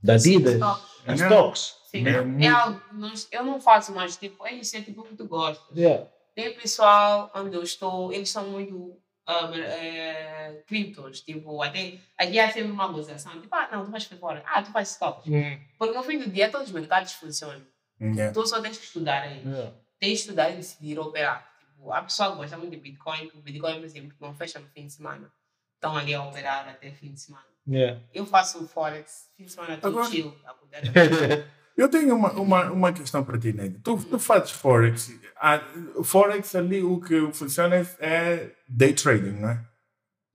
da 0.02 0.14
Adidas, 0.14 0.60
Yeah. 1.08 1.26
stocks. 1.26 1.76
Sim. 1.90 2.08
É 2.08 2.12
É, 2.12 2.22
muito- 2.22 2.48
algo 2.56 2.80
que 2.82 2.96
nós, 2.96 3.28
eu 3.32 3.44
não 3.44 3.60
faço, 3.60 3.94
mas 3.94 4.16
tipo, 4.18 4.46
é 4.46 4.54
isso, 4.54 4.76
é 4.78 4.82
tipo 4.82 5.02
o 5.02 5.06
que 5.06 5.16
tu 5.16 5.26
gostas. 5.28 5.76
Yeah. 5.78 6.06
Tem 6.36 6.54
pessoal 6.54 7.32
onde 7.36 7.56
eu 7.56 7.64
estou, 7.64 8.14
eles 8.14 8.30
são 8.30 8.48
muito 8.50 8.98
ah, 9.28 9.52
eh, 9.56 10.64
criptos, 10.68 11.22
tipo, 11.22 11.62
até 11.62 12.00
aqui 12.18 12.40
há 12.40 12.52
sempre 12.52 12.72
uma 12.72 12.88
gozação, 12.88 13.40
tipo, 13.40 13.54
ah, 13.56 13.70
não, 13.72 13.86
tu 13.86 13.92
vais 13.92 14.04
para 14.06 14.18
fora, 14.18 14.44
ah, 14.46 14.62
tu 14.64 14.72
faz 14.72 14.90
stocks. 14.92 15.28
Hum, 15.28 15.60
Porque 15.78 15.96
no 15.96 16.04
fim 16.04 16.18
do 16.18 16.28
dia 16.30 16.50
todos 16.50 16.68
os 16.68 16.74
mercados 16.74 17.12
funcionam. 17.14 17.62
Yeah. 18.02 18.34
Tu 18.34 18.48
só 18.48 18.60
tens 18.62 18.78
que 18.78 18.86
estudar 18.86 19.24
aí. 19.24 19.44
yeah. 19.46 19.72
Tens 20.00 20.10
que 20.14 20.20
estudar 20.22 20.50
e 20.52 20.56
decidir 20.56 20.98
operar. 20.98 21.48
Tipo, 21.60 21.92
a 21.92 22.02
pessoa 22.02 22.30
gosta 22.30 22.58
muito 22.58 22.72
de 22.72 22.78
Bitcoin, 22.78 23.26
porque 23.26 23.38
o 23.38 23.42
Bitcoin, 23.42 23.76
por 23.76 23.84
exemplo, 23.86 24.18
não 24.20 24.34
fecha 24.34 24.58
no 24.60 24.68
fim 24.70 24.86
de 24.88 24.94
semana. 24.94 25.32
Estão 25.76 25.96
ali 25.96 26.14
a 26.14 26.24
operar 26.24 26.68
até 26.68 26.90
fim 26.92 27.12
de 27.14 27.20
semana. 27.20 27.46
Yeah. 27.70 28.02
Eu 28.14 28.26
faço 28.26 28.68
Forex, 28.68 29.28
fim 29.38 29.46
de 29.46 29.52
semana 29.52 29.80
Agora- 29.82 30.06
chill. 30.06 30.34
a 30.46 30.54
Eu 31.78 31.88
tenho 31.88 32.14
uma, 32.14 32.32
uma, 32.34 32.72
uma 32.72 32.92
questão 32.92 33.24
para 33.24 33.38
ti, 33.38 33.54
Nego. 33.54 33.80
Tu, 33.82 33.96
tu 34.04 34.20
fazes 34.20 34.52
Forex. 34.52 35.12
Ah, 35.40 35.62
Forex 36.04 36.54
ali 36.56 36.84
o 36.84 37.00
que 37.00 37.32
funciona 37.32 37.88
é 38.00 38.52
day 38.68 38.92
trading, 38.94 39.40
não 39.40 39.50
é? 39.50 39.66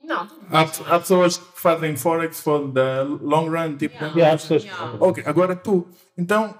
Não, 0.03 0.27
tudo 0.27 0.47
Há, 0.51 0.61
há 0.97 1.01
pessoas 1.01 1.37
que 1.37 1.61
fazem 1.61 1.97
Forex 1.97 2.41
for 2.41 2.73
the 2.73 3.03
long 3.03 3.51
run, 3.51 3.77
tipo. 3.77 3.95
Yeah. 3.97 4.17
Yeah, 4.19 4.39
pessoas- 4.39 4.65
Yeah. 4.65 4.97
Ok, 5.01 5.23
agora 5.27 5.55
tu. 5.55 5.87
Então. 6.17 6.59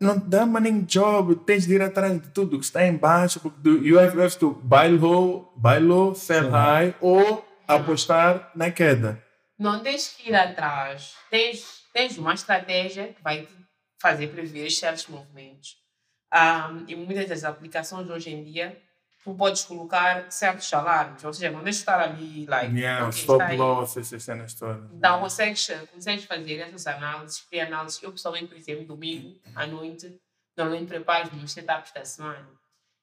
Não 0.00 0.18
dá 0.18 0.44
money 0.46 0.82
job, 0.82 1.36
tens 1.44 1.66
de 1.66 1.74
ir 1.74 1.82
atrás 1.82 2.20
de 2.20 2.28
tudo 2.30 2.58
que 2.58 2.64
está 2.64 2.84
em 2.86 2.96
baixo, 2.96 3.38
porque 3.38 3.58
tu, 3.62 3.70
you 3.84 4.00
have, 4.00 4.16
to 4.38 4.50
buy 4.64 4.88
low, 4.88 5.52
buy 5.56 5.78
low, 5.78 6.14
sell 6.14 6.44
Sim. 6.44 6.50
high, 6.50 6.94
ou 7.00 7.44
apostar 7.66 8.50
na 8.54 8.70
queda. 8.70 9.22
Não 9.58 9.80
tens 9.82 10.08
que 10.08 10.30
ir 10.30 10.34
atrás. 10.34 11.14
Tens, 11.30 11.84
tens 11.92 12.18
uma 12.18 12.34
estratégia 12.34 13.12
que 13.12 13.22
vai 13.22 13.42
te 13.46 13.52
fazer 14.00 14.28
prever 14.28 14.70
certos 14.70 15.06
movimentos. 15.06 15.76
Ah, 16.30 16.70
e 16.88 16.96
muitas 16.96 17.28
das 17.28 17.44
aplicações 17.44 18.08
hoje 18.08 18.30
em 18.30 18.42
dia, 18.42 18.80
tu 19.22 19.34
podes 19.34 19.64
colocar 19.64 20.30
certos 20.32 20.72
alarmes. 20.72 21.22
Ou 21.22 21.32
seja, 21.32 21.50
não 21.50 21.62
deixa 21.62 21.80
estar 21.80 22.00
ali, 22.00 22.46
like, 22.46 22.74
Yeah, 22.74 23.08
stop 23.10 23.56
loss, 23.56 23.96
essas 23.96 24.22
cenas 24.22 24.54
todas. 24.54 24.90
Então, 24.92 25.20
consegues, 25.20 25.68
consegues 25.92 26.24
fazer 26.24 26.58
essas 26.60 26.86
análises, 26.86 27.40
criar 27.42 27.66
análises. 27.66 28.02
Eu, 28.02 28.12
pessoalmente, 28.12 28.46
por 28.46 28.56
exemplo, 28.56 28.84
domingo 28.84 29.38
à 29.54 29.66
noite, 29.66 30.18
normalmente 30.56 30.88
preparo 30.88 31.28
os 31.28 31.34
meus 31.34 31.52
setups 31.52 31.92
da 31.92 32.04
semana. 32.04 32.48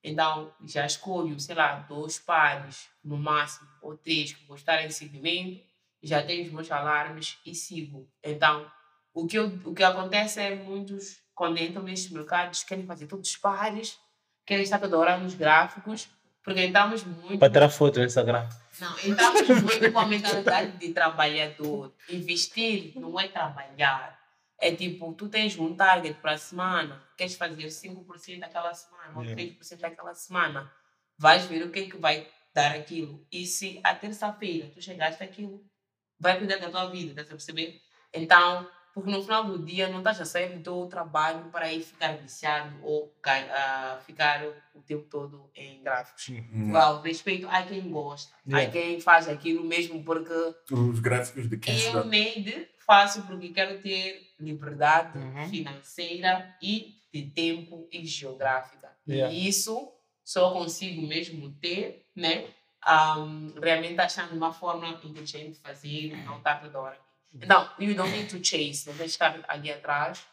Então, 0.03 0.53
já 0.65 0.85
escolho, 0.85 1.39
sei 1.39 1.55
lá, 1.55 1.85
dois 1.89 2.19
pares, 2.19 2.89
no 3.03 3.17
máximo, 3.17 3.67
ou 3.81 3.97
três, 3.97 4.33
que 4.33 4.45
vou 4.45 4.55
estar 4.55 4.83
em 4.83 4.89
seguimento, 4.89 5.61
já 6.01 6.23
tenho 6.23 6.45
os 6.45 6.51
meus 6.51 6.71
alarmes 6.71 7.37
e 7.45 7.53
sigo. 7.53 8.07
Então, 8.23 8.65
o 9.13 9.27
que, 9.27 9.37
eu, 9.37 9.47
o 9.65 9.73
que 9.73 9.83
acontece 9.83 10.39
é 10.39 10.55
muitos, 10.55 11.19
quando 11.35 11.57
entram 11.57 11.83
nestes 11.83 12.11
mercados, 12.11 12.63
querem 12.63 12.85
fazer 12.85 13.07
todos 13.07 13.29
os 13.29 13.35
pares, 13.35 13.97
querem 14.45 14.63
estar 14.63 14.79
toda 14.79 14.97
hora 14.97 15.17
nos 15.17 15.33
gráficos, 15.33 16.07
porque 16.43 16.61
estamos 16.61 17.03
muito 17.03 17.39
Para 17.39 17.51
tirar 17.51 17.69
foto 17.69 17.99
no 17.99 18.05
Instagram. 18.05 18.47
não, 18.79 18.97
estamos 18.97 19.61
muito 19.61 19.91
com 19.91 19.99
a 19.99 20.05
mentalidade 20.05 20.77
de 20.77 20.93
trabalhador. 20.93 21.93
Investir 22.09 22.93
não 22.95 23.19
é 23.19 23.27
trabalhar. 23.27 24.18
É 24.61 24.75
tipo, 24.75 25.13
tu 25.13 25.29
tens 25.29 25.57
um 25.57 25.73
target 25.75 26.15
para 26.19 26.33
a 26.33 26.37
semana, 26.37 27.01
queres 27.17 27.35
fazer 27.35 27.67
5% 27.67 28.39
daquela 28.39 28.73
semana, 28.73 29.13
ou 29.15 29.23
Yeah. 29.23 29.41
3% 29.41 29.79
daquela 29.79 30.13
semana. 30.13 30.71
Vais 31.17 31.45
ver 31.45 31.63
o 31.63 31.71
que 31.71 31.79
é 31.79 31.89
que 31.89 31.97
vai 31.97 32.27
dar 32.53 32.75
aquilo. 32.75 33.25
E 33.31 33.45
se 33.45 33.79
a 33.83 33.95
terça-feira 33.95 34.69
tu 34.73 34.81
chegaste 34.81 35.23
àquilo, 35.23 35.63
vai 36.19 36.37
cuidar 36.37 36.57
da 36.57 36.69
tua 36.69 36.89
vida, 36.89 37.11
estás 37.11 37.27
a 37.27 37.31
perceber? 37.31 37.79
Então, 38.13 38.67
porque 38.93 39.09
no 39.11 39.21
final 39.21 39.45
do 39.45 39.63
dia 39.63 39.87
não 39.87 39.99
estás 39.99 40.19
a 40.19 40.25
sair 40.25 40.57
do 40.57 40.63
teu 40.63 40.87
trabalho 40.87 41.49
para 41.51 41.71
ir 41.71 41.81
ficar 41.81 42.17
viciado 42.17 42.75
ou 42.83 43.13
ah, 43.25 43.99
ficar 44.05 44.43
o 44.73 44.81
tempo 44.81 45.07
todo 45.09 45.49
em 45.55 45.81
gráficos. 45.83 46.27
Yeah. 46.27 46.47
Igual, 46.67 47.01
respeito 47.01 47.47
a 47.47 47.63
quem 47.63 47.89
gosta, 47.89 48.33
Yeah. 48.45 48.67
a 48.67 48.71
quem 48.71 48.99
faz 48.99 49.29
aquilo 49.29 49.63
mesmo 49.63 50.03
porque 50.03 50.33
Os 50.71 50.99
gráficos 50.99 51.47
de 51.47 51.57
cash 51.57 51.85
eu 51.85 52.03
made 52.05 52.67
faço 52.89 53.21
porque 53.27 53.49
quero 53.49 53.79
ter 53.83 54.19
liberdade 54.39 55.15
Uhum. 55.19 55.47
financeira 55.47 56.55
e 56.59 56.95
de 57.13 57.21
tempo 57.29 57.87
e 57.91 58.03
geográfica. 58.03 58.89
Yeah. 59.07 59.31
E 59.31 59.47
isso 59.47 59.91
só 60.25 60.49
consigo 60.51 61.05
mesmo 61.05 61.51
ter, 61.61 62.07
né? 62.15 62.47
Um, 62.87 63.53
realmente 63.61 63.99
achando 63.99 64.33
uma 64.35 64.51
forma 64.51 64.87
inteligente 64.87 65.53
de 65.53 65.59
fazer, 65.59 66.15
não 66.25 66.37
estar 66.39 66.61
toda 66.61 66.79
hora. 66.79 66.97
Então, 67.31 67.69
you 67.79 67.93
don't 67.93 68.09
need 68.11 68.27
to 68.29 68.43
chase, 68.43 68.87
não 68.87 68.95
tens 68.95 69.15
que 69.15 69.23
estar 69.23 69.39
ali 69.47 69.71
atrás. 69.71 70.23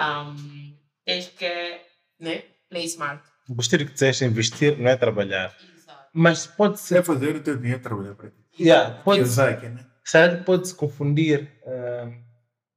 Um, 0.00 0.76
tens 1.04 1.26
que, 1.28 1.80
né? 2.20 2.44
Play 2.68 2.84
smart. 2.84 3.24
Gostei 3.48 3.80
que 3.84 3.92
disseste 3.92 4.24
investir, 4.24 4.78
não 4.78 4.88
é 4.90 4.96
trabalhar. 4.96 5.56
Exato. 5.76 6.08
Mas 6.12 6.46
pode 6.46 6.78
ser. 6.78 7.02
fazer 7.02 7.34
o 7.34 7.42
teu 7.42 7.56
dinheiro 7.56 7.82
trabalhar 7.82 8.14
para 8.14 8.30
ti. 8.30 8.36
Yeah, 8.60 9.02
pode, 9.02 9.22
Isaac, 9.22 9.68
né? 9.68 9.84
Será 10.06 10.36
que 10.36 10.44
pode 10.44 10.68
se 10.68 10.74
confundir 10.74 11.50
ah, 11.66 12.12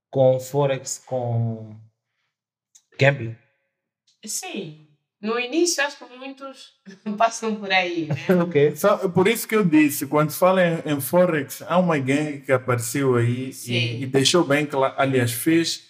com 0.09 0.39
Forex 0.39 1.03
com 1.05 1.79
gambling? 2.99 3.37
Sim. 4.25 4.87
No 5.21 5.37
início, 5.39 5.83
acho 5.83 5.97
que 5.97 6.17
muitos 6.17 6.73
passam 7.17 7.55
por 7.55 7.71
aí, 7.71 8.07
né? 8.07 8.15
ok. 8.41 8.73
Por 9.13 9.27
isso 9.27 9.47
que 9.47 9.55
eu 9.55 9.63
disse, 9.63 10.07
quando 10.07 10.31
se 10.31 10.39
fala 10.39 10.61
em, 10.65 10.93
em 10.93 10.99
Forex, 10.99 11.61
há 11.61 11.77
uma 11.77 11.99
gangue 11.99 12.41
que 12.41 12.51
apareceu 12.51 13.15
aí 13.15 13.51
e, 13.67 14.03
e 14.03 14.05
deixou 14.07 14.43
bem 14.43 14.65
claro, 14.65 14.95
aliás, 14.97 15.31
fez 15.31 15.87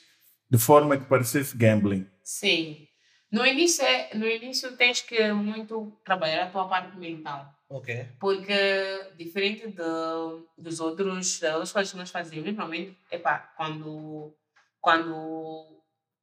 de 0.49 0.57
forma 0.57 0.97
que 0.97 1.05
parecesse 1.05 1.55
gambling. 1.55 2.05
Sim. 2.21 2.85
No 3.31 3.45
início, 3.45 3.85
é, 3.85 4.09
no 4.15 4.27
início 4.27 4.75
tens 4.75 5.01
que 5.01 5.31
muito 5.31 5.97
trabalhar 6.03 6.45
a 6.45 6.49
tua 6.49 6.67
parte 6.67 6.97
mental. 6.97 7.58
Ok. 7.69 8.07
Porque, 8.19 9.11
diferente 9.15 9.67
de, 9.67 10.43
dos 10.57 10.79
outros, 10.79 11.39
das 11.39 11.53
outras 11.53 11.71
coisas 11.71 11.91
que 11.91 11.97
nós 11.97 12.09
fazemos, 12.09 12.45
normalmente, 12.45 12.97
epá, 13.11 13.53
quando, 13.55 14.33
quando 14.81 15.67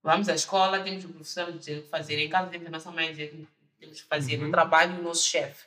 vamos 0.03 0.29
à 0.29 0.35
escola, 0.35 0.81
temos 0.81 1.05
o 1.05 1.09
professor 1.11 1.53
dizer 1.53 1.79
o 1.79 1.83
que 1.83 1.89
fazer, 1.89 2.19
em 2.19 2.29
casa 2.29 2.51
temos 2.51 2.67
a 2.67 2.71
nossa 2.71 2.91
mãe 2.91 3.15
temos 3.15 4.01
que 4.01 4.09
fazer 4.09 4.39
no 4.39 4.51
trabalho 4.51 4.99
o 4.99 5.03
nosso 5.03 5.25
chefe. 5.25 5.67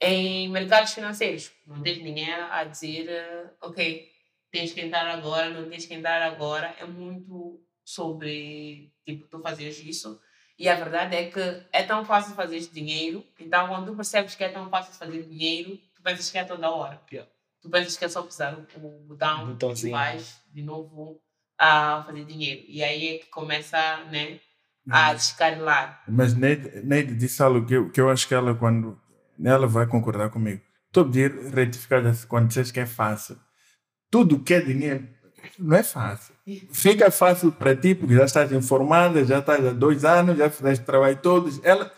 Em 0.00 0.48
mercados 0.48 0.92
financeiros, 0.92 1.50
não 1.66 1.82
tens 1.82 1.98
ninguém 1.98 2.32
a 2.32 2.64
dizer, 2.64 3.08
eh, 3.08 3.50
ok, 3.60 4.10
tens 4.50 4.72
que 4.72 4.80
entrar 4.80 5.06
agora, 5.08 5.50
não 5.50 5.68
tens 5.68 5.86
que 5.86 5.94
entrar 5.94 6.22
agora. 6.22 6.74
É 6.78 6.84
muito 6.84 7.60
sobre, 7.84 8.92
tipo, 9.04 9.26
tu 9.26 9.40
fazeres 9.40 9.78
isso. 9.80 10.20
E 10.58 10.68
a 10.68 10.74
verdade 10.74 11.14
é 11.14 11.30
que 11.30 11.62
é 11.72 11.82
tão 11.84 12.04
fácil 12.04 12.34
fazer 12.34 12.58
dinheiro, 12.72 13.24
então 13.38 13.68
quando 13.68 13.86
tu 13.86 13.94
percebes 13.94 14.34
que 14.34 14.42
é 14.42 14.48
tão 14.48 14.68
fácil 14.68 14.92
fazer 14.92 15.22
dinheiro, 15.22 15.78
tu 15.94 16.02
pensas 16.02 16.28
que 16.30 16.36
é 16.36 16.44
toda 16.44 16.68
hora. 16.68 17.00
Yeah. 17.12 17.30
Tu 17.62 17.70
pensas 17.70 17.96
que 17.96 18.04
é 18.04 18.08
só 18.08 18.22
pisar 18.22 18.54
o, 18.54 18.66
o 18.84 19.04
botão 19.06 19.42
e 19.42 19.46
Botãozinho. 19.52 19.92
vais 19.92 20.40
de 20.52 20.62
novo 20.62 21.20
a 21.56 22.02
fazer 22.04 22.24
dinheiro. 22.24 22.64
E 22.66 22.82
aí 22.82 23.08
é 23.14 23.18
que 23.18 23.26
começa 23.26 23.76
né, 24.10 24.40
a 24.90 25.14
descarrilar. 25.14 26.02
Mas 26.08 26.34
Neide, 26.34 26.82
Neide 26.82 27.14
disse 27.14 27.40
algo 27.40 27.64
que 27.64 27.74
eu, 27.74 27.90
que 27.90 28.00
eu 28.00 28.10
acho 28.10 28.26
que 28.26 28.34
ela, 28.34 28.54
quando 28.54 29.00
ela 29.44 29.66
vai 29.66 29.86
concordar 29.86 30.30
comigo. 30.30 30.62
Estou 30.86 31.04
a 31.04 31.06
pedir 31.06 31.30
retificar 31.54 32.02
quando 32.26 32.48
dizes 32.48 32.72
que 32.72 32.80
é 32.80 32.86
fácil. 32.86 33.38
Tudo 34.10 34.42
que 34.42 34.54
é 34.54 34.60
dinheiro 34.60 35.08
não 35.58 35.76
é 35.76 35.82
fácil. 35.82 36.34
Fica 36.72 37.10
fácil 37.10 37.52
para 37.52 37.76
ti, 37.76 37.94
porque 37.94 38.14
já 38.14 38.24
estás 38.24 38.50
informada, 38.52 39.24
já 39.24 39.38
estás 39.38 39.64
há 39.66 39.70
dois 39.72 40.04
anos, 40.04 40.38
já 40.38 40.48
fizeste 40.50 40.84
trabalho 40.84 41.18
todos. 41.22 41.60
Ela, 41.62 41.92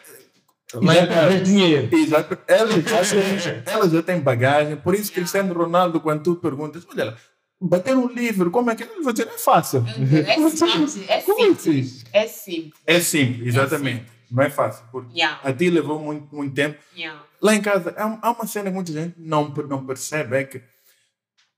lá 0.74 0.94
em 0.96 1.06
casa- 1.06 1.30
Mas 1.30 1.42
dinheiro. 1.48 1.94
Exato. 1.96 2.38
Ela 2.46 2.68
já, 2.80 3.04
tem, 3.04 3.62
ela 3.66 3.88
já 3.88 4.02
tem 4.02 4.20
bagagem. 4.20 4.76
Por 4.76 4.94
isso, 4.94 5.12
Cristiano 5.12 5.54
Ronaldo, 5.54 6.00
quando 6.00 6.22
tu 6.22 6.36
perguntas, 6.36 6.86
olha 6.90 7.04
lá, 7.06 7.16
bater 7.60 7.96
um 7.96 8.06
livro, 8.08 8.50
como 8.50 8.70
é 8.70 8.74
que 8.74 8.82
ele 8.84 9.02
vai 9.02 9.12
dizer? 9.12 9.28
É 9.28 9.38
fácil. 9.38 9.84
É 9.86 10.48
simples. 10.50 11.08
É 11.08 11.16
assim? 11.18 11.54
simples. 11.54 12.04
É 12.12 12.26
simples. 12.26 12.72
É 12.86 13.00
simples, 13.00 13.46
exatamente. 13.48 14.06
Não 14.30 14.42
é 14.44 14.50
fácil. 14.50 14.84
Porque 14.92 15.18
Yeah. 15.18 15.40
a 15.42 15.52
ti 15.52 15.68
levou 15.70 15.98
muito, 15.98 16.34
muito 16.34 16.54
tempo. 16.54 16.78
Yeah. 16.96 17.20
Lá 17.42 17.54
em 17.54 17.60
casa, 17.60 17.92
há, 17.96 18.18
há 18.22 18.30
uma 18.30 18.46
cena 18.46 18.70
que 18.70 18.74
muita 18.76 18.92
gente 18.92 19.14
não, 19.18 19.48
não 19.68 19.84
percebe: 19.84 20.36
é 20.36 20.44
que 20.44 20.62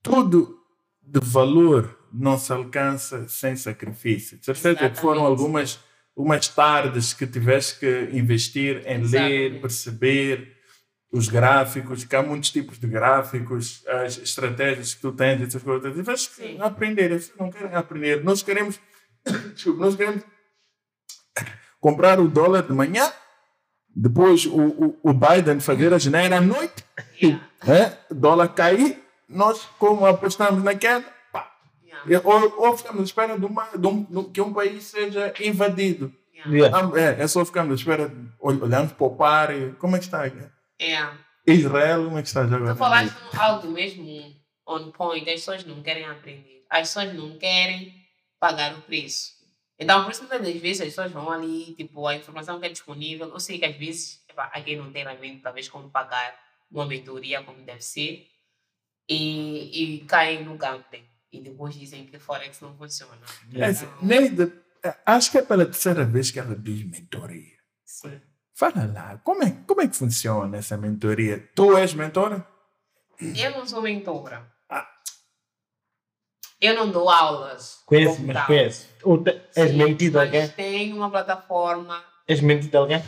tudo 0.03 0.57
de 1.03 1.20
valor 1.20 1.98
não 2.12 2.38
se 2.38 2.53
alcança 2.53 3.26
sem 3.28 3.57
sacrifício. 3.57 4.38
De 4.38 4.44
certeza 4.44 4.90
que 4.90 5.00
foram 5.00 5.22
Exatamente. 5.22 5.40
algumas 5.40 5.80
umas 6.14 6.46
tardes 6.48 7.14
que 7.14 7.26
tiveste 7.26 7.80
que 7.80 8.11
investir 8.12 8.82
em 8.86 8.98
ler, 8.98 9.03
Exatamente. 9.03 9.61
perceber 9.61 10.57
os 11.11 11.28
gráficos, 11.28 12.05
que 12.05 12.14
há 12.16 12.22
muitos 12.22 12.50
tipos 12.50 12.78
de 12.78 12.86
gráficos, 12.86 13.82
as 13.86 14.18
estratégias 14.18 14.94
que 14.94 15.00
tu 15.00 15.12
tens, 15.12 15.40
essas 15.42 15.62
coisas. 15.62 15.94
Tiveste 15.94 16.28
que 16.30 16.34
Sim. 16.36 16.59
aprender. 16.61 17.11
Eles 17.11 17.32
não 17.38 17.50
querem 17.50 17.74
aprender. 17.74 18.22
Nós 18.24 18.42
queremos, 18.42 18.78
nós 19.78 19.96
queremos 19.96 20.22
comprar 21.80 22.20
o 22.20 22.28
dólar 22.28 22.62
de 22.62 22.72
manhã, 22.72 23.11
depois 23.94 24.46
o, 24.46 24.57
o, 24.61 24.98
o 25.03 25.12
Biden 25.12 25.61
fazer 25.61 25.92
a 25.92 25.98
janeiro 25.98 26.34
à 26.34 26.40
noite, 26.40 26.84
Yeah. 27.22 27.98
o 28.11 28.14
dólar 28.16 28.48
cair, 28.48 29.01
nós, 29.33 29.62
como 29.78 30.07
apostamos 30.07 30.62
na 30.62 30.74
queda, 30.74 31.05
pá, 31.33 31.51
Yeah. 32.07 32.28
ou, 32.28 32.66
ou 32.66 32.76
ficamos 32.76 33.01
à 33.01 33.05
espera 33.05 33.39
de, 33.39 33.45
uma, 33.45 33.64
de 33.76 33.87
um, 33.87 34.03
de 34.05 34.30
que 34.30 34.41
um 34.41 34.53
país 34.53 34.85
seja 34.85 35.33
invadido. 35.41 36.12
Yeah. 36.35 36.51
Yeah. 36.53 36.78
Ah, 36.78 37.01
É, 37.01 37.22
é 37.22 37.26
só 37.28 37.45
ficamos 37.45 37.72
à 37.72 37.74
espera, 37.76 38.12
ol- 38.41 38.62
olhamos 38.62 38.93
para 38.93 39.07
o 39.07 39.14
par, 39.16 39.55
e 39.57 39.72
como 39.74 39.95
é 39.97 39.99
que 40.01 40.07
está? 40.07 40.24
Yeah. 40.80 41.16
Israel, 41.47 42.05
como 42.07 42.18
é 42.18 42.22
que 42.22 42.28
está 42.28 42.43
já 42.47 42.51
Tu 42.51 42.55
agora? 42.62 42.74
falaste 42.76 43.14
algo 43.39 43.68
mesmo 43.68 44.35
on 44.66 44.91
point, 44.93 45.28
as 45.28 45.35
pessoas 45.41 45.64
não 45.64 45.83
querem 45.83 46.05
aprender. 46.05 46.64
As 46.70 46.89
pessoas 46.89 47.14
não 47.14 47.39
querem 47.39 47.95
pagar 48.41 48.74
o 48.74 48.83
preço. 48.83 49.33
Então, 49.78 50.03
por 50.05 50.12
isso, 50.12 50.22
muitas 50.22 50.41
das 50.41 50.57
vezes, 50.61 50.80
as 50.80 50.89
pessoas 50.89 51.11
vão 51.12 51.30
ali, 51.30 51.74
tipo, 51.74 52.07
a 52.07 52.14
informação 52.16 52.59
que 52.61 52.66
é 52.66 52.68
disponível. 52.68 53.28
Eu 53.28 53.41
sei 53.41 53.59
que 53.59 53.64
às 53.64 53.76
vezes, 53.76 54.20
há 54.37 54.61
quem 54.61 54.76
não 54.76 54.91
tem 54.93 55.03
realmente, 55.05 55.43
talvez, 55.43 55.68
como 55.68 55.91
pagar 55.91 56.35
uma 56.70 56.87
mentoria 56.87 57.43
como 57.43 57.62
deve 57.64 57.83
ser, 57.83 58.26
e, 59.09 59.96
e 59.96 60.00
caem 60.07 60.44
no 60.44 60.57
gambling. 60.57 61.05
E 61.32 61.40
depois 61.40 61.74
dizem 61.74 62.05
que 62.07 62.18
Forex 62.18 62.61
não 62.61 62.76
funciona. 62.76 63.18
É, 63.55 63.64
assim, 63.64 63.88
Neide, 64.03 64.53
é, 64.84 64.94
acho 65.07 65.30
que 65.30 65.38
é 65.38 65.42
pela 65.42 65.64
terceira 65.64 66.05
vez 66.05 66.30
que 66.30 66.38
ela 66.38 66.55
diz 66.55 66.82
mentoria. 66.84 67.57
Sim. 67.84 68.20
Fala 68.55 68.84
lá, 68.92 69.18
como 69.24 69.42
é, 69.42 69.50
como 69.66 69.80
é 69.80 69.88
que 69.88 69.96
funciona 69.96 70.59
essa 70.59 70.76
mentoria? 70.76 71.48
Tu 71.55 71.76
és 71.78 71.94
mentora? 71.94 72.46
Eu 73.18 73.50
não 73.53 73.66
sou 73.66 73.80
mentora. 73.80 74.46
Ah. 74.68 74.86
Eu 76.61 76.74
não 76.74 76.90
dou 76.90 77.09
aulas. 77.09 77.82
Conhece, 77.86 78.16
como 78.16 78.26
mas 78.26 78.36
tal. 78.36 78.46
conhece. 78.46 78.86
És 79.57 79.70
Sim, 79.70 79.76
mentido 79.78 80.16
a 80.18 80.24
mas 80.26 80.34
alguém? 80.34 80.48
Tem 80.50 80.92
uma 80.92 81.11
plataforma. 81.11 82.05
És 82.28 82.40
mentido 82.40 82.76
a 82.76 82.80
alguém? 82.80 83.03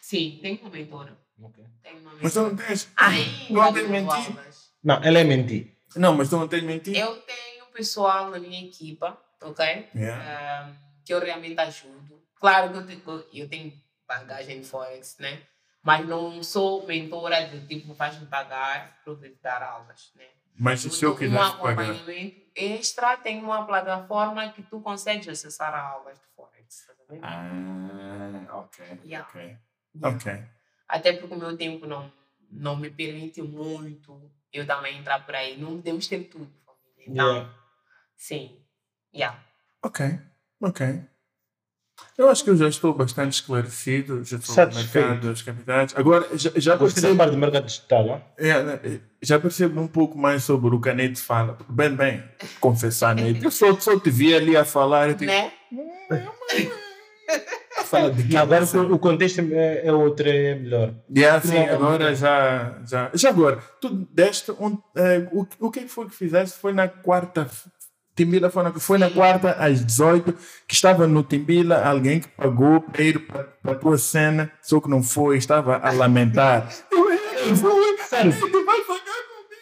Sim, 0.00 0.38
tem 0.42 0.58
uma 0.60 0.70
mentora. 0.70 1.16
Ok. 1.40 1.64
Tem 1.82 1.98
uma 1.98 2.12
Mas 2.20 2.32
tu 2.32 2.40
mentora. 2.40 2.48
não 2.50 2.56
tens. 2.56 2.88
Ainda 2.96 3.50
não 3.50 3.72
tens 3.72 3.88
mentido. 3.88 4.10
aulas. 4.38 4.53
Não, 4.84 5.02
ela 5.02 5.18
é 5.18 5.24
mentir. 5.24 5.74
Não, 5.96 6.14
mas 6.14 6.28
tu 6.28 6.36
não 6.36 6.46
tens 6.46 6.62
mentido. 6.62 6.96
Eu 6.96 7.16
tenho 7.22 7.64
pessoal 7.72 8.30
na 8.30 8.38
minha 8.38 8.62
equipa, 8.64 9.18
ok? 9.40 9.88
Yeah. 9.94 10.66
Ahm, 10.66 10.74
que 11.04 11.12
eu 11.14 11.20
realmente 11.20 11.58
ajudo. 11.58 12.22
Claro 12.38 12.70
que 12.70 12.78
eu 12.78 12.86
tenho, 12.86 13.24
eu 13.32 13.48
tenho 13.48 13.72
bagagem 14.06 14.60
de 14.60 14.66
Forex, 14.66 15.16
né? 15.18 15.42
Mas 15.82 16.06
não 16.06 16.42
sou 16.42 16.86
mentora 16.86 17.46
de 17.48 17.66
tipo, 17.66 17.94
faz-me 17.94 18.26
pagar 18.26 19.00
para 19.02 19.12
eu 19.12 19.18
te 19.18 19.38
dar 19.42 19.62
aulas, 19.62 20.12
né? 20.16 20.24
Mas 20.56 20.80
se 20.80 21.04
eu 21.04 21.12
um 21.12 21.16
quisesse 21.16 21.56
pagar. 21.56 21.82
acompanhamento 21.82 22.42
extra, 22.54 23.16
tem 23.16 23.42
uma 23.42 23.66
plataforma 23.66 24.48
que 24.52 24.62
tu 24.62 24.80
consegues 24.80 25.28
acessar 25.28 25.74
a 25.74 25.80
aulas 25.80 26.18
de 26.18 26.26
Forex. 26.36 26.86
tá 26.86 26.92
vendo? 27.08 27.24
Ah, 27.24 28.60
ok. 28.60 28.84
Yeah. 29.04 29.28
Ok. 29.28 29.40
Yeah. 29.42 30.16
Ok. 30.16 30.44
Até 30.88 31.12
porque 31.14 31.34
o 31.34 31.38
meu 31.38 31.56
tempo 31.56 31.86
não, 31.86 32.10
não 32.50 32.76
me 32.76 32.88
permite 32.88 33.42
muito 33.42 34.30
eu 34.58 34.66
também 34.66 34.98
entrar 34.98 35.24
por 35.24 35.34
aí. 35.34 35.56
Não 35.60 35.76
podemos 35.76 36.06
ter 36.06 36.20
tudo. 36.24 36.48
família. 36.66 37.04
Então, 37.12 37.26
Yeah. 37.32 37.54
sim. 38.16 38.58
Yeah. 39.14 39.38
Ok. 39.82 40.18
Ok. 40.60 41.02
Eu 42.18 42.28
acho 42.28 42.42
que 42.42 42.50
eu 42.50 42.56
já 42.56 42.68
estou 42.68 42.92
bastante 42.94 43.34
esclarecido, 43.34 44.24
já 44.24 44.36
estou 44.36 44.50
no 44.50 44.54
Satisfeito. 44.72 45.06
mercado 45.08 45.30
dos 45.30 45.42
capitais. 45.42 45.92
Agora, 45.96 46.26
já, 46.36 46.50
já 46.56 46.76
Gostei 46.76 47.02
percebo, 47.02 47.14
mais 47.18 47.30
do 47.30 47.36
mercado 47.38 47.66
digital, 47.66 48.04
não? 48.06 48.24
é, 48.36 48.62
né, 48.62 49.00
já 49.22 49.38
percebo 49.38 49.80
um 49.80 49.86
pouco 49.88 50.16
mais 50.18 50.42
sobre 50.44 50.74
o 50.74 50.80
que 50.80 50.88
a 50.90 50.94
Neide 50.94 51.20
fala. 51.20 51.56
Bem, 51.68 51.94
bem, 51.94 52.24
confessar, 52.60 53.14
Neide. 53.14 53.42
Eu 53.44 53.50
só, 53.50 53.78
só 53.78 53.98
te 53.98 54.10
vi 54.10 54.34
ali 54.34 54.56
a 54.56 54.64
falar. 54.64 55.10
Eu 55.10 55.16
te, 55.16 55.26
Né? 55.26 55.52
Fala 57.94 58.10
de 58.10 58.22
que 58.24 58.36
Agora 58.36 58.64
o 58.92 58.98
contexto 58.98 59.40
é, 59.52 59.86
é 59.86 59.92
outro, 59.92 60.28
é 60.28 60.54
melhor. 60.54 60.94
Yeah, 61.14 61.40
sim, 61.40 61.54
Não, 61.66 61.74
agora 61.74 62.14
já, 62.14 62.78
já. 62.86 63.10
Já 63.14 63.28
agora, 63.30 63.58
tu 63.80 63.90
deste 64.12 64.50
um. 64.52 64.78
eh, 64.96 65.26
o, 65.32 65.46
o 65.60 65.70
que 65.70 65.86
foi 65.88 66.06
que 66.06 66.14
fizeste? 66.14 66.58
Foi 66.58 66.72
na 66.72 66.88
quarta. 66.88 67.48
Timbila 68.16 68.48
foi 68.48 68.62
na, 68.62 68.72
foi 68.72 68.98
na 68.98 69.10
quarta 69.10 69.52
às 69.58 69.84
18, 69.84 70.32
que 70.68 70.74
estava 70.74 71.06
no 71.06 71.24
Timbila, 71.24 71.84
alguém 71.84 72.20
que 72.20 72.28
pagou 72.28 72.80
para 72.80 73.02
ir 73.02 73.18
para 73.26 73.72
a 73.72 73.74
tua 73.74 73.98
cena, 73.98 74.52
só 74.62 74.80
que 74.80 74.88
não 74.88 75.02
foi, 75.02 75.36
estava 75.36 75.76
a 75.78 75.90
lamentar. 75.90 76.68
Eu, 76.92 77.10
eu 77.50 77.56
fui, 77.56 77.98
Sério? 78.08 78.32
ele 78.32 78.64
vai 78.64 78.80
pagar 78.82 79.02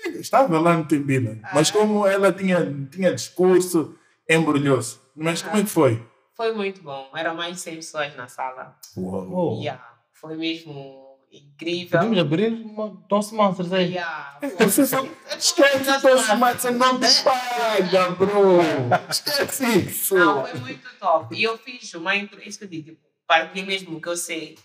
comigo. 0.04 0.20
Estava 0.20 0.60
lá 0.60 0.76
no 0.76 0.84
Timbila. 0.84 1.38
Mas 1.52 1.70
como 1.70 2.06
ela 2.06 2.30
tinha, 2.30 2.72
tinha 2.90 3.12
discurso, 3.14 3.96
embrulhou-se. 4.28 4.98
Mas 5.16 5.42
como 5.42 5.56
é 5.56 5.62
que 5.62 5.68
foi? 5.70 6.02
Foi 6.34 6.52
muito 6.52 6.82
bom. 6.82 7.10
Eram 7.14 7.34
mais 7.34 7.56
de 7.56 7.60
100 7.62 7.76
pessoas 7.76 8.16
na 8.16 8.26
sala. 8.26 8.76
Oh. 8.96 9.58
Yeah. 9.60 9.82
Foi 10.12 10.36
mesmo 10.36 11.18
incrível. 11.30 11.98
Podemos 11.98 12.18
abrir 12.18 12.52
uma 12.52 12.96
Toast 13.08 13.34
Monsters 13.34 13.72
aí. 13.72 13.92
Yeah. 13.92 14.38
Você 14.60 14.86
só 14.86 15.04
esquece 15.36 16.36
mas 16.38 16.60
você 16.60 16.70
não 16.70 17.00
te 17.00 17.22
paga, 17.22 18.10
bro. 18.10 18.60
Esquece 19.08 19.78
isso. 19.78 20.14
Não, 20.14 20.44
foi 20.44 20.60
muito 20.60 20.88
top. 20.98 21.34
E 21.34 21.42
eu 21.42 21.56
fiz 21.58 21.92
uma 21.94 22.14
entrevista, 22.16 22.48
isso 22.48 22.58
que 22.58 22.64
eu 22.64 22.68
digo, 22.68 22.90
tipo, 22.90 23.06
partilhei 23.26 23.64
mesmo 23.64 23.96
o 23.96 24.00
que 24.00 24.08
eu 24.08 24.16
sei. 24.16 24.56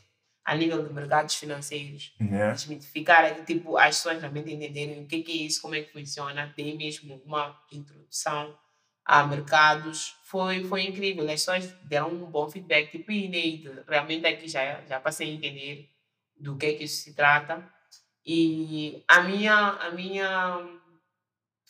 a 0.46 0.56
nível 0.56 0.82
de 0.86 0.94
mercados 0.94 1.36
financeiros. 1.36 2.14
Yeah. 2.22 2.54
Desmitificar 2.54 3.26
é 3.26 3.34
que 3.34 3.54
tipo, 3.54 3.78
as 3.78 3.98
pessoas 3.98 4.22
realmente 4.22 4.54
entenderem 4.54 5.04
o 5.04 5.06
que, 5.06 5.22
que 5.22 5.32
é 5.32 5.36
isso, 5.46 5.62
como 5.62 5.76
é 5.76 5.82
que 5.82 5.92
funciona, 5.92 6.54
tem 6.56 6.78
mesmo 6.78 7.22
uma 7.26 7.60
introdução 7.72 8.56
a 9.08 9.26
mercados. 9.26 10.16
Foi, 10.24 10.66
foi 10.66 10.84
incrível, 10.84 11.24
as 11.24 11.32
pessoas 11.46 11.72
deram 11.86 12.10
um 12.10 12.26
bom 12.26 12.50
feedback, 12.50 12.92
tipo, 12.92 13.10
e 13.14 13.30
Neide, 13.30 13.72
realmente 13.88 14.28
aqui 14.28 14.50
já, 14.50 14.82
já 14.82 15.00
passei 15.00 15.30
a 15.30 15.34
entender 15.34 15.90
do 16.36 16.58
que 16.58 16.66
é 16.66 16.74
que 16.74 16.84
isso 16.84 17.04
se 17.04 17.14
trata. 17.16 17.64
E 18.26 19.02
a 19.08 19.22
minha, 19.22 19.56
a 19.56 19.90
minha, 19.92 20.68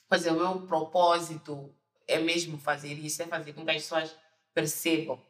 fazer 0.10 0.32
o 0.32 0.34
meu 0.34 0.62
propósito 0.68 1.72
é 2.08 2.18
mesmo 2.18 2.58
fazer 2.58 2.94
isso, 2.94 3.22
é 3.22 3.28
fazer 3.28 3.54
com 3.54 3.64
que 3.64 3.70
as 3.72 3.84
pessoas 3.84 4.16
percebam, 4.56 5.22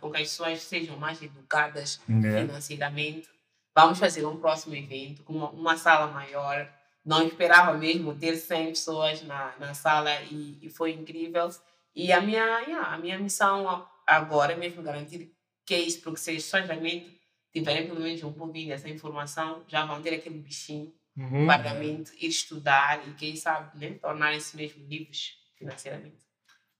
com 0.00 0.12
que 0.12 0.22
as 0.22 0.28
pessoas 0.28 0.62
sejam 0.62 0.96
mais 0.96 1.20
educadas 1.20 2.00
Yeah. 2.08 2.46
financeiramente. 2.46 3.28
Vamos 3.74 3.98
fazer 3.98 4.24
um 4.24 4.36
próximo 4.38 4.76
evento 4.76 5.24
com 5.24 5.32
uma, 5.32 5.50
uma 5.50 5.76
sala 5.76 6.06
maior. 6.06 6.72
Não 7.06 7.26
esperava 7.26 7.72
mesmo 7.78 8.18
ter 8.18 8.36
100 8.36 8.68
pessoas 8.70 9.22
na, 9.22 9.56
na 9.58 9.74
sala 9.74 10.10
e, 10.24 10.58
e 10.60 10.68
foi 10.68 10.92
incrível. 10.92 11.48
E 11.94 12.12
a 12.12 12.20
minha, 12.20 12.44
yeah, 12.60 12.88
a 12.92 12.98
minha 12.98 13.18
missão 13.18 13.88
agora 14.06 14.52
é 14.52 14.56
mesmo 14.56 14.82
garantir 14.82 15.32
que 15.64 15.74
é 15.74 15.80
isso, 15.80 16.02
porque 16.02 16.20
se 16.20 16.30
as 16.32 16.42
pessoas 16.42 16.66
realmente 16.66 17.20
tiverem 17.52 17.86
pelo 17.86 18.00
menos 18.00 18.22
um 18.24 18.32
pouquinho 18.32 18.68
dessa 18.68 18.88
informação, 18.88 19.64
já 19.68 19.86
vão 19.86 20.02
ter 20.02 20.14
aquele 20.14 20.38
bichinho 20.38 20.92
Uhum. 21.16 21.46
para 21.46 21.62
realmente 21.62 22.12
ir 22.22 22.28
estudar 22.28 23.08
e, 23.08 23.14
quem 23.14 23.36
sabe, 23.36 23.78
né, 23.78 23.94
tornarem-se 23.94 24.54
mesmo 24.54 24.86
livres 24.86 25.38
financeiramente. 25.56 26.26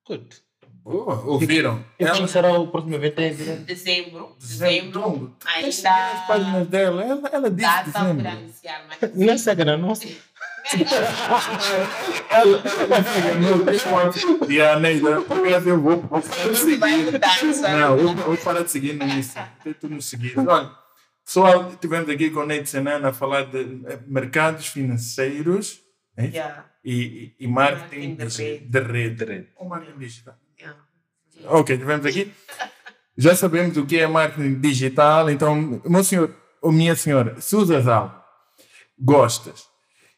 Good. 0.06 0.45
Boa, 0.84 1.20
ouviram? 1.24 1.84
Ela, 1.98 2.28
será 2.28 2.52
o 2.58 2.68
próximo 2.68 2.94
evento? 2.94 3.20
É 3.20 3.30
de- 3.30 3.56
Dezembro, 3.56 4.36
dezembro. 4.38 4.38
dezembro, 4.38 5.36
seguir 5.44 6.12
as 6.14 6.26
páginas 6.28 6.54
ainda 6.54 6.64
dela. 6.68 7.02
Ela, 7.02 7.28
ela 7.32 7.50
disse 7.50 7.62
data 7.68 7.90
para 7.90 8.02
dezembro. 8.04 8.28
anunciar, 8.28 8.84
mas 8.88 9.10
Não 9.14 9.32
é 9.32 9.38
cega, 9.38 9.64
não. 9.64 9.78
Nossa. 9.78 10.06
E 14.48 14.60
a 14.60 14.78
por 15.22 15.46
acaso 15.46 15.68
eu 15.68 15.80
vou 15.80 16.00
vou 16.00 16.20
parar 16.20 16.48
de 16.50 16.56
seguir. 16.58 16.78
Não, 17.62 17.98
eu 17.98 18.14
vou 18.14 18.36
parar 18.38 18.62
de 18.62 18.70
seguir 18.70 18.94
no 18.94 19.04
Insta. 19.06 19.48
Tem 19.62 19.72
tudo 19.74 20.00
seguir. 20.02 20.38
Olha, 20.38 20.70
pessoal, 21.24 21.70
estivemos 21.70 22.08
aqui 22.08 22.30
com 22.30 22.40
a 22.40 22.46
Neide 22.46 22.68
Senana 22.68 23.08
a 23.08 23.12
falar 23.12 23.44
de 23.46 23.80
eh, 23.86 23.98
mercados 24.06 24.66
financeiros 24.68 25.80
é? 26.16 26.26
Yeah, 26.28 26.64
e, 26.84 27.34
e, 27.38 27.44
e 27.44 27.46
marketing 27.46 28.16
Marketing 28.16 28.16
de 28.16 28.58
de 28.68 28.80
rede. 28.80 29.14
De 29.16 29.24
rede. 29.24 29.48
Ou 29.56 29.68
marketing 29.68 29.98
digital. 29.98 30.34
Ok, 31.48 31.76
tivemos 31.76 32.04
aqui. 32.06 32.32
Já 33.16 33.34
sabemos 33.34 33.76
o 33.76 33.86
que 33.86 33.98
é 33.98 34.06
marketing 34.06 34.60
digital, 34.60 35.30
então, 35.30 35.80
meu 35.86 36.04
senhor, 36.04 36.34
ou 36.60 36.70
minha 36.70 36.94
senhora, 36.94 37.40
se 37.40 37.56
usas 37.56 37.88
algo, 37.88 38.14
gostas, 38.98 39.64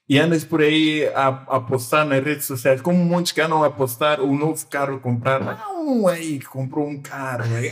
e 0.09 0.19
andas 0.19 0.43
por 0.43 0.61
aí 0.61 1.07
a, 1.15 1.29
a 1.29 1.61
postar 1.61 2.05
nas 2.05 2.25
redes 2.25 2.47
sociais, 2.47 2.81
como 2.81 3.05
muitos 3.05 3.31
que 3.31 3.41
andam 3.41 3.63
a 3.63 3.71
postar 3.71 4.21
o 4.21 4.35
novo 4.35 4.67
carro 4.67 4.99
comprar, 4.99 5.41
há 5.43 5.71
um 5.71 6.09
aí 6.09 6.41
que 6.41 6.47
comprou 6.47 6.89
um 6.89 7.01
carro, 7.01 7.45
aí, 7.55 7.71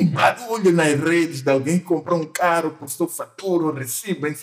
um 0.00 0.06
barulho 0.08 0.72
nas 0.72 0.98
redes 1.00 1.40
de 1.40 1.50
alguém 1.50 1.78
que 1.78 1.84
comprou 1.86 2.20
um 2.20 2.26
carro, 2.26 2.72
postou 2.72 3.08
fatura, 3.08 3.80
recibo, 3.80 4.26
não 4.26 4.34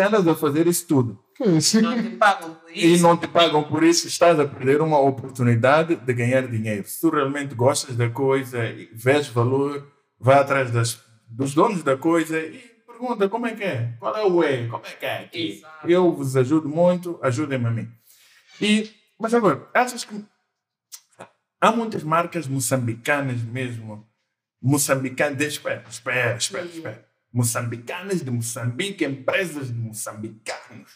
andas 0.00 0.26
a 0.26 0.34
fazer 0.34 0.66
isso 0.66 0.86
tudo 0.86 1.22
Não 1.38 2.02
te 2.02 2.10
pagam 2.16 2.54
por 2.54 2.70
e 2.76 2.94
isso. 2.94 3.02
não 3.02 3.16
te 3.16 3.28
pagam 3.28 3.64
por 3.64 3.82
isso, 3.84 4.08
estás 4.08 4.40
a 4.40 4.46
perder 4.46 4.80
uma 4.80 4.98
oportunidade 4.98 5.96
de 5.96 6.12
ganhar 6.12 6.46
dinheiro. 6.48 6.86
Se 6.88 7.00
tu 7.00 7.10
realmente 7.10 7.54
gostas 7.54 7.96
da 7.96 8.10
coisa 8.10 8.64
e 8.64 8.90
vês 8.92 9.28
valor, 9.28 9.86
vai 10.18 10.38
atrás 10.38 10.70
das, 10.70 11.00
dos 11.28 11.54
donos 11.54 11.82
da 11.82 11.96
coisa 11.96 12.40
e 12.40 12.58
pergunta 12.86 13.28
como 13.28 13.46
é 13.46 13.54
que 13.54 13.62
é, 13.62 13.94
qual 14.00 14.16
é 14.16 14.24
o 14.24 14.42
E, 14.42 14.68
como 14.68 14.84
é 14.84 14.90
que 14.90 15.06
é 15.06 15.18
aqui. 15.18 15.52
Exato. 15.58 15.88
Eu 15.88 16.12
vos 16.12 16.36
ajudo 16.36 16.68
muito, 16.68 17.18
ajudem-me 17.22 17.66
a 17.66 17.70
mim. 17.70 17.88
E, 18.60 18.90
mas 19.18 19.32
agora, 19.32 19.68
achas 19.72 20.04
que 20.04 20.24
há 21.60 21.70
muitas 21.70 22.02
marcas 22.02 22.48
moçambicanas 22.48 23.40
mesmo, 23.42 24.04
moçambicanas, 24.60 25.40
espera, 25.40 25.84
espera, 25.88 26.36
espera, 26.36 26.64
espera. 26.64 27.07
Moçambicanas 27.32 28.22
de 28.22 28.30
Moçambique, 28.30 29.04
empresas 29.04 29.68
de 29.68 29.74
moçambicanos 29.74 30.90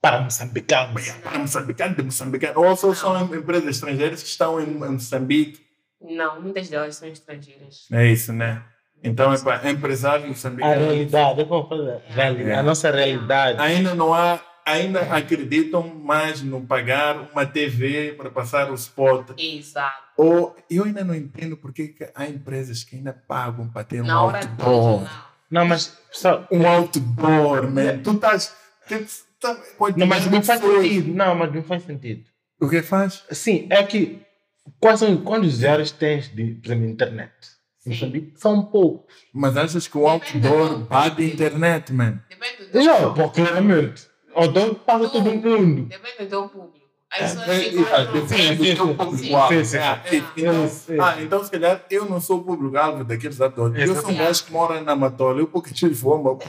Para 0.00 0.20
moçambicanos. 0.22 1.08
para 1.22 1.38
moçambicanos 1.38 1.96
de 1.96 2.02
Moçambique, 2.02 2.46
ou 2.56 2.74
só 2.76 2.94
são 2.94 3.34
empresas 3.34 3.68
estrangeiras 3.76 4.22
que 4.22 4.28
estão 4.28 4.60
em 4.60 4.66
Moçambique. 4.66 5.60
Não, 6.00 6.40
muitas 6.42 6.68
delas 6.68 6.96
são 6.96 7.06
estrangeiras. 7.08 7.86
É 7.92 8.06
isso, 8.06 8.32
né? 8.32 8.62
Então, 9.04 9.32
é 9.32 9.38
para 9.38 9.70
empresários 9.70 10.24
A 10.24 10.28
moçambicanos. 10.28 10.76
realidade, 10.78 11.44
como 11.44 11.68
falar? 11.68 12.00
Reali- 12.06 12.44
É. 12.50 12.54
A 12.54 12.62
nossa 12.62 12.90
realidade. 12.90 13.60
Ainda 13.60 13.94
não 13.94 14.12
há, 14.14 14.40
ainda 14.66 15.00
acreditam 15.14 15.82
mais 15.94 16.40
no 16.42 16.60
pagar 16.66 17.18
uma 17.32 17.44
TV 17.46 18.14
para 18.16 18.30
passar 18.30 18.70
o 18.70 18.74
spot. 18.74 19.30
Exato. 19.38 20.02
Ou 20.16 20.56
eu 20.70 20.84
ainda 20.84 21.04
não 21.04 21.14
entendo 21.14 21.56
porque 21.56 21.88
que 21.88 22.08
há 22.14 22.26
empresas 22.26 22.82
que 22.84 22.96
ainda 22.96 23.12
pagam 23.12 23.68
para 23.68 23.84
ter 23.84 24.02
um 24.02 24.10
hora 24.10 24.40
de 24.40 24.46
outdoor. 24.48 25.00
não. 25.02 25.31
Não, 25.52 25.66
mas, 25.66 25.88
pessoal, 26.10 26.48
Um 26.50 26.66
outdoor, 26.66 27.70
man. 27.70 27.98
Tu 28.02 28.12
estás. 28.12 28.54
tá- 29.38 29.58
não, 29.98 30.06
mas 30.06 30.24
não 30.30 30.42
faz 30.42 30.60
sentido. 30.62 31.12
Não, 31.14 31.34
mas 31.34 31.54
não 31.54 31.62
faz 31.62 31.82
sentido. 31.84 32.24
O 32.58 32.68
que 32.70 32.80
faz? 32.80 33.22
Sim, 33.30 33.66
é 33.68 33.82
que 33.82 34.22
quais 34.80 35.00
são, 35.00 35.14
quantos 35.18 35.54
usuários 35.54 35.90
tens 35.90 36.34
de, 36.34 36.54
por 36.54 36.68
exemplo, 36.68 36.88
internet? 36.88 37.32
Moçambique? 37.84 38.32
São 38.36 38.62
poucos. 38.64 39.14
Mas 39.34 39.56
achas 39.56 39.86
que 39.86 39.98
o 39.98 40.06
outdoor 40.08 40.78
bate 40.86 41.22
internet, 41.22 41.92
man? 41.92 42.22
Depende 42.30 42.64
do 42.64 42.70
teu 42.72 43.12
pô, 43.12 43.28
claramente. 43.28 44.06
O 44.34 44.46
dono 44.46 44.74
passa 44.76 45.10
todo 45.10 45.30
mundo. 45.34 45.86
Depende 45.86 46.18
do 46.20 46.26
teu 46.28 46.48
público. 46.48 46.81
É, 47.14 47.24
é, 47.24 47.26
é. 47.26 47.28
É, 47.28 48.48
é, 48.48 48.52
então, 50.34 50.68
sei. 50.68 50.98
ah, 50.98 51.16
então, 51.20 51.44
se 51.44 51.50
calhar, 51.50 51.84
eu 51.90 52.06
não 52.06 52.20
sou 52.20 52.38
o 52.38 52.44
público-alvo 52.44 53.04
daqueles 53.04 53.38
atores. 53.40 53.86
Eu 53.86 53.94
sou 54.00 54.10
um 54.10 54.16
gajo 54.16 54.44
que 54.44 54.52
mora 54.52 54.80
na 54.80 54.96
Matola. 54.96 55.38
Eu, 55.40 55.46
porque 55.46 55.74
tive 55.74 55.94
fome, 55.94 56.24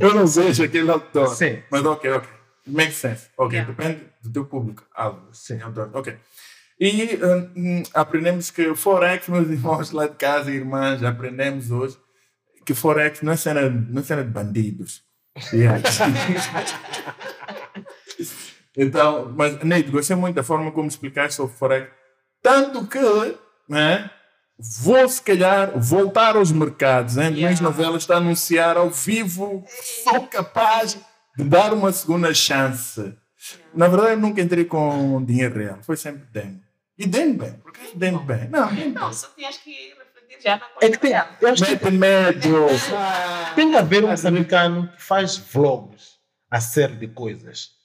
eu 0.00 0.14
não 0.14 0.26
vejo 0.26 0.64
aquele 0.64 0.90
ator. 0.90 1.28
Sim. 1.28 1.62
Mas, 1.70 1.84
ok, 1.84 2.10
ok. 2.10 2.28
Makes 2.66 2.96
sense. 2.96 3.28
Ok, 3.36 3.64
depende 3.64 4.00
do 4.22 4.32
teu 4.32 4.44
público-alvo. 4.44 5.28
Sim. 5.32 5.60
Ator. 5.62 5.90
Ok. 5.94 6.16
E 6.80 7.16
hum, 7.16 7.50
hum, 7.56 7.82
aprendemos 7.94 8.50
que 8.50 8.74
Forex, 8.74 9.28
meus 9.28 9.48
irmãos 9.50 9.90
lá 9.92 10.06
de 10.06 10.16
casa 10.16 10.50
e 10.50 10.54
irmãs, 10.54 11.02
aprendemos 11.02 11.70
hoje 11.70 11.96
que 12.66 12.74
Forex 12.74 13.22
não 13.22 13.32
é 13.32 13.36
cena, 13.36 13.68
não 13.68 14.00
é 14.00 14.04
cena 14.04 14.24
de 14.24 14.30
bandidos. 14.30 15.06
Yeah. 15.52 15.80
Então, 18.78 19.32
mas, 19.36 19.58
Neide, 19.64 19.90
gostei 19.90 20.14
muito 20.14 20.36
da 20.36 20.44
forma 20.44 20.70
como 20.70 20.86
explicaste 20.86 21.34
sobre 21.34 21.56
Forex. 21.56 21.90
Tanto 22.40 22.86
que, 22.86 22.98
né, 23.68 24.08
vou 24.80 25.08
se 25.08 25.20
calhar 25.20 25.72
voltar 25.76 26.36
aos 26.36 26.52
mercados. 26.52 27.16
Hein? 27.16 27.24
Yeah. 27.24 27.36
Minhas 27.36 27.60
novelas 27.60 28.02
está 28.02 28.14
a 28.14 28.18
anunciar 28.18 28.76
ao 28.76 28.88
vivo, 28.88 29.64
sou 30.04 30.28
capaz 30.28 30.96
de 31.36 31.42
dar 31.42 31.74
uma 31.74 31.92
segunda 31.92 32.32
chance. 32.32 33.16
Na 33.74 33.88
verdade, 33.88 34.12
eu 34.12 34.18
nunca 34.18 34.40
entrei 34.40 34.64
com 34.64 35.24
dinheiro 35.24 35.58
real, 35.58 35.78
foi 35.82 35.96
sempre 35.96 36.24
demo. 36.32 36.60
E 36.96 37.04
demo 37.06 37.34
bem, 37.34 37.52
porque 37.62 37.80
demo 37.94 38.20
bem. 38.20 38.48
Não, 38.48 38.72
demo 38.72 38.94
Não, 38.94 39.12
só 39.12 39.28
tinhas 39.36 39.56
que 39.58 39.70
refletir 39.70 40.40
já 40.42 40.56
na 40.56 40.66
É 40.80 40.88
que 40.88 40.98
tem, 40.98 41.12
coisa 41.12 41.36
eu 41.40 41.48
acho 41.48 41.64
que 41.64 41.90
médio. 41.90 42.66
tem 43.56 43.70
que 43.70 43.76
haver 43.76 44.04
um 44.04 44.08
moçambicano 44.08 44.88
que 44.88 45.02
faz 45.02 45.36
vlogs 45.36 46.18
a 46.48 46.60
série 46.60 46.94
de 46.94 47.08
coisas. 47.08 47.77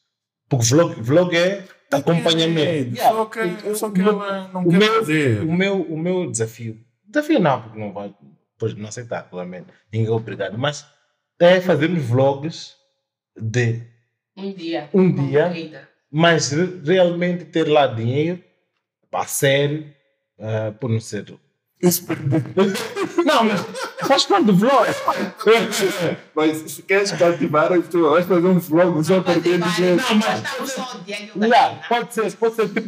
Porque 0.58 0.74
vlog, 0.76 1.02
vlog 1.02 1.36
é 1.38 1.64
acompanhamento. 1.92 2.98
Só 2.98 3.26
que, 3.26 3.76
só 3.76 3.90
que 3.90 4.02
O 4.02 4.04
meu- 4.04 4.24
ela 4.24 4.48
não 4.54 4.62
o 4.66 4.70
quer 4.70 4.78
meu- 4.80 4.94
fazer. 4.96 5.42
O 5.42 5.54
meu, 5.54 5.82
o 5.82 5.98
meu 5.98 6.30
desafio, 6.32 6.80
desafio 7.08 7.40
não, 7.40 7.62
porque 7.62 7.80
não 7.80 7.94
vai, 7.94 8.14
depois 8.54 8.74
não 8.76 8.90
aceitar, 8.90 9.24
claramente, 9.30 9.68
ninguém 9.92 10.08
é 10.08 10.12
obrigado, 10.12 10.58
mas 10.58 10.86
é 11.40 11.60
fazermos 11.62 12.04
vlogs 12.06 12.76
de, 13.40 13.82
Um 14.38 14.54
dia. 14.54 14.90
Um 14.94 15.12
dia. 15.14 15.48
corrida. 15.48 15.90
mas 16.12 16.52
re- 16.52 16.80
realmente 16.86 17.46
ter 17.46 17.68
lá 17.68 17.88
dinheiro, 17.88 18.42
a 19.12 19.26
sério, 19.26 19.86
ah, 20.40 20.74
por 20.80 20.90
não 20.90 21.00
ser. 21.00 21.34
Isso 21.82 22.06
perdeu. 22.06 22.40
Não, 23.26 23.44
mas 23.44 23.62
faz 24.02 24.26
parte 24.26 24.46
do 24.46 24.56
vlog. 24.56 24.88
Mas 26.36 26.58
se 26.72 26.82
queres 26.84 27.12
cativar 27.12 27.72
as 27.74 27.86
pessoas, 27.86 28.12
vais 28.12 28.26
fazer 28.26 28.48
um 28.48 28.60
vlog 28.60 29.04
só 29.04 29.22
para 29.22 29.40
ter 29.40 29.60
dinheiro. 29.60 30.02
Não, 30.10 30.16
mas 30.16 30.44
estamos 30.44 30.72
só 30.72 30.98
o 30.98 31.02
Diego 31.04 31.40
da 31.40 31.48
Yeah, 31.48 31.70
China. 31.70 31.86
pode 31.90 32.14
ser, 32.14 32.32
pode 32.34 32.56
ser 32.56 32.68
tipo. 32.70 32.88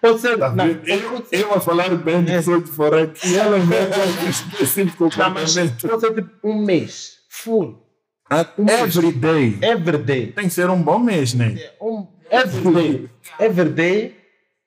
Pode 0.00 0.20
ser. 0.20 0.38
Tá 0.38 0.50
Não? 0.50 0.66
Eu, 0.66 1.24
eu 1.32 1.54
a 1.54 1.60
falar 1.60 1.88
bem 1.96 2.22
de 2.24 2.32
pessoas 2.32 2.64
de 2.64 2.70
Forex 2.70 3.24
e 3.24 3.36
ela 3.38 3.58
mesmo 3.58 4.28
específico 4.28 5.04
não, 5.16 5.30
mas 5.30 5.54
comportamento. 5.54 5.88
pode 5.88 6.00
ser 6.00 6.14
tipo 6.14 6.30
um 6.48 6.62
mês, 6.64 7.18
full, 7.30 7.82
Every 8.30 9.12
day. 9.12 9.58
every 9.62 9.98
day. 9.98 10.26
Tem 10.32 10.44
que 10.48 10.50
ser 10.54 10.68
um 10.68 10.82
bom 10.82 10.98
mês, 10.98 11.34
né? 11.34 11.56
Um, 11.80 12.06
every 12.30 12.72
day. 12.74 13.10
Every 13.38 13.70
day. 13.70 14.16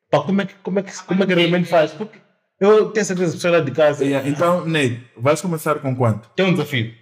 Pá, 0.09 0.21
como 0.21 0.41
é 0.41 0.45
que, 0.45 0.53
como 0.63 0.80
é 0.80 0.84
que, 0.84 1.03
como 1.03 1.23
é 1.23 1.28
que 1.28 1.34
realmente 1.34 1.67
faz? 1.67 1.91
Porque 1.91 2.17
Eu 2.59 2.89
tenho 2.91 3.05
certeza 3.05 3.31
que 3.31 3.35
as 3.35 3.35
pessoas 3.35 3.53
lá 3.53 3.59
de 3.59 3.71
casa 3.71 4.03
Yeah, 4.03 4.27
Então, 4.27 4.65
Ney, 4.65 5.03
vais 5.15 5.39
começar 5.41 5.75
com 5.79 5.95
quanto? 5.95 6.29
têm 6.35 6.45
um 6.47 6.51
desafio. 6.53 6.93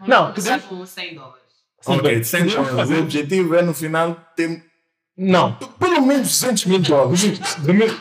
Vamos 0.00 0.14
Não, 0.14 0.30
começar 0.32 0.60
com 0.62 0.84
100 0.84 1.14
dólares. 1.14 1.42
Ok, 1.86 2.24
100 2.24 2.40
podemos 2.48 2.68
dólares. 2.70 2.90
O 2.90 3.02
objetivo 3.02 3.54
é 3.54 3.62
no 3.62 3.72
final 3.74 4.16
ter 4.34 4.64
Não. 5.16 5.52
pelo 5.54 6.02
menos 6.02 6.28
200 6.28 6.66
mil 6.66 6.78
dólares. 6.80 7.20
Domingos, 7.22 7.54
Domingos. 7.56 7.96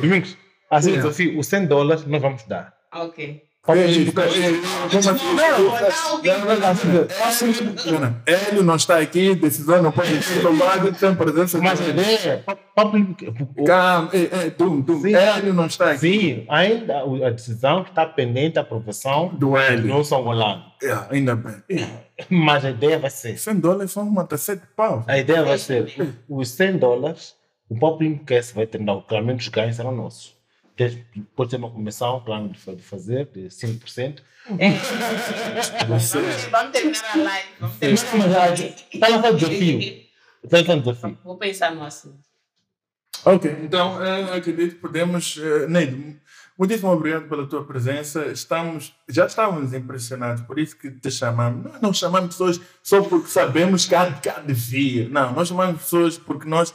Domingos, 0.00 0.36
assim, 0.70 0.88
o 0.88 0.90
Yeah. 0.94 1.08
desafio, 1.08 1.38
os 1.38 1.46
100 1.46 1.66
dólares 1.66 2.04
nós 2.06 2.20
vamos 2.20 2.42
dar. 2.44 2.74
Ok. 2.92 3.42
Não, 7.86 8.00
não. 8.00 8.16
Hélio 8.26 8.62
não 8.62 8.76
está 8.76 8.98
aqui, 8.98 9.34
decisão 9.34 9.82
não 9.82 9.92
pode 9.92 10.22
ser 10.22 10.40
tomada 10.42 10.94
sem 10.94 11.14
presença 11.14 11.58
Mas 11.58 11.80
a 11.80 11.84
de. 11.84 13.64
Calma. 13.66 14.10
Hélio 14.12 15.54
não 15.54 15.66
está 15.66 15.90
aqui. 15.90 15.98
Sim, 15.98 16.46
ainda 16.48 17.02
a 17.26 17.30
decisão 17.30 17.82
está 17.82 18.06
pendente 18.06 18.54
da 18.54 18.62
aprovação 18.62 19.28
Do 19.34 19.56
Hélio. 19.56 19.94
do 19.94 20.04
São 20.04 20.22
Golano. 20.22 20.64
Yeah, 20.82 21.08
ainda 21.10 21.36
bem. 21.36 21.56
Mas 22.30 22.64
a 22.64 22.70
ideia 22.70 22.98
vai 22.98 23.10
ser, 23.10 23.36
100 23.38 23.54
dólares 23.56 23.90
são 23.90 24.06
uma 24.06 24.26
sete 24.36 24.62
pau. 24.76 25.04
a 25.06 25.18
ideia 25.18 25.44
vai 25.44 25.58
ser, 25.58 26.16
os 26.28 26.50
100 26.50 26.78
dólares, 26.78 27.34
o 27.68 27.78
Papo 27.78 28.02
Limpo 28.02 28.24
Cast 28.24 28.54
vai 28.54 28.66
ter, 28.66 28.80
não, 28.80 29.00
claramente 29.00 29.40
os 29.40 29.48
ganhos 29.48 29.76
serão 29.76 29.92
nossos. 29.94 30.37
Tem- 30.78 31.04
Pode 31.36 31.50
ser 31.50 31.56
uma 31.56 31.70
comissão, 31.70 32.20
plano 32.22 32.48
de 32.50 32.58
fa- 32.58 32.74
de 32.74 32.82
fazer, 32.82 33.26
de 33.26 33.48
5%. 33.50 34.22
É. 34.58 34.70
Vamos, 35.86 36.12
vamos 36.50 36.72
terminar 36.72 37.12
a 37.12 37.16
live. 37.16 37.48
Vamos 37.60 38.02
terminar 38.02 38.34
a 38.34 38.46
live. 38.48 38.74
Está 38.92 39.08
lá 39.08 39.28
o 39.28 39.34
desafio. 39.34 39.78
Está 40.42 40.56
lá 40.58 40.74
o 40.74 40.80
desafio. 40.80 41.18
Vou 41.24 41.36
pensar 41.36 41.74
no 41.74 41.82
assunto. 41.84 42.18
Ok, 43.24 43.50
então 43.62 44.02
eh, 44.02 44.36
acredito 44.36 44.76
que 44.76 44.80
podemos. 44.80 45.36
eh, 45.42 45.66
Neide, 45.66 46.20
muitíssimo 46.56 46.92
obrigado 46.92 47.28
pela 47.28 47.46
tua 47.48 47.64
presença. 47.66 48.26
Estamos, 48.26 48.94
já 49.08 49.26
estávamos 49.26 49.72
impressionados, 49.74 50.42
por 50.42 50.58
isso 50.58 50.76
que 50.78 50.90
te 50.90 51.10
chamamos. 51.10 51.64
Nós 51.72 51.80
não 51.82 51.92
chamamos 51.92 52.28
pessoas 52.36 52.60
só 52.82 53.02
porque 53.02 53.28
sabemos 53.28 53.86
que 53.86 53.94
há, 53.96 54.12
que 54.12 54.28
há 54.28 54.38
de 54.38 54.54
vir. 54.54 55.10
Não, 55.10 55.32
nós 55.32 55.48
chamamos 55.48 55.82
pessoas 55.82 56.16
porque 56.16 56.48
nós 56.48 56.72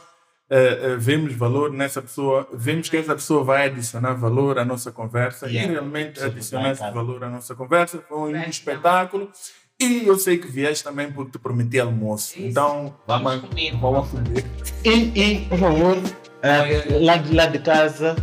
eh, 0.56 0.78
eh, 0.82 0.96
vemos 0.96 1.34
valor 1.34 1.72
nessa 1.72 2.00
pessoa, 2.00 2.46
vemos 2.52 2.88
que 2.88 2.96
essa 2.96 3.12
pessoa 3.12 3.42
vai 3.42 3.66
adicionar 3.66 4.14
valor 4.14 4.56
à 4.56 4.64
nossa 4.64 4.92
conversa 4.92 5.46
Yeah. 5.48 5.68
e 5.68 5.74
realmente 5.74 6.20
Sim, 6.20 6.26
adicionar 6.26 6.70
esse 6.70 6.90
valor 6.92 7.24
à 7.24 7.28
nossa 7.28 7.56
conversa. 7.56 8.04
Foi 8.08 8.30
um 8.30 8.32
Vai, 8.32 8.48
espetáculo. 8.48 9.32
E 9.80 10.06
eu 10.06 10.16
sei 10.16 10.38
que 10.38 10.46
vieste 10.46 10.84
também 10.84 11.10
porque 11.10 11.32
te 11.32 11.38
prometi 11.40 11.80
almoço. 11.80 12.38
Isso. 12.38 12.46
Então, 12.46 12.94
Vamos 13.04 13.40
comer. 13.40 13.76
Vamos 13.76 14.08
comer. 14.08 14.44
E, 14.84 14.90
e, 15.20 15.44
por 15.46 15.58
favor, 15.58 15.96
eh, 16.42 16.98
lá, 17.00 17.16
de, 17.16 17.34
lá 17.34 17.46
de 17.46 17.58
casa, 17.58 18.14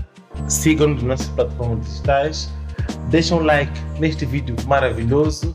sigam-nos 0.47 1.03
nas 1.03 1.19
nossas 1.19 1.35
plataformas 1.35 1.85
digitais, 1.85 2.49
deixem 3.09 3.35
um 3.37 3.43
like 3.43 3.77
neste 3.99 4.25
vídeo 4.25 4.55
maravilhoso. 4.65 5.53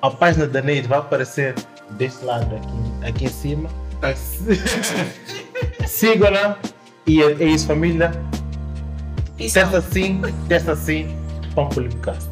A 0.00 0.10
página 0.10 0.46
da 0.46 0.62
Neide 0.62 0.88
vai 0.88 1.00
aparecer 1.00 1.54
deste 1.90 2.24
lado 2.24 2.56
aqui, 2.56 3.06
aqui 3.06 3.24
em 3.26 3.28
cima. 3.28 3.68
Sigam-na 5.86 6.56
e 7.06 7.22
é, 7.22 7.44
isso, 7.44 7.66
família. 7.66 8.12
Testa 9.36 9.78
assim, 9.78 10.20
testa 10.48 10.72
assim, 10.72 11.16
Pão 11.54 11.68
Podcast. 11.68 12.31